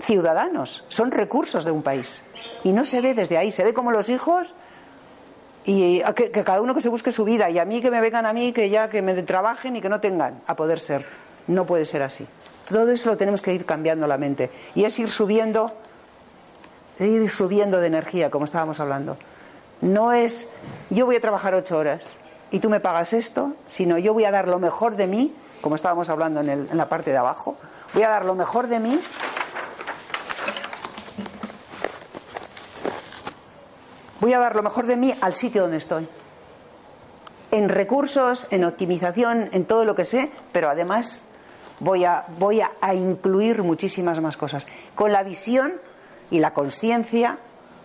ciudadanos, 0.00 0.84
son 0.88 1.10
recursos 1.10 1.64
de 1.64 1.70
un 1.70 1.82
país 1.82 2.22
y 2.64 2.72
no 2.72 2.84
se 2.84 3.00
ve 3.00 3.14
desde 3.14 3.36
ahí, 3.38 3.52
se 3.52 3.64
ve 3.64 3.74
como 3.74 3.92
los 3.92 4.08
hijos 4.08 4.54
y 5.64 6.02
que, 6.14 6.30
que 6.30 6.42
cada 6.42 6.60
uno 6.62 6.74
que 6.74 6.80
se 6.80 6.88
busque 6.88 7.12
su 7.12 7.24
vida 7.24 7.50
y 7.50 7.58
a 7.58 7.64
mí 7.64 7.80
que 7.80 7.90
me 7.90 8.00
vengan 8.00 8.26
a 8.26 8.32
mí 8.32 8.52
que 8.52 8.70
ya 8.70 8.88
que 8.88 9.02
me 9.02 9.22
trabajen 9.22 9.76
y 9.76 9.80
que 9.80 9.88
no 9.88 10.00
tengan 10.00 10.40
a 10.46 10.56
poder 10.56 10.80
ser. 10.80 11.06
No 11.46 11.66
puede 11.66 11.84
ser 11.84 12.02
así. 12.02 12.26
Todo 12.68 12.90
eso 12.90 13.10
lo 13.10 13.16
tenemos 13.16 13.42
que 13.42 13.52
ir 13.52 13.66
cambiando 13.66 14.06
la 14.06 14.16
mente 14.16 14.50
y 14.74 14.84
es 14.84 14.98
ir 14.98 15.10
subiendo 15.10 15.72
ir 16.98 17.30
subiendo 17.30 17.80
de 17.80 17.86
energía, 17.86 18.30
como 18.30 18.44
estábamos 18.44 18.80
hablando. 18.80 19.16
No 19.80 20.12
es 20.12 20.48
yo 20.90 21.06
voy 21.06 21.16
a 21.16 21.20
trabajar 21.20 21.54
ocho 21.54 21.78
horas 21.78 22.16
y 22.50 22.58
tú 22.60 22.68
me 22.68 22.80
pagas 22.80 23.12
esto, 23.12 23.54
sino 23.66 23.96
yo 23.98 24.12
voy 24.12 24.24
a 24.24 24.30
dar 24.30 24.48
lo 24.48 24.58
mejor 24.58 24.96
de 24.96 25.06
mí, 25.06 25.34
como 25.60 25.76
estábamos 25.76 26.08
hablando 26.08 26.40
en, 26.40 26.48
el- 26.48 26.68
en 26.70 26.76
la 26.76 26.88
parte 26.88 27.10
de 27.12 27.16
abajo, 27.16 27.56
voy 27.94 28.02
a 28.02 28.08
dar 28.10 28.24
lo 28.24 28.34
mejor 28.34 28.66
de 28.66 28.80
mí. 28.80 29.00
Voy 34.20 34.32
a 34.34 34.38
dar 34.38 34.54
lo 34.54 34.62
mejor 34.62 34.86
de 34.86 34.96
mí 34.96 35.14
al 35.20 35.34
sitio 35.34 35.62
donde 35.62 35.78
estoy. 35.78 36.06
En 37.50 37.68
recursos, 37.68 38.46
en 38.50 38.64
optimización, 38.64 39.48
en 39.52 39.64
todo 39.64 39.84
lo 39.84 39.94
que 39.94 40.04
sé, 40.04 40.30
pero 40.52 40.68
además 40.68 41.22
voy 41.80 42.04
a, 42.04 42.24
voy 42.38 42.60
a, 42.60 42.70
a 42.80 42.94
incluir 42.94 43.62
muchísimas 43.62 44.20
más 44.20 44.36
cosas. 44.36 44.66
Con 44.94 45.12
la 45.12 45.22
visión 45.22 45.72
y 46.30 46.38
la 46.38 46.52
conciencia 46.52 47.38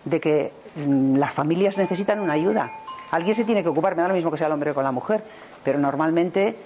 de 0.04 0.20
que 0.20 0.52
las 0.76 1.32
familias 1.32 1.76
necesitan 1.76 2.20
una 2.20 2.34
ayuda. 2.34 2.70
Alguien 3.10 3.34
se 3.34 3.44
tiene 3.44 3.62
que 3.62 3.68
ocupar, 3.68 3.96
me 3.96 4.02
da 4.02 4.08
lo 4.08 4.14
mismo 4.14 4.30
que 4.30 4.36
sea 4.36 4.48
el 4.48 4.52
hombre 4.52 4.74
con 4.74 4.84
la 4.84 4.92
mujer, 4.92 5.22
pero 5.64 5.78
normalmente 5.78 6.56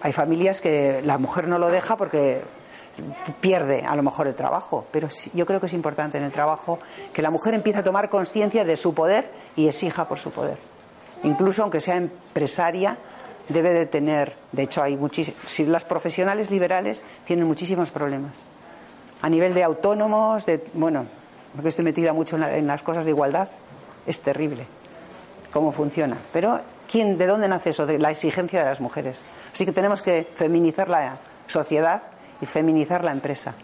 hay 0.00 0.12
familias 0.12 0.60
que 0.60 1.02
la 1.04 1.18
mujer 1.18 1.48
no 1.48 1.58
lo 1.58 1.68
deja 1.68 1.96
porque 1.96 2.42
pierde 3.40 3.84
a 3.84 3.94
lo 3.96 4.02
mejor 4.02 4.26
el 4.26 4.34
trabajo, 4.34 4.86
pero 4.90 5.08
yo 5.34 5.46
creo 5.46 5.60
que 5.60 5.66
es 5.66 5.72
importante 5.72 6.18
en 6.18 6.24
el 6.24 6.32
trabajo 6.32 6.78
que 7.12 7.22
la 7.22 7.30
mujer 7.30 7.54
empiece 7.54 7.80
a 7.80 7.82
tomar 7.82 8.08
conciencia 8.08 8.64
de 8.64 8.76
su 8.76 8.94
poder 8.94 9.30
y 9.56 9.66
exija 9.66 10.08
por 10.08 10.18
su 10.18 10.30
poder. 10.30 10.58
Incluso 11.22 11.62
aunque 11.62 11.80
sea 11.80 11.96
empresaria, 11.96 12.96
debe 13.48 13.72
de 13.72 13.86
tener, 13.86 14.34
de 14.52 14.62
hecho 14.64 14.82
hay 14.82 14.96
muchísimos, 14.96 15.40
si 15.46 15.66
las 15.66 15.84
profesionales 15.84 16.50
liberales 16.50 17.04
tienen 17.24 17.46
muchísimos 17.46 17.90
problemas 17.90 18.32
a 19.20 19.28
nivel 19.28 19.54
de 19.54 19.64
autónomos, 19.64 20.46
de, 20.46 20.64
bueno, 20.74 21.06
porque 21.54 21.68
estoy 21.70 21.84
metida 21.84 22.12
mucho 22.12 22.36
en, 22.36 22.40
la- 22.42 22.56
en 22.56 22.66
las 22.66 22.82
cosas 22.82 23.04
de 23.04 23.10
igualdad, 23.10 23.48
es 24.06 24.20
terrible 24.20 24.64
cómo 25.52 25.72
funciona. 25.72 26.16
Pero, 26.32 26.60
¿quién, 26.90 27.16
¿de 27.18 27.26
dónde 27.26 27.48
nace 27.48 27.70
eso? 27.70 27.86
De 27.86 27.98
la 27.98 28.10
exigencia 28.10 28.60
de 28.60 28.66
las 28.66 28.80
mujeres. 28.80 29.18
Así 29.52 29.64
que 29.64 29.72
tenemos 29.72 30.02
que 30.02 30.28
feminizar 30.34 30.88
la 30.88 31.16
sociedad 31.46 32.02
y 32.40 32.46
feminizar 32.46 33.02
la 33.02 33.12
empresa. 33.12 33.54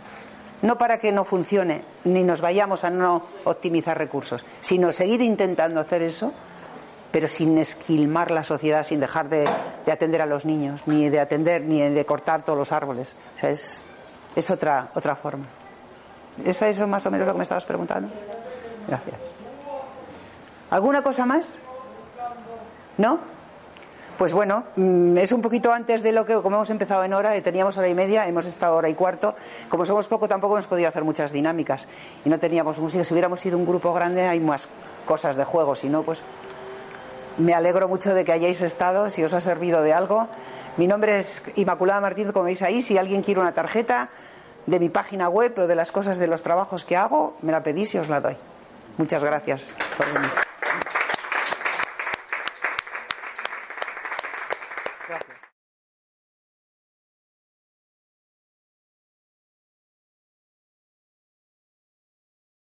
No 0.62 0.78
para 0.78 0.98
que 0.98 1.12
no 1.12 1.24
funcione, 1.27 1.82
ni 2.05 2.23
nos 2.23 2.40
vayamos 2.40 2.85
a 2.85 2.90
no 2.90 3.23
optimizar 3.44 3.98
recursos, 3.98 4.47
sino 4.62 4.93
seguir 4.93 5.20
intentando 5.20 5.78
hacer 5.81 6.01
eso, 6.02 6.32
pero 7.12 7.28
sin 7.28 7.59
esquilmar 7.59 8.31
la 8.31 8.43
sociedad, 8.44 8.82
sin 8.82 8.98
dejar 8.98 9.28
de, 9.28 9.47
de 9.85 9.93
atender 9.93 10.23
a 10.23 10.27
los 10.27 10.47
niños, 10.47 10.81
ni 10.86 11.11
de 11.11 11.20
atender, 11.20 11.62
ni 11.62 11.81
de 11.81 12.06
cortar 12.06 12.44
todos 12.44 12.59
los 12.59 12.73
árboles. 12.73 13.16
O 13.36 13.39
sea, 13.39 13.51
es, 13.51 13.82
es 14.35 14.51
otra, 14.51 14.89
otra 14.94 15.15
forma. 15.16 15.44
¿Es 16.43 16.62
eso 16.62 16.86
más 16.86 17.05
o 17.06 17.11
menos 17.11 17.27
lo 17.27 17.32
que 17.35 17.39
me 17.39 17.43
estabas 17.43 17.65
preguntando? 17.65 18.09
Gracias. 18.89 19.16
¿Alguna 20.70 21.02
cosa 21.02 21.27
más? 21.27 21.56
¿No? 22.98 23.20
Pues 24.19 24.32
bueno, 24.32 24.65
mm, 24.77 25.19
es 25.19 25.32
un 25.32 25.43
poquito 25.43 25.73
antes 25.73 26.02
de 26.02 26.12
lo 26.12 26.24
que, 26.24 26.35
como 26.35 26.56
hemos 26.56 26.70
empezado 26.70 27.02
en 27.02 27.12
hora, 27.12 27.35
eh, 27.35 27.43
teníamos 27.43 27.77
hora 27.78 27.89
y 27.89 27.94
media, 27.94 28.28
hemos 28.28 28.47
estado 28.47 28.77
hora 28.77 28.89
y 28.89 28.94
cuarto. 28.94 29.35
Como 29.69 29.85
somos 29.85 30.06
poco, 30.06 30.28
tampoco 30.28 30.55
hemos 30.55 30.69
podido 30.69 30.89
hacer 30.89 31.02
muchas 31.02 31.32
dinámicas 31.32 31.89
y 32.24 32.28
no 32.28 32.39
teníamos 32.39 32.78
música. 32.78 33.02
Si 33.02 33.12
hubiéramos 33.12 33.40
sido 33.40 33.59
un 33.59 33.66
grupo 33.66 33.93
grande, 33.93 34.27
hay 34.27 34.39
más 34.39 34.69
cosas 35.05 35.35
de 35.35 35.44
juego. 35.44 35.74
Si 35.74 35.89
no, 35.89 36.02
pues 36.02 36.23
me 37.39 37.55
alegro 37.55 37.89
mucho 37.89 38.15
de 38.15 38.24
que 38.24 38.31
hayáis 38.31 38.62
estado, 38.62 39.11
si 39.11 39.24
os 39.24 39.35
ha 39.35 39.40
servido 39.40 39.82
de 39.82 39.93
algo. 39.93 40.28
Mi 40.77 40.86
nombre 40.86 41.19
es 41.19 41.43
Inmaculada 41.56 42.01
Martínez, 42.01 42.32
como 42.32 42.44
veis 42.44 42.62
ahí. 42.62 42.82
Si 42.82 42.97
alguien 42.97 43.23
quiere 43.23 43.40
una 43.40 43.52
tarjeta 43.52 44.11
de 44.66 44.81
mi 44.81 44.89
página 44.89 45.28
web 45.28 45.53
o 45.59 45.66
de 45.66 45.74
las 45.74 45.93
cosas 45.93 46.19
de 46.19 46.27
los 46.27 46.43
trabajos 46.43 46.85
que 46.85 46.97
hago, 46.97 47.36
me 47.43 47.53
la 47.53 47.62
pedís 47.62 47.95
y 47.95 47.99
os 47.99 48.09
la 48.09 48.20
doy. 48.20 48.36
Muchas 48.97 49.23
gracias 49.23 49.65
por 49.97 50.12
venir. 50.12 50.31